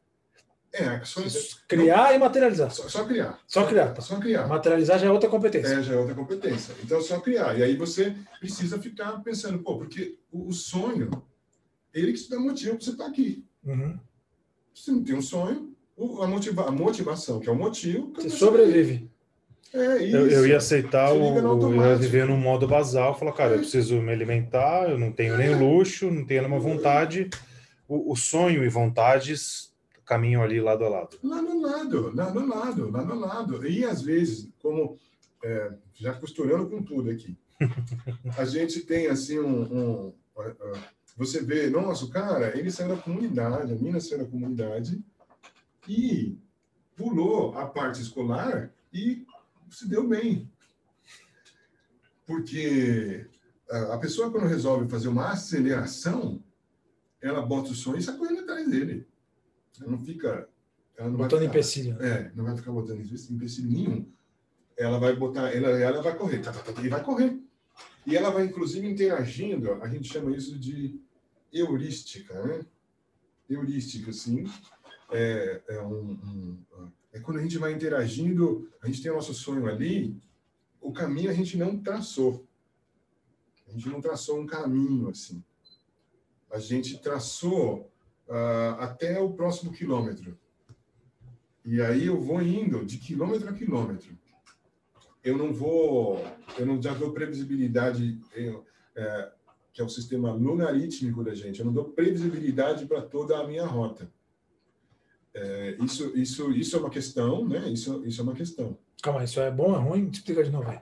[0.74, 1.22] É, só,
[1.68, 2.72] criar não, e materializar.
[2.72, 3.38] Só, só, criar.
[3.46, 3.90] Só criar.
[3.90, 4.02] Tá.
[4.02, 4.48] Só criar.
[4.48, 5.74] Materializar já é outra competência.
[5.74, 6.74] É, já é outra competência.
[6.82, 7.58] Então, só criar.
[7.60, 11.10] E aí você precisa ficar pensando, pô, porque o, o sonho,
[11.94, 13.46] ele que te dá motivo para você estar tá aqui.
[13.66, 14.00] Uhum.
[14.74, 15.76] Se não tem um sonho,
[16.22, 18.14] a, motiva, a motivação, que é o motivo.
[18.16, 19.12] Você sobrevive.
[19.74, 20.18] É isso.
[20.18, 21.38] Eu, eu ia aceitar o.
[21.38, 23.54] Eu ia viver no modo basal, falar, cara, é.
[23.56, 27.30] eu preciso me alimentar, eu não tenho nem luxo, não tenho nenhuma vontade.
[27.88, 29.71] O, o sonho e vontades
[30.12, 31.18] caminham ali lado a lado.
[31.24, 33.66] Lado a lado, lado a lado, lado a lado.
[33.66, 35.00] E às vezes, como
[35.42, 37.38] é, já costurando com tudo aqui,
[38.38, 40.80] a gente tem assim um, um uh, uh,
[41.16, 45.02] você vê, nossa, o cara, ele saiu da comunidade, a mina saiu da comunidade
[45.88, 46.38] e
[46.94, 49.26] pulou a parte escolar e
[49.70, 50.52] se deu bem.
[52.26, 53.26] Porque
[53.70, 56.44] a pessoa, quando resolve fazer uma aceleração,
[57.22, 59.08] ela bota o sonho e sai correndo atrás dele.
[59.80, 60.50] Ela não fica.
[60.98, 62.02] Ela não botando vai ficar, empecilho.
[62.02, 64.12] É, não vai ficar botando empecilho nenhum.
[64.78, 67.40] Ela vai botar, ela, ela vai correr, tá, tá, tá, e vai correr.
[68.06, 71.00] E ela vai, inclusive, interagindo, a gente chama isso de
[71.54, 72.66] heurística, né?
[73.50, 74.46] Heurística, sim.
[75.12, 76.58] É, é, um, um,
[77.14, 80.18] é quando a gente vai interagindo, a gente tem o nosso sonho ali,
[80.80, 82.48] o caminho a gente não traçou.
[83.68, 85.44] A gente não traçou um caminho assim.
[86.50, 87.91] A gente traçou
[88.32, 90.40] uh, até o próximo quilômetro.
[91.66, 94.18] E aí eu vou indo de quilômetro a quilômetro.
[95.24, 96.26] Eu não vou,
[96.58, 98.66] eu não já dou previsibilidade, eu,
[98.96, 99.32] é,
[99.72, 101.60] que é o sistema logarítmico da gente.
[101.60, 104.12] Eu não dou previsibilidade para toda a minha rota.
[105.34, 107.70] É, isso, isso, isso é uma questão, né?
[107.70, 108.76] Isso, isso é uma questão.
[109.04, 110.10] Calma, isso é bom, é ruim?
[110.10, 110.80] Explica de novo aí.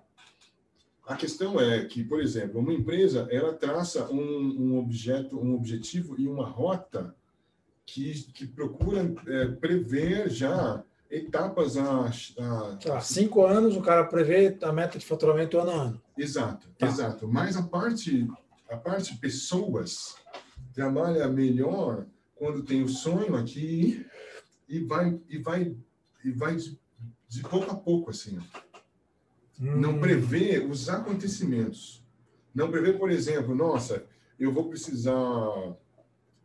[1.06, 6.16] A questão é que, por exemplo, uma empresa ela traça um, um objeto, um objetivo
[6.18, 7.14] e uma rota
[7.94, 12.98] que, que procura é, prever já etapas a, a...
[12.98, 16.02] Há cinco anos o cara prevê a meta de faturamento ano a ano.
[16.18, 16.88] Exato, tá.
[16.88, 17.28] exato.
[17.28, 18.28] Mas a parte
[18.70, 20.16] a parte pessoas
[20.74, 24.06] trabalha melhor quando tem o sonho aqui
[24.68, 25.76] e vai e vai
[26.24, 26.80] e vai de,
[27.28, 28.38] de pouco a pouco assim.
[29.60, 29.78] Hum.
[29.78, 32.06] Não prevê os acontecimentos.
[32.54, 34.06] Não prevê, por exemplo, nossa,
[34.40, 35.16] eu vou precisar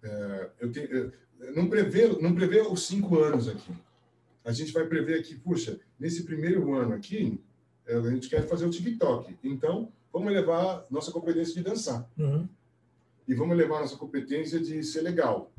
[0.05, 1.13] é, eu tenho,
[1.55, 3.73] não prevê não prevê os cinco anos aqui.
[4.45, 7.41] A gente vai prever aqui, puxa, nesse primeiro ano aqui,
[7.87, 9.37] a gente quer fazer o TikTok.
[9.43, 12.09] Então, vamos levar nossa competência de dançar.
[12.19, 12.47] Uhum.
[13.27, 15.51] E vamos levar nossa competência de ser legal.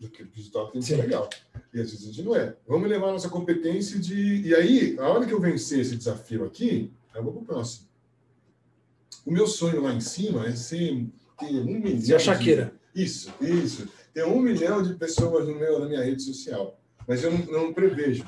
[0.00, 0.96] Porque o TikTok tem que Sim.
[0.96, 1.28] ser legal.
[1.74, 2.56] E às vezes a gente não é.
[2.66, 4.42] Vamos levar nossa competência de.
[4.42, 7.88] E aí, a hora que eu vencer esse desafio aqui, eu vou para o próximo.
[9.26, 11.06] O meu sonho lá em cima é ser,
[11.38, 12.08] ter um milhão.
[12.08, 12.72] E a Shakira.
[12.94, 13.02] De...
[13.02, 13.88] Isso, isso.
[14.18, 16.76] Ter um milhão de pessoas no meu, na minha rede social.
[17.06, 18.24] Mas eu não, não prevejo.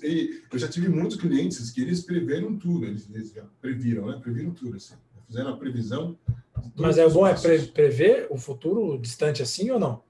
[0.00, 2.84] E eu já tive muitos clientes que eles preveram tudo.
[2.86, 4.20] Eles, eles já previram, né?
[4.22, 4.76] Previram tudo.
[4.76, 4.94] Assim.
[5.26, 6.16] Fizeram a previsão.
[6.76, 10.04] Mas é bom é pre prever o futuro distante assim ou não?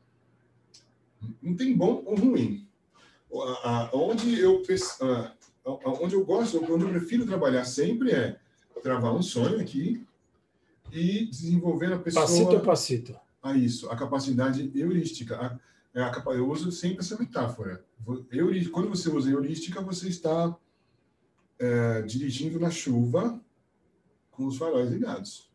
[1.43, 2.69] não tem bom ou ruim.
[3.95, 4.63] Onde eu,
[6.03, 8.37] onde eu gosto, onde eu prefiro trabalhar sempre é
[8.83, 10.05] travar um sonho aqui
[10.93, 12.27] e desenvolver a pessoa.
[12.27, 13.25] Passito a passito.
[13.45, 15.37] A isso, a capacidade heurística.
[15.37, 15.59] A,
[15.95, 17.85] é a, eu uso sempre essa metáfora.
[18.73, 20.57] quando você usa heurística, você está
[21.59, 23.39] é, dirigindo na chuva
[24.31, 25.51] com os faróis ligados.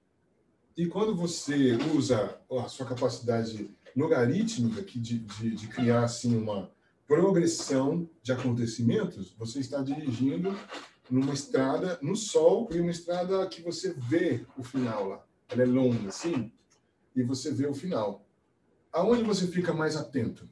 [0.78, 6.72] E quando você usa a sua capacidade logarítmica que de, de, de criar assim uma
[7.08, 10.56] progressão de acontecimentos, você está dirigindo
[11.10, 15.26] numa estrada no sol e uma estrada que você vê o final lá.
[15.50, 16.52] Ela é longa assim
[17.20, 18.26] e você vê o final.
[18.92, 20.50] Aonde você fica mais atento?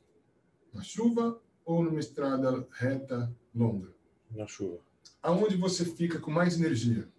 [0.73, 3.93] Na chuva ou numa estrada reta longa?
[4.31, 4.79] Na chuva.
[5.21, 7.11] Aonde você fica com mais energia?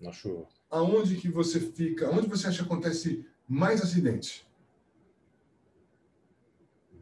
[0.00, 0.48] Na chuva.
[0.70, 2.08] Aonde que você fica?
[2.08, 4.46] Aonde você acha que acontece mais acidente?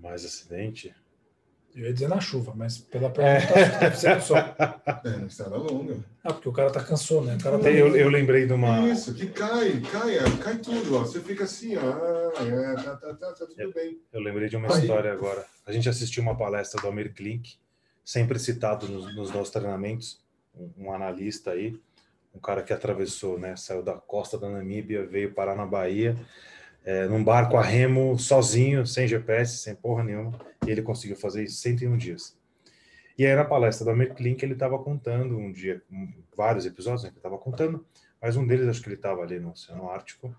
[0.03, 0.93] mais acidente?
[1.75, 3.79] Eu ia dizer na chuva, mas pela pergunta é.
[3.79, 4.37] deve ser no sol.
[5.05, 5.97] É, estrada longa.
[6.23, 7.35] Ah, porque o cara tá cansou, né?
[7.35, 7.71] O cara tá...
[7.71, 8.89] eu, eu lembrei de uma.
[8.89, 11.01] Isso, que cai, cai, cai tudo, ó.
[11.01, 12.41] Você fica assim, ó.
[12.41, 13.99] É, tá, tá, tá, tá tudo eu, bem.
[14.13, 14.81] Eu lembrei de uma Aí.
[14.81, 15.45] história agora.
[15.67, 17.55] A gente assistiu uma palestra do Amir Klink,
[18.05, 20.21] sempre citado nos, nos nossos treinamentos,
[20.55, 21.77] um, um analista aí,
[22.35, 23.57] um cara que atravessou, né?
[23.57, 26.17] Saiu da costa da Namíbia, veio parar na Bahia
[26.85, 31.45] é, num barco a remo, sozinho, sem GPS, sem porra nenhuma, e ele conseguiu fazer
[31.45, 32.37] isso 101 dias.
[33.17, 35.83] E aí na palestra da Merklink ele estava contando um dia,
[36.37, 37.85] vários episódios né, que ele estava contando,
[38.21, 40.35] mas um deles acho que ele estava ali no Oceano Ártico,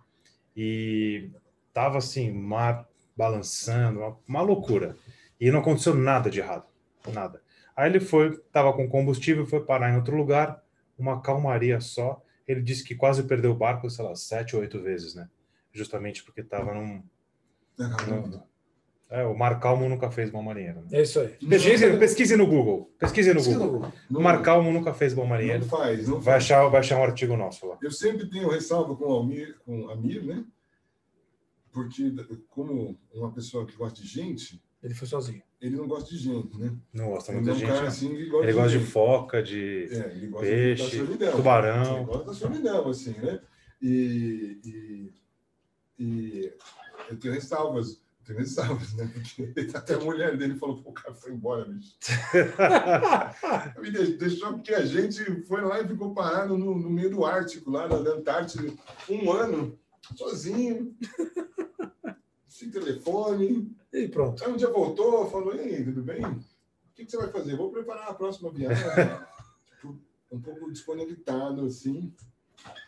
[0.55, 1.29] e
[1.73, 4.95] tava assim, mar balançando, uma, uma loucura.
[5.39, 6.65] E não aconteceu nada de errado,
[7.11, 7.41] nada.
[7.75, 10.63] Aí ele foi, estava com combustível, foi parar em outro lugar,
[10.97, 12.21] uma calmaria só.
[12.47, 15.27] Ele disse que quase perdeu o barco, sei lá, sete ou oito vezes, né?
[15.73, 17.03] Justamente porque estava num,
[17.77, 18.41] num,
[19.13, 20.81] é, o Mar Calmo nunca fez bom marinheiro.
[20.81, 20.87] Né?
[20.93, 21.27] É isso aí.
[21.47, 22.91] Pesquise, pesquise no Google.
[22.97, 23.91] Pesquise no Google.
[24.09, 25.59] O Mar Calmo nunca fez bom marinheiro.
[25.59, 26.43] Não faz, não vai, faz.
[26.45, 27.77] Achar, vai achar um artigo nosso lá.
[27.79, 30.43] Eu sempre tenho ressalva com o Amir, com o Amir, né?
[31.71, 32.11] Porque,
[32.49, 34.59] como uma pessoa que gosta de gente.
[34.81, 35.43] Ele foi sozinho.
[35.61, 36.75] Ele não gosta de gente, né?
[36.91, 37.71] Não gosta muito de gente.
[37.71, 41.03] Assim, ele gosta, ele de, gosta de, foca, de é, peixe,
[41.35, 41.97] tubarão.
[41.97, 43.39] Ele gosta da solidão, assim, né?
[43.79, 45.22] E, e
[45.97, 46.51] e
[47.09, 49.11] eu tenho ressalvas, tenho ressalvas, né?
[49.13, 51.95] Porque até a mulher dele falou, pô, o cara foi embora, bicho.
[53.79, 57.69] Me deixou porque a gente foi lá e ficou parado no, no meio do Ártico,
[57.69, 58.73] lá na Antártida,
[59.09, 59.77] um ano,
[60.15, 60.95] sozinho,
[62.47, 63.75] sem telefone.
[63.91, 64.43] E pronto.
[64.43, 66.23] Aí um dia voltou, falou, ei, tudo bem?
[66.25, 67.55] O que, que você vai fazer?
[67.55, 68.85] Vou preparar a próxima viagem.
[69.67, 69.99] tipo,
[70.31, 72.13] um pouco desconectado, assim,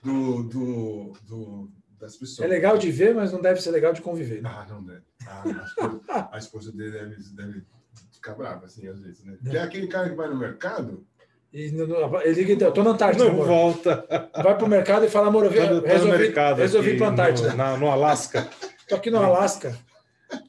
[0.01, 1.71] do, do, do
[2.05, 2.45] das pessoas.
[2.45, 4.41] É legal de ver, mas não deve ser legal de conviver.
[4.41, 4.49] Né?
[4.51, 5.01] Ah, não deve.
[5.27, 7.63] Ah, a, esposa, a, esposa, dele deve, deve
[8.11, 9.35] ficar brava, assim, às vezes, né?
[9.41, 11.05] Porque é aquele cara que vai no mercado.
[11.51, 13.23] E ele liga, eu tô na Antártida.
[13.23, 13.47] Não amor.
[13.47, 14.05] volta.
[14.43, 17.07] Vai pro mercado e fala, amor, eu vi, Tô no resolvi, mercado resolvi ir pra
[17.07, 17.51] Antártida.
[17.51, 18.47] No, na- no Alasca.
[18.89, 19.75] Tô aqui no Alasca.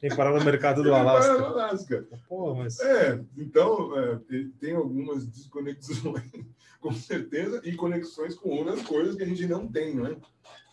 [0.01, 1.43] Tem que parar no mercado do Ele vai no Alasca.
[1.45, 2.07] Alasca.
[2.27, 2.79] Pô, mas.
[2.79, 4.19] É, então é,
[4.59, 6.23] tem algumas desconexões,
[6.81, 10.17] com certeza, e conexões com outras coisas que a gente não tem, né?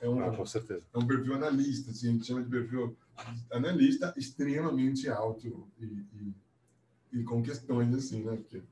[0.01, 0.83] É um, Ah, com certeza.
[0.93, 2.97] é um perfil analista, assim, a gente chama de perfil
[3.51, 5.85] analista extremamente alto e,
[7.13, 8.37] e, e com questões assim, né?
[8.37, 8.63] Porque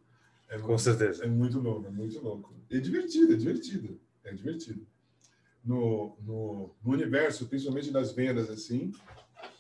[0.49, 1.25] é, Com muito- certeza.
[1.25, 2.53] é muito louco, é muito louco.
[2.71, 4.87] E é divertido, é divertido, é divertido.
[5.65, 8.93] No, no, no universo, principalmente das vendas, assim,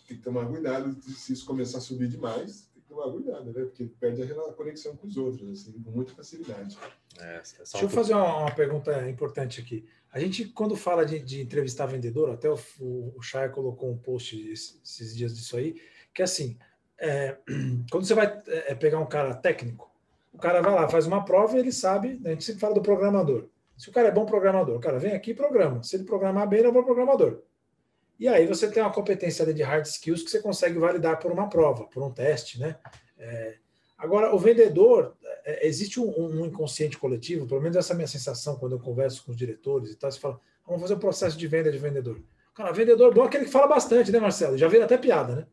[0.06, 3.64] tem que tomar cuidado se isso começar a subir demais, tem que tomar cuidado, né?
[3.64, 6.78] Porque perde a conexão com os outros, assim, com muita facilidade.
[7.18, 9.84] É, essa Deixa eu altura- fazer uma, uma pergunta importante aqui.
[10.12, 13.96] A gente, quando fala de, de entrevistar vendedor, até o, o, o Chay colocou um
[13.96, 15.80] post esses, esses dias disso aí,
[16.12, 16.58] que assim,
[16.98, 17.38] é,
[17.90, 19.90] quando você vai é, pegar um cara técnico,
[20.32, 22.74] o cara vai lá, faz uma prova e ele sabe, né, a gente sempre fala
[22.74, 23.48] do programador.
[23.76, 25.82] Se o cara é bom programador, o cara vem aqui e programa.
[25.82, 27.42] Se ele programar bem, ele é um bom programador.
[28.22, 31.48] E aí você tem uma competência de hard skills que você consegue validar por uma
[31.48, 32.76] prova, por um teste, né?
[33.18, 33.56] É,
[33.98, 38.06] agora, o vendedor, é, existe um, um inconsciente coletivo, pelo menos essa é a minha
[38.06, 41.36] sensação quando eu converso com os diretores e tal, você fala, vamos fazer um processo
[41.36, 42.22] de venda de vendedor.
[42.54, 44.56] Cara, vendedor bom é aquele que fala bastante, né, Marcelo?
[44.56, 45.46] Já vira até piada, né?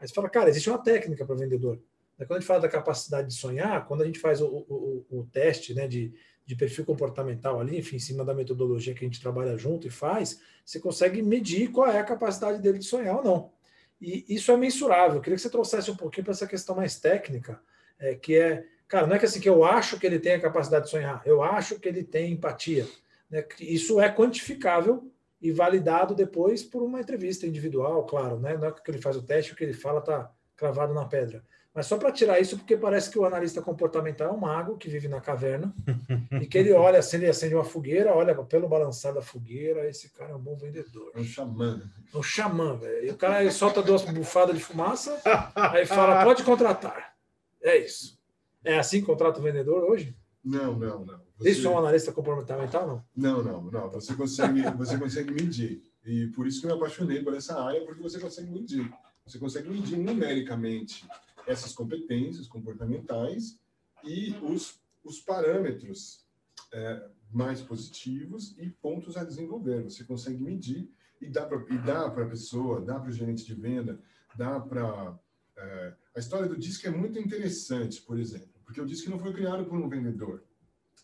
[0.00, 1.78] Aí você fala, cara, existe uma técnica para vendedor.
[2.16, 5.18] Quando a gente fala da capacidade de sonhar, quando a gente faz o, o, o,
[5.18, 6.14] o teste né, de,
[6.46, 9.90] de perfil comportamental ali, enfim, em cima da metodologia que a gente trabalha junto e
[9.90, 13.52] faz, você consegue medir qual é a capacidade dele de sonhar ou não.
[14.00, 15.16] E isso é mensurável.
[15.16, 17.60] Eu queria que você trouxesse um pouquinho para essa questão mais técnica,
[17.98, 20.40] é, que é, cara, não é que assim que eu acho que ele tem a
[20.40, 22.86] capacidade de sonhar, eu acho que ele tem empatia.
[23.30, 23.44] Né?
[23.60, 25.10] Isso é quantificável
[25.40, 28.56] e validado depois por uma entrevista individual, claro, né?
[28.56, 31.44] Não é que ele faz o teste, o que ele fala está cravado na pedra.
[31.74, 34.88] Mas só para tirar isso, porque parece que o analista comportamental é um mago que
[34.88, 35.74] vive na caverna
[36.40, 40.30] e que ele olha, acende, acende uma fogueira, olha pelo balançar da fogueira, esse cara
[40.30, 41.10] é um bom vendedor.
[41.14, 41.82] É um xamã.
[42.12, 43.06] É um xamã, velho.
[43.06, 45.20] E o cara solta duas bufadas de fumaça,
[45.56, 47.12] aí fala, pode contratar.
[47.60, 48.16] É isso.
[48.62, 50.16] É assim que contrata o vendedor hoje?
[50.44, 51.20] Não, não, não.
[51.38, 53.04] Você- Isso é um analista comportamental, não?
[53.16, 53.90] Não, não, não.
[53.90, 55.82] Você consegue, você consegue medir.
[56.06, 58.88] E por isso que eu me apaixonei por essa área, porque você consegue medir.
[59.26, 61.04] Você consegue medir numericamente
[61.46, 63.58] essas competências comportamentais
[64.02, 66.24] e os, os parâmetros
[66.72, 69.82] é, mais positivos e pontos a desenvolver.
[69.82, 70.90] Você consegue medir
[71.20, 74.00] e dá para a pessoa, dá para o gerente de venda,
[74.36, 75.18] dá para.
[75.56, 79.32] É, a história do disco é muito interessante, por exemplo, porque o disco não foi
[79.32, 80.44] criado por um vendedor.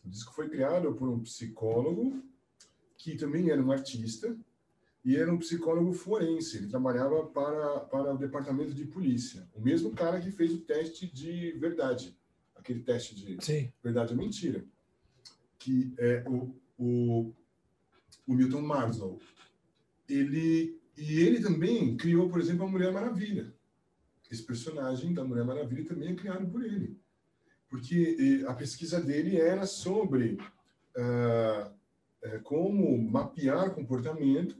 [0.04, 2.22] O disco foi criado por um psicólogo
[2.96, 4.36] que também era um artista
[5.04, 6.58] e era um psicólogo forense.
[6.58, 9.48] Ele trabalhava para, para o departamento de polícia.
[9.54, 12.16] O mesmo cara que fez o teste de verdade,
[12.54, 13.72] aquele teste de Sim.
[13.82, 14.64] verdade ou mentira,
[15.58, 17.32] que é o, o,
[18.26, 19.20] o Milton Marslow.
[20.08, 23.54] Ele, e ele também criou, por exemplo, a Mulher Maravilha.
[24.30, 26.98] Esse personagem da Mulher Maravilha também é criado por ele.
[27.68, 30.38] Porque a pesquisa dele era sobre
[30.96, 31.70] eh,
[32.42, 34.58] como mapear comportamento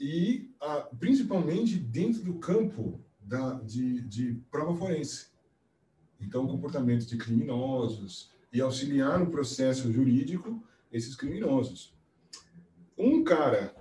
[0.00, 5.26] e ah, principalmente dentro do campo da, de, de prova forense.
[6.18, 11.94] Então, comportamento de criminosos e auxiliar no processo jurídico esses criminosos.
[12.96, 13.74] Um cara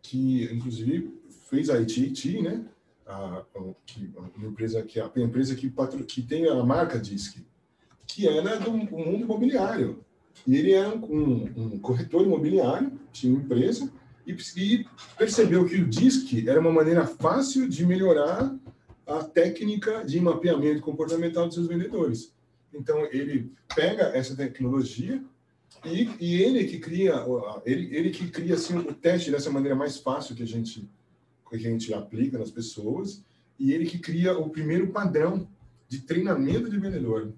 [0.00, 1.20] que, inclusive,
[1.50, 2.64] fez a AT&T, né?
[3.04, 7.46] A, a, a empresa que a empresa que, patro, que tem a marca DISC,
[8.06, 10.04] que era do mundo imobiliário.
[10.44, 13.92] E ele era um, um corretor imobiliário, tinha uma empresa,
[14.26, 14.86] e,
[15.16, 18.54] percebeu que o DISC era uma maneira fácil de melhorar
[19.06, 22.34] a técnica de mapeamento comportamental dos seus vendedores.
[22.74, 25.22] Então, ele pega essa tecnologia
[25.84, 27.24] e, e ele que cria,
[27.64, 30.88] ele, ele que cria assim, o teste dessa maneira mais fácil que a gente
[31.48, 33.22] que a gente aplica nas pessoas
[33.58, 35.48] e ele que cria o primeiro padrão
[35.88, 37.32] de treinamento de vendedor.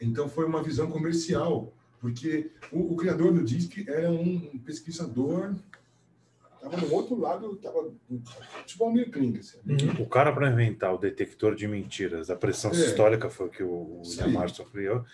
[0.00, 5.54] Então foi uma visão comercial, porque o, o criador do DISC era um pesquisador,
[6.64, 7.90] estava no outro lado, estava
[8.66, 9.58] tipo um Klink, assim.
[9.68, 10.02] Uhum.
[10.02, 12.74] O cara para inventar o detector de mentiras, a pressão É.
[12.74, 14.02] sistólica foi o que o.
[14.04, 15.04] William Marston criou.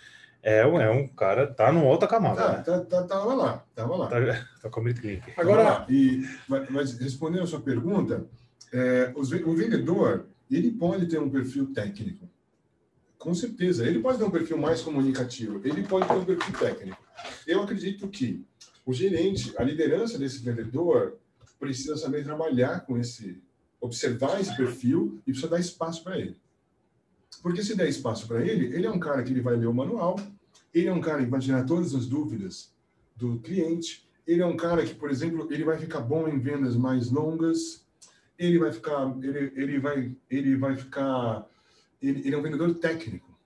[0.42, 2.62] É, um- é um cara, tá numa outra camada, Tá, né?
[2.62, 4.06] tá, tá, tava lá, tava lá.
[4.08, 4.16] Tá,
[4.62, 5.22] tá com a Clinic.
[5.36, 8.24] Agora, e, mas, mas respondendo a sua pergunta,
[8.72, 12.26] é, os o vendedor ele pode ter um perfil técnico,
[13.18, 13.86] com certeza.
[13.86, 16.98] Ele pode ter um perfil mais comunicativo, ele pode ter um perfil técnico.
[17.46, 18.42] Eu acredito que
[18.86, 21.18] o gerente, a liderança desse vendedor
[21.60, 23.40] precisa saber trabalhar com esse,
[23.80, 26.36] observar esse perfil e precisa dar espaço para ele.
[27.42, 29.74] Porque se der espaço para ele, ele é um cara que ele vai ler o
[29.74, 30.18] manual,
[30.72, 32.72] Ele é um cara que vai tirar todas as dúvidas
[33.16, 34.08] do cliente.
[34.26, 37.84] Ele é um cara que, por exemplo, ele vai ficar bom em vendas mais longas.
[38.38, 41.46] Ele vai ficar, ele, ele vai, ele vai ficar,
[42.00, 43.36] ele, ele é um vendedor técnico.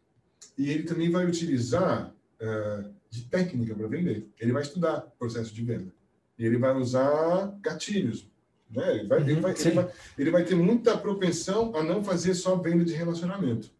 [0.56, 4.28] E ele também vai utilizar uh, de técnica para vender.
[4.38, 5.92] Ele vai estudar processo de venda.
[6.38, 8.28] E ele vai usar gatilhos.
[8.70, 8.98] Né?
[8.98, 12.34] Ele, vai, uhum, ele, vai, ele, vai, ele vai ter muita propensão a não fazer
[12.34, 13.70] só venda de relacionamento.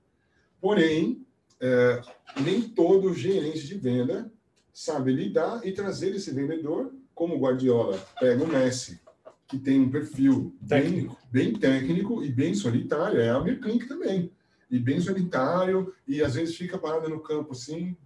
[0.61, 1.25] Porém,
[1.61, 2.01] é,
[2.41, 4.31] nem todo gerente de venda
[4.73, 9.01] sabe lidar e trazer esse vendedor, como o Guardiola pega o Messi,
[9.47, 11.17] que tem um perfil técnico.
[11.31, 14.33] Bem, bem técnico e bem solitário, é a Merclink também,
[14.71, 17.97] e bem solitário, e às vezes fica parado no campo assim,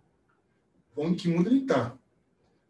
[0.96, 1.96] onde que mundo ele está.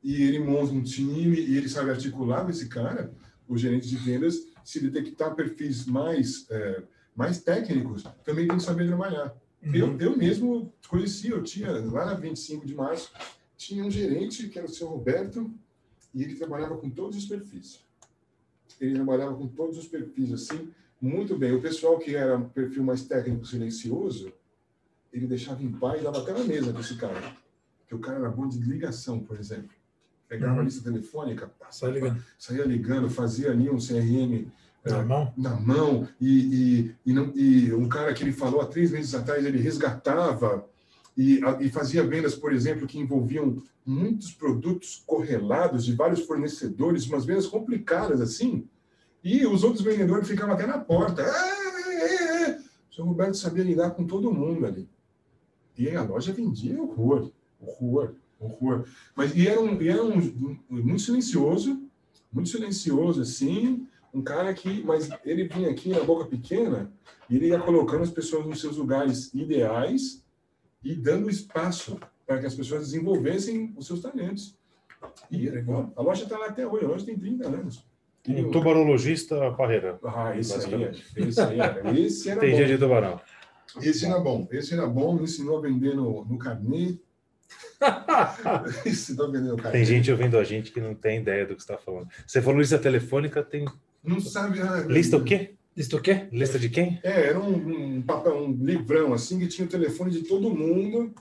[0.09, 3.13] E ele monta um time e ele sabe articular com esse cara,
[3.47, 6.83] o gerente de vendas, se detectar perfis mais, é,
[7.15, 9.37] mais técnicos, também tem que saber trabalhar.
[9.63, 9.75] Uhum.
[9.75, 13.13] Eu, eu mesmo conheci, eu tinha, lá na 25 de março,
[13.55, 15.53] tinha um gerente que era o seu Roberto,
[16.15, 17.85] e ele trabalhava com todos os perfis.
[18.81, 21.53] Ele trabalhava com todos os perfis, assim, muito bem.
[21.53, 24.33] O pessoal que era um perfil mais técnico, silencioso,
[25.13, 27.37] ele deixava em paz e dava até na mesa para esse cara.
[27.87, 29.77] Que o cara era bom de ligação, por exemplo.
[30.29, 30.61] Pegava uhum.
[30.61, 32.23] a lista telefônica, passava, ligando.
[32.39, 34.47] saía ligando, fazia ali um CRM
[34.85, 35.33] na mão?
[35.37, 36.09] Na mão.
[36.21, 39.59] E, e, e, não, e um cara que ele falou há três meses atrás, ele
[39.59, 40.65] resgatava
[41.17, 47.25] e, e fazia vendas, por exemplo, que envolviam muitos produtos correlados de vários fornecedores, umas
[47.25, 48.69] vendas complicadas assim.
[49.23, 51.23] E os outros vendedores ficavam até na porta.
[51.23, 52.59] É, é, é.
[52.91, 54.89] O seu Roberto sabia lidar com todo mundo ali.
[55.77, 57.31] E a loja vendia horror,
[57.61, 58.87] horror, horror.
[59.15, 61.83] Mas e era, um, e era um, um, muito silencioso,
[62.33, 66.91] muito silencioso assim, um cara que, mas ele vinha aqui na boca pequena
[67.29, 70.25] e ele ia colocando as pessoas nos seus lugares ideais
[70.83, 74.57] e dando espaço para que as pessoas desenvolvessem os seus talentos.
[75.31, 77.87] E a loja está lá até hoje, a loja tem 30 anos.
[78.27, 79.99] Um tubarologista parreira.
[80.05, 81.91] Ah, esse aí, esse aí era.
[81.99, 82.67] Esse era tem bom.
[82.67, 83.21] de tubarão.
[83.81, 84.49] Esse era bom.
[84.51, 86.99] Esse era bom, me ensinou a vender no, no carnê.
[89.57, 89.73] carnê.
[89.73, 92.09] Tem gente ouvindo a gente que não tem ideia do que você está falando.
[92.27, 93.65] Você falou lista telefônica, tem
[94.03, 94.61] não sabe.
[94.61, 95.55] Ah, lista o quê?
[95.77, 96.29] Lista o quê?
[96.33, 96.99] Lista de quem?
[97.03, 101.15] É, era um, um papel, um livrão assim que tinha o telefone de todo mundo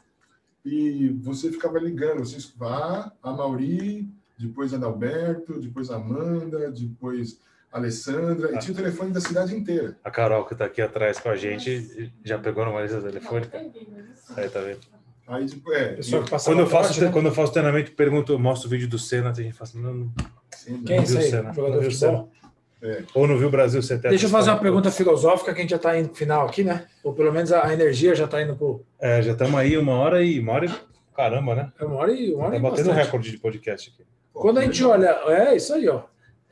[0.66, 2.20] e você ficava ligando.
[2.20, 7.40] Você vá a Mauri, depois a Adalberto, depois a Amanda, depois
[7.72, 9.98] a Alessandra, e tinha o telefone da cidade inteira.
[10.04, 13.60] A Carol, que está aqui atrás com a gente, já pegou numa lista telefônica?
[14.36, 14.97] Aí, tá vendo?
[15.28, 17.12] Aí, tipo, é, eu, quando, eu faço, né?
[17.12, 19.70] quando eu faço treinamento, pergunto, eu mostro o vídeo do Senna, tem gente que fala
[19.70, 21.24] assim, não, não, Quem é esse aí?
[21.30, 22.32] Senna, jogador de futebol?
[22.82, 23.04] É.
[23.14, 25.78] Ou no Viu Brasil você Deixa eu fazer uma pergunta filosófica, que a gente já
[25.78, 26.86] está indo final aqui, né?
[27.04, 28.86] Ou pelo menos a, energia já está indo pro.
[29.00, 30.72] É, já estamos aí uma hora e uma hora e.
[31.16, 31.72] Caramba, né?
[31.80, 34.08] É uma hora e uma hora tá batendo recorde de podcast aqui.
[34.32, 36.04] Quando a gente olha, é isso aí, ó.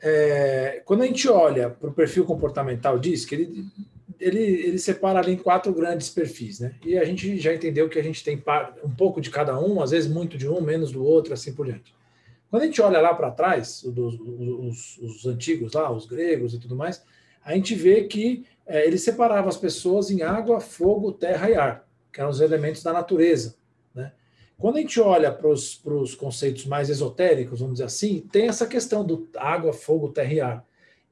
[0.02, 3.64] É, quando a gente olha para o perfil comportamental diz que ele,
[4.20, 6.74] ele, ele separa ali em quatro grandes perfis, né?
[6.84, 8.42] E a gente já entendeu que a gente tem
[8.84, 11.66] um pouco de cada um, às vezes muito de um, menos do outro, assim por
[11.66, 11.94] diante.
[12.50, 16.58] Quando a gente olha lá para trás, os, os, os, antigos lá, os gregos e
[16.58, 17.02] tudo mais,
[17.44, 21.88] a gente vê que é, ele separava as pessoas em água, fogo, terra e ar,
[22.12, 23.56] que eram os elementos da natureza.
[23.94, 24.12] Né?
[24.58, 29.04] Quando a gente olha para os conceitos mais esotéricos, vamos dizer assim, tem essa questão
[29.04, 30.64] do água, fogo, terra e ar.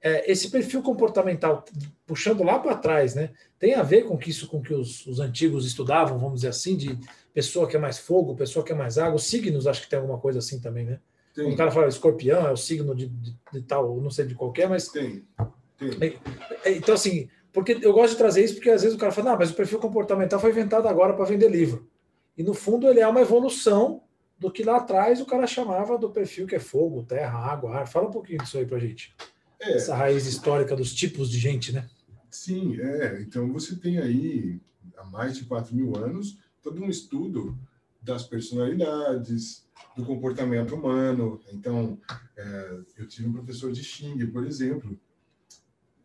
[0.06, 1.64] É, esse perfil comportamental,
[2.06, 5.18] puxando lá para trás, né, tem a ver com que isso com que os, os
[5.18, 6.98] antigos estudavam, vamos dizer assim, de
[7.32, 9.16] pessoa que é mais fogo, pessoa que é mais água.
[9.16, 11.00] Os signos, acho que tem alguma coisa assim também, né?
[11.34, 11.50] Tem.
[11.50, 14.68] O cara fala escorpião, é o signo de, de, de tal, não sei de qualquer,
[14.68, 14.88] mas.
[14.88, 15.24] Tem.
[15.98, 16.20] Tem.
[16.66, 19.38] Então, assim, porque eu gosto de trazer isso porque às vezes o cara fala, não,
[19.38, 21.88] mas o perfil comportamental foi inventado agora para vender livro.
[22.36, 24.02] E no fundo ele é uma evolução
[24.38, 27.88] do que lá atrás o cara chamava do perfil que é fogo, terra, água, ar.
[27.88, 29.14] Fala um pouquinho disso aí pra gente.
[29.60, 29.72] É.
[29.72, 31.88] Essa raiz histórica dos tipos de gente, né?
[32.30, 33.20] Sim, é.
[33.22, 34.60] Então você tem aí,
[34.96, 37.56] há mais de 4 mil anos, todo um estudo
[38.02, 39.64] das personalidades,
[39.96, 41.40] do comportamento humano.
[41.52, 41.98] Então,
[42.36, 44.98] é, eu tive um professor de Xing, por exemplo.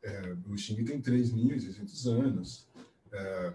[0.02, 2.68] É, o Xing tem 3.600 anos.
[3.12, 3.54] É,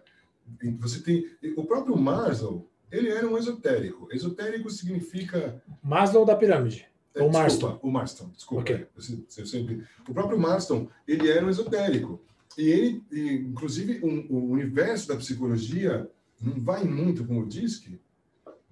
[0.79, 1.27] você tem
[1.57, 2.71] o próprio Maslow.
[2.91, 4.09] Ele era um esotérico.
[4.13, 6.89] Esotérico significa Maslow da pirâmide.
[7.15, 7.79] É, Ou Marston.
[7.83, 8.63] O Marston, desculpa.
[8.63, 8.87] Okay.
[8.97, 9.85] Eu, sempre...
[10.09, 12.21] O próprio Marston, ele era um esotérico.
[12.59, 16.09] E ele, e, inclusive, um, o universo da psicologia
[16.41, 17.99] não vai muito com o DISC,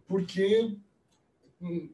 [0.07, 0.77] porque
[1.61, 1.89] não,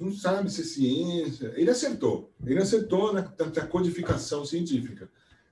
[0.00, 1.52] não, sabe se é ciência.
[1.56, 5.10] Ele acertou, ele acertou na, na codificação científica,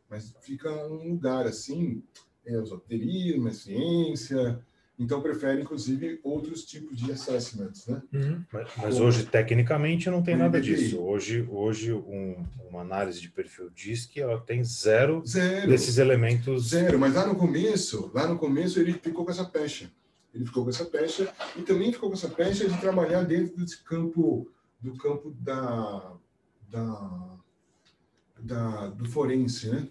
[0.08, 2.02] mas fica um lugar assim,
[2.44, 4.64] é esoterismo, é ciência,
[5.00, 7.86] então prefere, inclusive, outros tipos de assessments.
[7.86, 8.02] Né?
[8.12, 8.44] Uhum.
[8.52, 11.00] Mas, mas hoje, tecnicamente, não tem nada disso.
[11.00, 16.68] Hoje, hoje um, uma análise de perfil diz que ela tem zero, zero desses elementos.
[16.68, 19.90] Zero, mas lá no começo, lá no começo ele ficou com essa pecha.
[20.34, 23.82] Ele ficou com essa pecha e também ficou com essa pecha de trabalhar dentro desse
[23.82, 26.12] campo, do campo da,
[26.68, 27.38] da,
[28.38, 29.88] da do forense, né?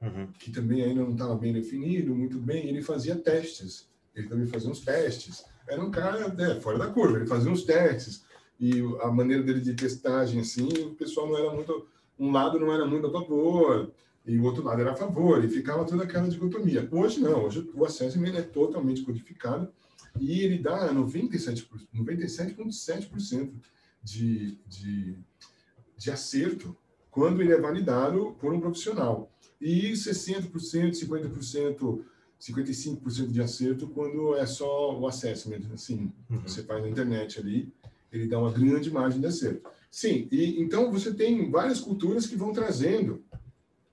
[0.00, 0.28] Uhum.
[0.38, 2.68] Que também ainda não estava bem definido, muito bem.
[2.68, 5.44] Ele fazia testes ele também fazia uns testes.
[5.68, 8.24] Era um cara né, fora da curva, ele fazia uns testes.
[8.60, 11.88] E a maneira dele de testagem, assim, o pessoal não era muito.
[12.18, 13.92] Um lado não era muito a favor,
[14.24, 16.88] e o outro lado era a favor, e ficava toda aquela dicotomia.
[16.92, 19.68] Hoje não, hoje o assessment é totalmente codificado
[20.18, 22.56] e ele dá 97,7% 97
[24.02, 25.18] de, de,
[25.96, 26.76] de acerto
[27.10, 29.32] quando ele é validado por um profissional.
[29.60, 32.04] E 60%, 50%
[32.46, 36.40] 55% de acerto quando é só o assessment, assim, uhum.
[36.40, 37.72] você faz na internet ali,
[38.12, 39.68] ele dá uma grande margem de acerto.
[39.90, 43.24] Sim, e então você tem várias culturas que vão trazendo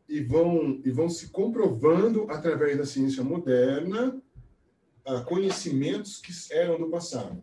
[0.09, 4.19] e vão e vão se comprovando através da ciência moderna
[5.07, 7.41] uh, conhecimentos que eram do passado.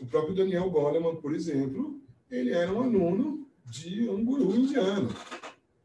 [0.00, 2.00] O próprio Daniel Goleman, por exemplo,
[2.30, 5.08] ele era um aluno de um guru indiano,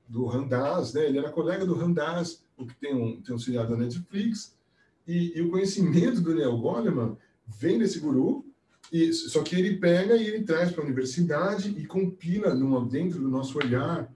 [0.07, 1.05] do Randas, né?
[1.05, 4.55] Ele era colega do Randas, o que tem um, tem um seriado da Netflix,
[5.07, 7.17] e, e, o conhecimento do Neil Goleman
[7.47, 8.45] vem desse guru,
[8.91, 13.19] e, só que ele pega e ele traz para a universidade e compila numa, dentro
[13.19, 14.11] do nosso olhar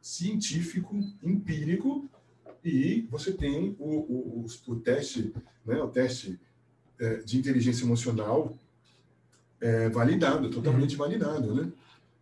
[0.00, 2.08] científico, empírico,
[2.64, 5.32] e você tem o, o, o, o teste,
[5.64, 6.38] né, o teste
[6.98, 8.56] é, de inteligência emocional
[9.60, 10.98] é, validado, totalmente uhum.
[10.98, 11.72] validado, né?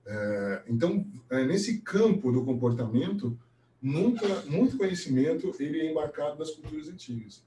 [0.07, 3.39] É, então, é, nesse campo do comportamento,
[3.85, 7.45] nunca, muito conhecimento ele é embarcado das culturas antigas.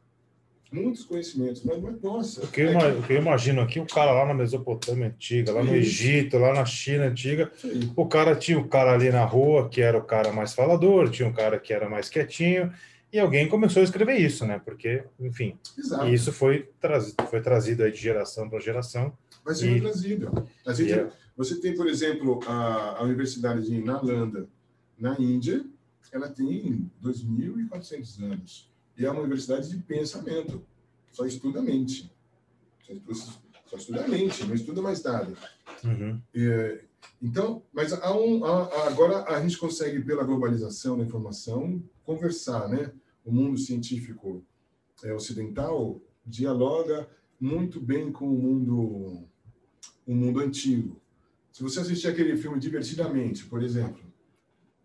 [0.71, 2.43] Muitos conhecimentos, mas, mas nossa.
[2.43, 3.13] O que, eu, é que...
[3.13, 7.05] eu imagino aqui, o cara lá na Mesopotâmia antiga, lá no Egito, lá na China
[7.05, 7.51] antiga,
[7.95, 11.27] o cara tinha o cara ali na rua que era o cara mais falador, tinha
[11.27, 12.71] um cara que era mais quietinho,
[13.11, 14.61] e alguém começou a escrever isso, né?
[14.63, 16.07] Porque, enfim, Exato.
[16.09, 19.17] isso foi trazido, foi trazido aí de geração para geração.
[19.45, 20.47] Vai ser trazido.
[20.65, 21.07] A gente, é...
[21.37, 24.49] Você tem, por exemplo, a, a Universidade de Nalanda,
[24.99, 25.63] na Índia,
[26.11, 28.71] ela tem 2.400 anos.
[28.97, 30.63] E é uma universidade de pensamento.
[31.11, 32.11] Só estuda a mente.
[32.85, 33.13] Só estuda,
[33.65, 35.33] só estuda a mente, não estuda mais nada.
[35.83, 36.21] Uhum.
[36.33, 36.83] É,
[37.21, 42.91] então, mas há um, há, agora a gente consegue, pela globalização da informação, conversar, né?
[43.25, 44.43] O mundo científico
[45.03, 47.07] é, ocidental dialoga
[47.39, 49.27] muito bem com o mundo,
[50.05, 50.99] o mundo antigo.
[51.51, 54.06] Se você assistir aquele filme Divertidamente, por exemplo,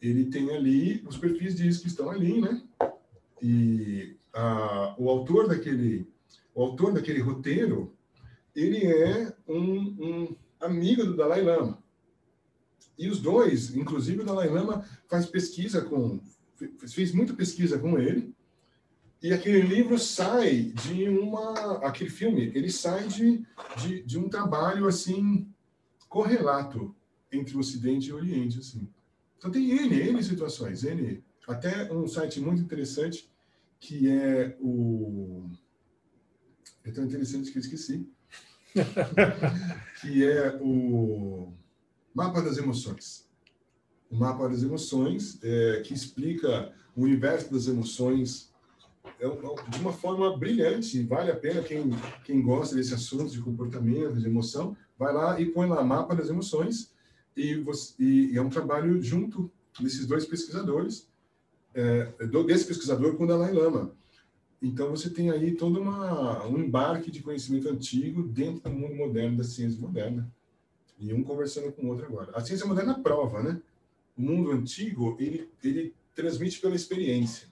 [0.03, 2.61] ele tem ali os perfis de que estão ali, né?
[3.41, 6.11] E a, o autor daquele
[6.55, 7.95] o autor daquele roteiro,
[8.55, 11.83] ele é um, um amigo do Dalai Lama.
[12.99, 16.21] E os dois, inclusive o Dalai Lama faz pesquisa com
[16.87, 18.35] fez muita pesquisa com ele.
[19.23, 23.47] E aquele livro sai de uma aquele filme, ele sai de,
[23.81, 25.49] de, de um trabalho assim
[26.09, 26.95] correlato
[27.31, 28.87] entre o Ocidente e o Oriente, assim.
[29.43, 31.21] Então tem N, N situações, N.
[31.49, 33.29] Até um site muito interessante
[33.81, 35.51] que é o.
[36.85, 38.09] É tão interessante que eu esqueci.
[40.01, 41.53] que é o
[42.15, 43.29] Mapa das Emoções.
[44.09, 48.53] O Mapa das Emoções, é, que explica o universo das emoções
[49.19, 51.03] é, de uma forma brilhante.
[51.03, 51.91] Vale a pena quem,
[52.25, 56.29] quem gosta desse assunto de comportamento, de emoção, vai lá e põe lá Mapa das
[56.29, 56.92] Emoções
[57.37, 59.51] e, você, e, é um trabalho junto
[59.81, 61.09] desses dois pesquisadores,
[61.75, 62.13] é,
[62.47, 63.95] desse pesquisador com o Dalai Lama.
[64.61, 69.39] Então, você tem aí todo uma, um embarque de conhecimento antigo dentro do mundo moderno,
[69.39, 70.33] da ciência moderna.
[70.99, 72.31] E um conversando com o outro agora.
[72.33, 73.61] A ciência moderna prova, né?
[74.17, 77.49] O mundo antigo, ele, ele transmite pela experiência.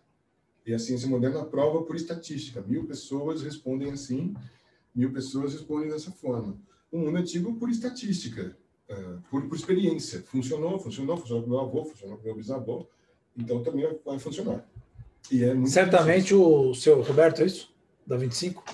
[0.64, 2.62] E a ciência moderna prova por estatística.
[2.62, 4.34] Mil pessoas respondem assim,
[4.94, 6.56] mil pessoas respondem dessa forma.
[6.92, 8.56] O mundo antigo, por estatística.
[8.90, 8.94] É,
[9.30, 10.20] por, por, experiência.
[10.22, 12.86] Funcionou, funcionou, funcionou com meu avô, funcionou com meu bisavô,
[13.38, 14.66] então também vai funcionar.
[15.30, 17.72] E é Certamente o seu Roberto, é isso?
[18.04, 18.64] Da 25?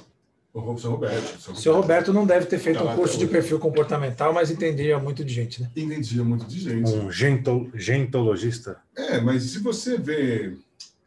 [0.55, 1.51] O seu Roberto.
[1.51, 4.98] O seu Roberto não deve ter feito tá um curso de perfil comportamental, mas entendia
[4.98, 5.70] muito de gente, né?
[5.76, 6.90] Entendia muito de gente.
[6.93, 8.80] Um gentol, gentologista.
[8.97, 10.56] É, mas se você vê,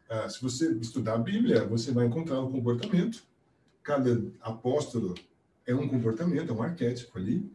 [0.08, 3.24] ah, se você estudar a Bíblia, você vai encontrar o comportamento.
[3.82, 5.16] Cada apóstolo
[5.66, 7.50] é um comportamento, é um arquétipo ali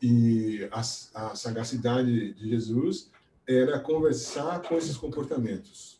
[0.00, 3.10] e a, a sagacidade de Jesus
[3.46, 5.98] era conversar com esses comportamentos.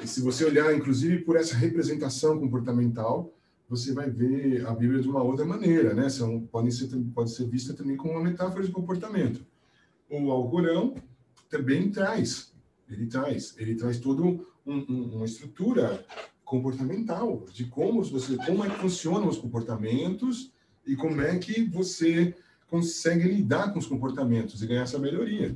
[0.00, 3.32] E se você olhar, inclusive, por essa representação comportamental,
[3.68, 6.08] você vai ver a Bíblia de uma outra maneira, né?
[6.08, 9.44] São, podem ser, pode ser vista também como uma metáfora de comportamento.
[10.10, 10.94] O Alcorão
[11.48, 12.52] também traz,
[12.90, 16.04] ele traz, ele traz toda um, um, uma estrutura
[16.44, 20.52] comportamental de como você, como é que funcionam os comportamentos
[20.86, 22.34] e como é que você
[22.72, 25.54] consegue lidar com os comportamentos e ganhar essa melhoria.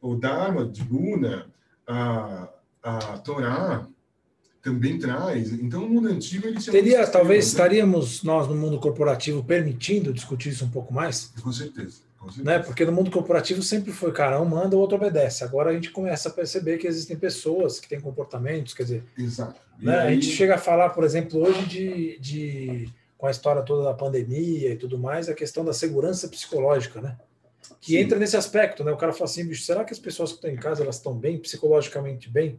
[0.00, 1.46] O Dharma de Luna,
[1.86, 2.48] a,
[2.82, 3.86] a Torá,
[4.62, 5.52] também traz.
[5.52, 7.50] Então, o mundo antigo ele teria, talvez né?
[7.50, 11.30] estaríamos nós no mundo corporativo permitindo discutir isso um pouco mais.
[11.42, 12.00] Com certeza.
[12.18, 12.58] Com certeza.
[12.58, 12.58] Né?
[12.58, 15.44] Porque no mundo corporativo sempre foi, cara, um manda, o outro obedece.
[15.44, 19.04] Agora a gente começa a perceber que existem pessoas que têm comportamentos, quer dizer.
[19.18, 19.60] Exato.
[19.78, 19.98] Né?
[19.98, 20.08] Aí...
[20.08, 23.92] A gente chega a falar, por exemplo, hoje de, de com a história toda da
[23.92, 27.18] pandemia e tudo mais, a questão da segurança psicológica, né?
[27.78, 27.98] Que Sim.
[27.98, 28.90] entra nesse aspecto, né?
[28.92, 31.14] O cara fala assim, bicho, será que as pessoas que estão em casa elas estão
[31.14, 32.58] bem psicologicamente bem?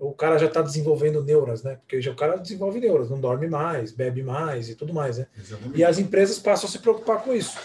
[0.00, 1.76] o cara já está desenvolvendo neuras, né?
[1.76, 5.26] Porque já o cara desenvolve neuras, não dorme mais, bebe mais e tudo mais, né?
[5.38, 5.78] Exatamente.
[5.78, 7.58] E as empresas passam a se preocupar com isso.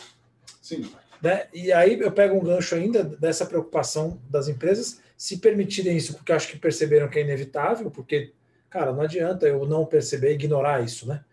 [0.61, 0.91] Sim.
[1.21, 1.47] Né?
[1.53, 6.33] E aí eu pego um gancho ainda dessa preocupação das empresas se permitirem isso, porque
[6.33, 8.33] acho que perceberam que é inevitável, porque,
[8.69, 11.23] cara, não adianta eu não perceber, ignorar isso, né?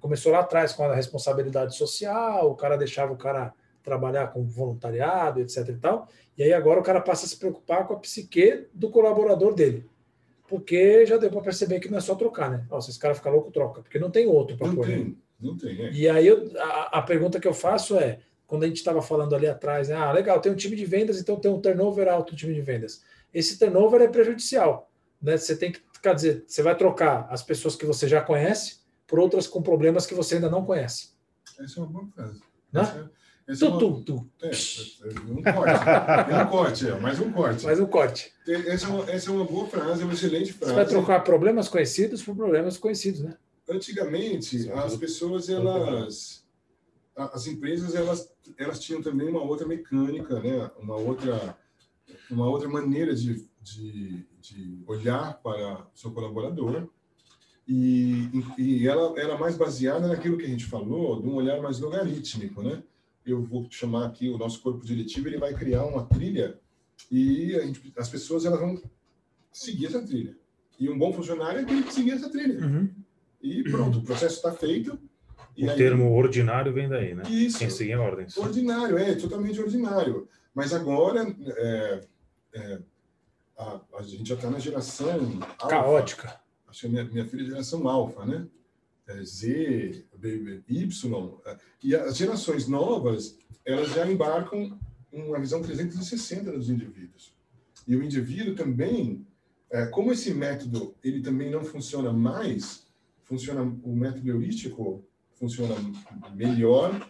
[0.00, 3.52] Começou lá atrás com a responsabilidade social, o cara deixava o cara
[3.82, 6.08] trabalhar com voluntariado, etc e tal,
[6.38, 9.90] e aí agora o cara passa a se preocupar com a psique do colaborador dele
[10.52, 12.66] porque já deu para perceber que não é só trocar, né?
[12.70, 14.84] Ó, se esse cara ficar louco, troca, porque não tem outro para pôr.
[14.84, 15.90] Tem, não tem, é.
[15.90, 19.34] E aí eu, a, a, pergunta que eu faço é, quando a gente estava falando
[19.34, 19.94] ali atrás, né?
[19.94, 22.60] ah, legal, tem um time de vendas, então tem um turnover alto no time de
[22.60, 23.02] vendas.
[23.32, 24.90] Esse turnover é prejudicial,
[25.22, 25.38] né?
[25.38, 28.81] Você tem que, quer dizer, você vai trocar as pessoas que você já conhece
[29.12, 31.10] por outras com problemas que você ainda não conhece.
[31.60, 32.40] Essa é uma boa frase.
[32.72, 32.80] Né?
[32.80, 33.10] Essa
[33.46, 33.52] é...
[33.52, 33.78] Esse tu, é, uma...
[33.78, 34.30] tu, tu.
[34.40, 34.50] É,
[35.30, 36.32] um corte.
[36.32, 37.64] É um corte, é, mais um corte.
[37.66, 38.32] Mais um corte.
[38.48, 40.72] Essa é, uma, essa é uma boa frase, é uma excelente frase.
[40.72, 43.36] Você vai trocar problemas conhecidos por problemas conhecidos, né?
[43.68, 46.46] Antigamente, as pessoas, elas.
[47.14, 50.70] As empresas, elas, elas tinham também uma outra mecânica, né?
[50.80, 51.58] uma, outra,
[52.30, 56.88] uma outra maneira de, de, de olhar para o seu colaborador.
[57.66, 58.28] E,
[58.58, 62.62] e ela era mais baseada naquilo que a gente falou, de um olhar mais logarítmico,
[62.62, 62.82] né?
[63.24, 66.58] eu vou chamar aqui o nosso corpo diretivo, ele vai criar uma trilha
[67.10, 68.80] e gente, as pessoas elas vão
[69.52, 70.36] seguir essa trilha.
[70.78, 72.64] E um bom funcionário tem que seguir essa trilha.
[72.64, 72.90] Uhum.
[73.40, 74.98] E pronto, o processo está feito.
[75.56, 77.22] o aí, termo ordinário vem daí, né?
[77.28, 77.58] Isso.
[77.58, 78.36] Quem segue ordens.
[78.36, 80.28] Ordinário, é, totalmente ordinário.
[80.54, 82.00] Mas agora, é,
[82.54, 82.78] é,
[83.58, 85.38] a, a, gente já está na geração...
[85.68, 86.40] Caótica.
[86.72, 88.46] Acho que minha, minha filha é geração alfa, né?
[89.06, 90.06] É, Z,
[90.66, 91.40] Y,
[91.82, 94.78] e as gerações novas, elas já embarcam
[95.12, 97.36] uma visão 360 dos indivíduos.
[97.86, 99.26] E o indivíduo também,
[99.68, 102.86] é, como esse método ele também não funciona mais,
[103.22, 105.04] funciona o método heurístico
[105.34, 105.74] funciona
[106.34, 107.06] melhor,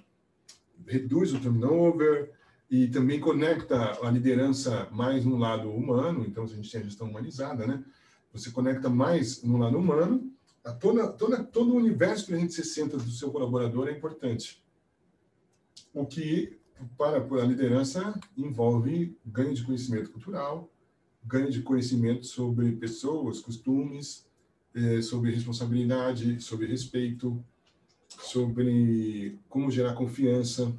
[0.84, 2.32] reduz o turnover
[2.68, 7.08] e também conecta a liderança mais no lado humano, então a gente tem a gestão
[7.08, 7.84] humanizada, né?
[8.32, 10.32] Você conecta mais no lado humano
[10.64, 14.62] a toda, toda, todo o universo 360 do seu colaborador é importante.
[15.92, 16.58] O que,
[16.96, 20.70] para a liderança, envolve ganho de conhecimento cultural,
[21.24, 24.26] ganho de conhecimento sobre pessoas, costumes,
[24.74, 27.44] eh, sobre responsabilidade, sobre respeito,
[28.08, 30.74] sobre como gerar confiança,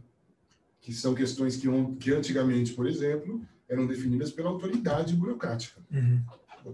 [0.82, 1.68] que são questões que,
[2.00, 5.82] que antigamente, por exemplo, eram definidas pela autoridade burocrática.
[5.92, 6.22] Uhum.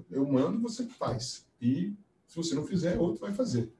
[0.09, 1.47] Eu mando, você faz.
[1.61, 1.93] E
[2.27, 3.71] se você não fizer, outro vai fazer.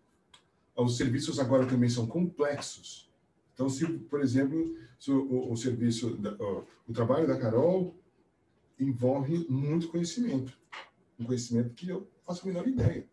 [0.75, 3.09] Os serviços agora também são complexos.
[3.53, 7.95] Então, se, por exemplo, se o, o, o serviço, da, o, o trabalho da Carol
[8.79, 10.57] envolve muito conhecimento.
[11.19, 13.05] Um conhecimento que eu faço a menor ideia.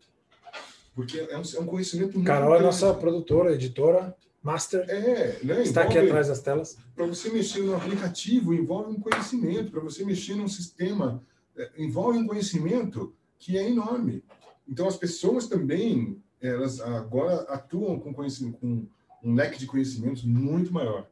[0.95, 4.89] Porque é um, é um conhecimento muito Carol é nossa produtora, editora, master.
[4.89, 5.61] É, né?
[5.61, 6.77] Está envolve, aqui atrás das telas.
[6.95, 9.69] Para você mexer no aplicativo, envolve um conhecimento.
[9.69, 11.21] Para você mexer num sistema,
[11.77, 14.23] envolve um conhecimento que é enorme.
[14.67, 18.87] Então, as pessoas também, elas agora atuam com, com
[19.23, 21.07] um leque de conhecimentos muito maior.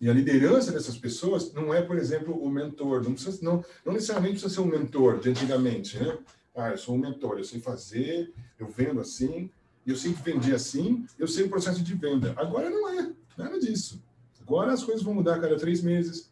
[0.00, 3.04] E a liderança dessas pessoas não é, por exemplo, o mentor.
[3.04, 6.18] Não, precisa, não, não necessariamente precisa ser um mentor de antigamente, né?
[6.56, 9.50] Ah, eu sou um mentor, eu sei fazer, eu vendo assim,
[9.86, 12.34] eu sempre vendi assim, eu sei o processo de venda.
[12.36, 14.02] Agora não é, nada disso.
[14.40, 16.29] Agora as coisas vão mudar a cada três meses.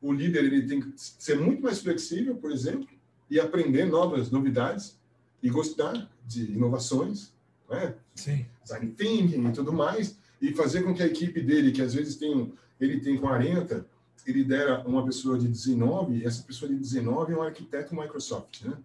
[0.00, 2.88] O líder ele tem que ser muito mais flexível, por exemplo,
[3.30, 4.98] e aprender novas novidades
[5.42, 7.32] e gostar de inovações,
[7.68, 7.94] né?
[8.14, 8.46] Sim.
[8.62, 12.16] design thinking e tudo mais, e fazer com que a equipe dele, que às vezes
[12.16, 13.86] tem ele tem 40,
[14.26, 18.62] ele dera uma pessoa de 19, e essa pessoa de 19 é um arquiteto Microsoft,
[18.62, 18.76] né?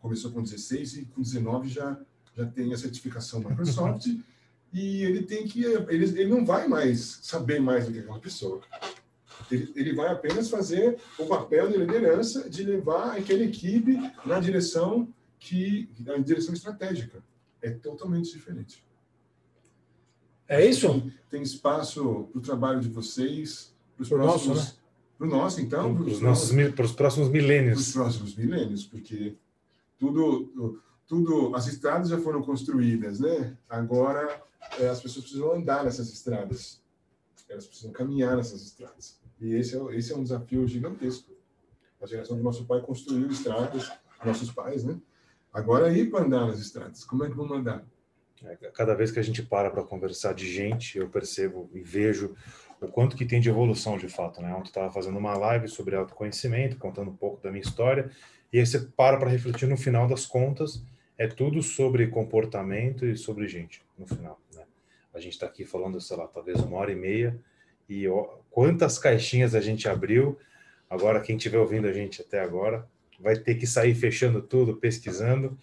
[0.00, 1.98] Começou com 16 e com 19 já
[2.36, 4.06] já tem a certificação Microsoft
[4.72, 8.60] e ele tem que ele, ele não vai mais saber mais do que aquela pessoa.
[9.54, 15.08] Ele, vai apenas fazer o papel de liderança de levar aquela equipe na direção
[15.38, 17.22] que na direção estratégica.
[17.60, 18.84] É totalmente diferente.
[20.48, 20.88] É isso?
[20.88, 24.56] Tem, tem espaço para o trabalho de vocês, para os próximos.
[24.58, 24.78] Nosso, né?
[25.18, 25.94] Para o nosso, então?
[25.94, 27.74] Para os, nossos, para os próximos milênios.
[27.74, 29.36] Para os próximos milênios, porque
[29.98, 33.56] tudo, tudo, as estradas já foram construídas, né?
[33.68, 34.42] Agora
[34.78, 36.80] é, as pessoas precisam andar nessas estradas.
[37.48, 39.20] Elas precisam caminhar nessas estradas.
[39.42, 41.32] E esse é, esse é um desafio gigantesco.
[42.00, 43.90] A geração do nosso pai construiu estradas,
[44.24, 44.96] nossos pais, né?
[45.52, 47.04] Agora ir para andar nas estradas.
[47.04, 47.84] Como é que vamos andar?
[48.44, 52.36] É, cada vez que a gente para para conversar de gente, eu percebo e vejo
[52.80, 54.54] o quanto que tem de evolução de fato, né?
[54.54, 58.10] Ontem estava fazendo uma live sobre autoconhecimento, contando um pouco da minha história,
[58.52, 60.84] e aí você para para refletir no final das contas,
[61.18, 64.64] é tudo sobre comportamento e sobre gente, no final, né?
[65.14, 67.38] A gente está aqui falando, sei lá, talvez uma hora e meia,
[67.88, 68.08] e
[68.52, 70.38] quantas caixinhas a gente abriu.
[70.88, 72.86] Agora, quem estiver ouvindo a gente até agora,
[73.18, 75.58] vai ter que sair fechando tudo, pesquisando,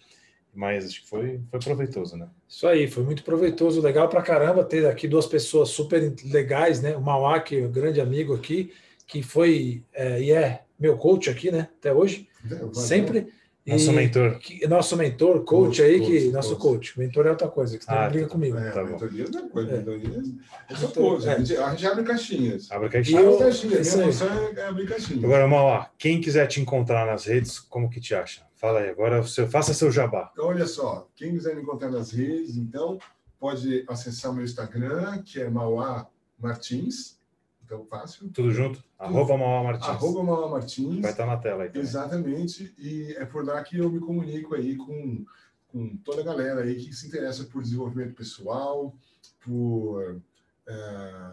[0.52, 2.28] mas acho que foi, foi proveitoso, né?
[2.48, 6.96] Isso aí, foi muito proveitoso, legal pra caramba ter aqui duas pessoas super legais, né?
[6.96, 8.72] O Mauá, que é um grande amigo aqui,
[9.06, 11.68] que foi é, e é meu coach aqui, né?
[11.78, 13.28] Até hoje, é, sempre.
[13.66, 14.38] Nosso mentor.
[14.38, 16.28] Que, nosso mentor, coach, coach aí, coach, que.
[16.30, 16.98] Nosso coach.
[16.98, 18.56] Mentor é outra coisa, que você ah, briga tá, comigo.
[18.56, 19.70] É, tá mentoria é outra coisa.
[19.70, 19.76] É.
[19.76, 21.30] Mentoria é outra coisa.
[21.30, 21.34] É.
[21.34, 22.70] A gente abre caixinhas.
[22.70, 23.24] Abre caixinhas.
[23.24, 23.94] Abre caixinhas.
[23.94, 25.24] Minha função é abrir caixinhas.
[25.24, 28.42] Agora, Mauá, quem quiser te encontrar nas redes, como que te acha?
[28.56, 30.30] Fala aí, agora você faça seu jabá.
[30.32, 32.98] Então, olha só, quem quiser me encontrar nas redes, então,
[33.38, 36.06] pode acessar o meu Instagram, que é Mauá
[36.38, 37.19] Martins.
[37.70, 38.28] Então, fácil.
[38.30, 38.82] Tudo junto?
[38.98, 39.88] Arroba Mauá Martins.
[39.88, 41.00] Arroba Mauá Martins.
[41.00, 41.68] Vai estar na tela aí.
[41.68, 41.82] Também.
[41.82, 42.74] Exatamente.
[42.76, 45.24] E é por lá que eu me comunico aí com,
[45.68, 48.92] com toda a galera aí que se interessa por desenvolvimento pessoal,
[49.38, 50.20] por.
[50.66, 51.30] É...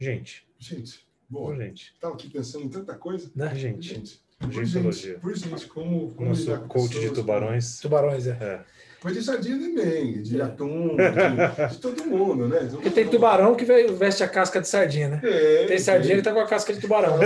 [0.00, 0.44] Gente.
[0.58, 1.06] Gente.
[1.28, 1.52] Boa.
[1.52, 1.92] Por gente.
[1.94, 3.30] Estava aqui pensando em tanta coisa.
[3.32, 3.94] Né, gente?
[3.94, 4.24] Gente.
[4.40, 6.12] Por gente, por gente, como.
[6.14, 7.78] como Nosso coach pessoas, de tubarões.
[7.78, 8.32] Tubarões, é.
[8.32, 8.64] é.
[9.04, 12.66] Mas de sardinha também, de atum, de, de todo mundo, né?
[12.70, 15.20] Porque tem tubarão que veste a casca de sardinha, né?
[15.22, 17.18] É, tem sardinha que tá com a casca de tubarão.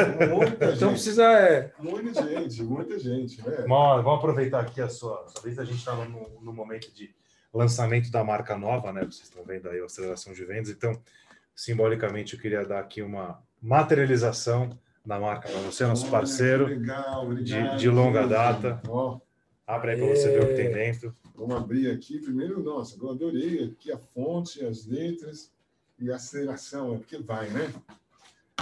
[0.59, 1.22] então gente, precisa.
[1.22, 1.70] É...
[1.78, 3.64] Muita gente, muita gente, né?
[3.68, 5.56] Bom, vamos aproveitar aqui a sua, a sua vez.
[5.56, 7.14] A gente está no, no momento de
[7.55, 9.02] lançamento da marca nova, né?
[9.02, 10.70] Vocês estão vendo aí a aceleração de vendas.
[10.70, 11.00] Então,
[11.55, 14.76] simbolicamente, eu queria dar aqui uma materialização
[15.06, 18.82] da marca para você, nosso parceiro legal, de, de, longa data.
[18.88, 19.20] Ó,
[19.69, 21.15] Abre aí para você ver o que tem dentro.
[21.36, 22.19] Vamos abrir aqui.
[22.19, 25.53] Primeiro, nossa, eu adorei aqui a fonte, as letras
[25.99, 26.95] e a aceleração.
[26.95, 27.74] É porque vai, né?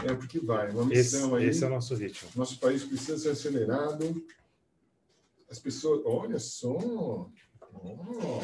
[0.05, 0.69] É porque vai.
[0.73, 1.49] Uma missão esse, aí.
[1.49, 2.29] Esse é o nosso ritmo.
[2.35, 4.21] Nosso país precisa ser acelerado.
[5.49, 6.03] As pessoas.
[6.05, 7.31] Olha só!
[7.73, 8.41] Oh,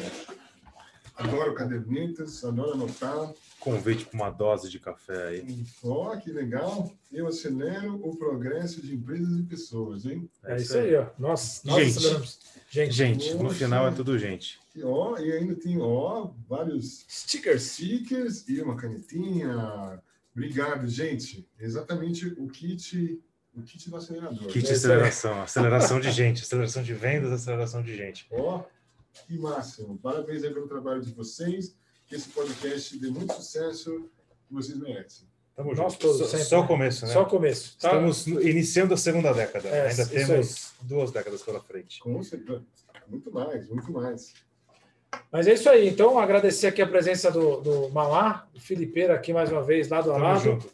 [1.15, 3.31] adoro cadernetas, adoro anotar.
[3.59, 5.65] Convite para uma dose de café aí.
[5.83, 6.91] Ó, oh, que legal.
[7.11, 10.29] Eu acelero o progresso de empresas e pessoas, hein?
[10.43, 11.07] É, isso aí, ó.
[11.17, 12.39] Nós, nós gente, aceleramos.
[12.69, 14.59] Gente, gente no final é tudo gente.
[14.75, 17.63] E, ó, e ainda tem ó, vários stickers.
[17.63, 20.01] stickers e uma canetinha.
[20.35, 21.47] Obrigado, gente.
[21.59, 23.21] Exatamente o kit
[23.55, 24.47] o kit do acelerador.
[24.47, 28.25] Kit de aceleração, aceleração de gente, aceleração de vendas, aceleração de gente.
[28.31, 28.63] Ó,
[29.27, 29.97] que máximo.
[29.97, 31.75] Parabéns aí pelo trabalho de vocês.
[32.07, 34.09] Que esse podcast dê muito sucesso
[34.47, 35.27] que vocês merecem.
[35.49, 37.13] Estamos Nós todos, só, só o começo, né?
[37.13, 37.77] Só o começo.
[37.77, 37.89] Tá?
[37.89, 39.69] Estamos iniciando a segunda década.
[39.69, 41.99] É, Ainda temos duas décadas pela frente.
[41.99, 42.63] Com certeza.
[43.07, 44.33] Muito mais, muito mais.
[45.31, 45.87] Mas é isso aí.
[45.87, 50.11] Então, agradecer aqui a presença do, do Malá, o Filipeira aqui mais uma vez, lado
[50.11, 50.43] a lado.
[50.43, 50.69] Junto.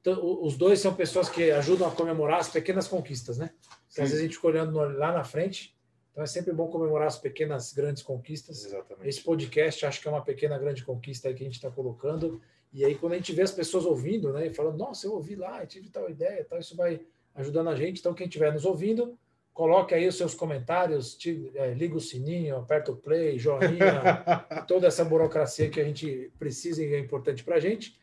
[0.00, 3.50] Então, os dois são pessoas que ajudam a comemorar as pequenas conquistas, né?
[3.90, 5.73] Às vezes a gente fica olhando lá na frente.
[6.14, 8.64] Então é sempre bom comemorar as pequenas, grandes conquistas.
[8.64, 9.08] Exatamente.
[9.08, 12.40] Esse podcast acho que é uma pequena, grande conquista aí que a gente está colocando.
[12.72, 15.34] E aí, quando a gente vê as pessoas ouvindo, né, e falando, nossa, eu ouvi
[15.34, 17.00] lá, tive tal ideia, tal, isso vai
[17.34, 17.98] ajudando a gente.
[17.98, 19.18] Então, quem estiver nos ouvindo,
[19.52, 24.24] coloque aí os seus comentários, te, é, liga o sininho, aperta o play, joinha,
[24.68, 27.98] toda essa burocracia que a gente precisa e é importante para a gente.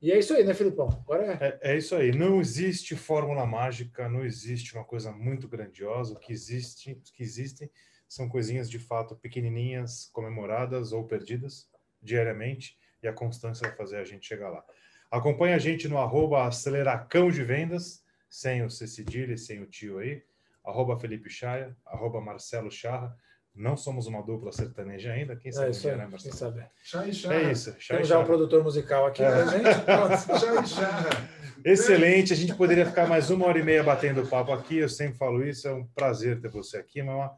[0.00, 0.88] E é isso aí, né, Filipão?
[0.88, 1.58] Agora é...
[1.62, 1.72] é...
[1.72, 2.12] É, isso aí.
[2.12, 6.14] Não existe fórmula mágica, não existe uma coisa muito grandiosa.
[6.14, 7.70] O que existe, que existem
[8.08, 11.68] são coisinhas de fato pequenininhas, comemoradas ou perdidas
[12.02, 14.64] diariamente e a constância vai fazer a gente chegar lá.
[15.10, 19.98] Acompanhe a gente no arroba aceleracão de vendas, sem o C e sem o tio
[19.98, 20.22] aí,
[20.64, 23.16] arroba Felipe Chaia, arroba Marcelo Charra.
[23.56, 26.22] Não somos uma dupla sertaneja ainda, quem sabe, é isso né, Marcelo?
[26.22, 26.66] Quem sabe.
[26.82, 27.34] Chá e chá.
[27.34, 27.74] É isso.
[27.78, 29.46] Chá Temos já um produtor musical aqui é.
[29.48, 29.64] gente.
[29.64, 31.28] chá e chá.
[31.64, 35.16] Excelente, a gente poderia ficar mais uma hora e meia batendo papo aqui, eu sempre
[35.18, 37.30] falo isso, é um prazer ter você aqui, mas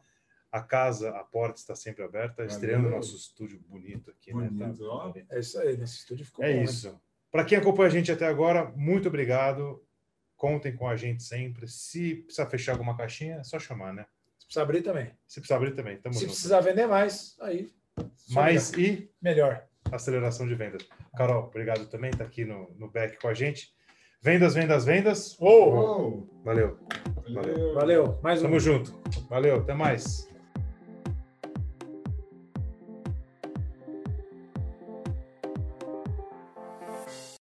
[0.51, 2.47] A casa, a porta está sempre aberta, Valeu.
[2.47, 4.33] estreando nosso estúdio bonito aqui.
[4.33, 4.49] né?
[4.49, 5.13] Bonito, Tá- ó.
[5.29, 6.63] É isso aí, nesse estúdio ficou É bom, né?
[6.63, 6.99] isso.
[7.31, 9.81] Para quem acompanha a gente até agora, muito obrigado.
[10.35, 11.67] Contem com a gente sempre.
[11.67, 14.05] Se precisar fechar alguma caixinha, é só chamar, né?
[14.49, 15.11] Se precisar abrir também.
[15.27, 16.31] Se precisar abrir também, tamo Se junto.
[16.31, 17.69] precisar vender mais, aí.
[18.31, 19.63] Mais e Melhor.
[19.91, 20.87] aceleração de vendas.
[21.15, 23.67] Carol, obrigado também, tá aqui no, no back com a gente.
[24.23, 25.37] Vendas, vendas, vendas.
[25.39, 25.73] Uou!
[25.73, 26.79] Uou, Valeu.
[27.33, 27.73] valeu.
[27.75, 28.19] Valeu.
[28.23, 28.43] Mais um.
[28.45, 28.99] Tamo junto.
[29.29, 30.27] Valeu, até mais.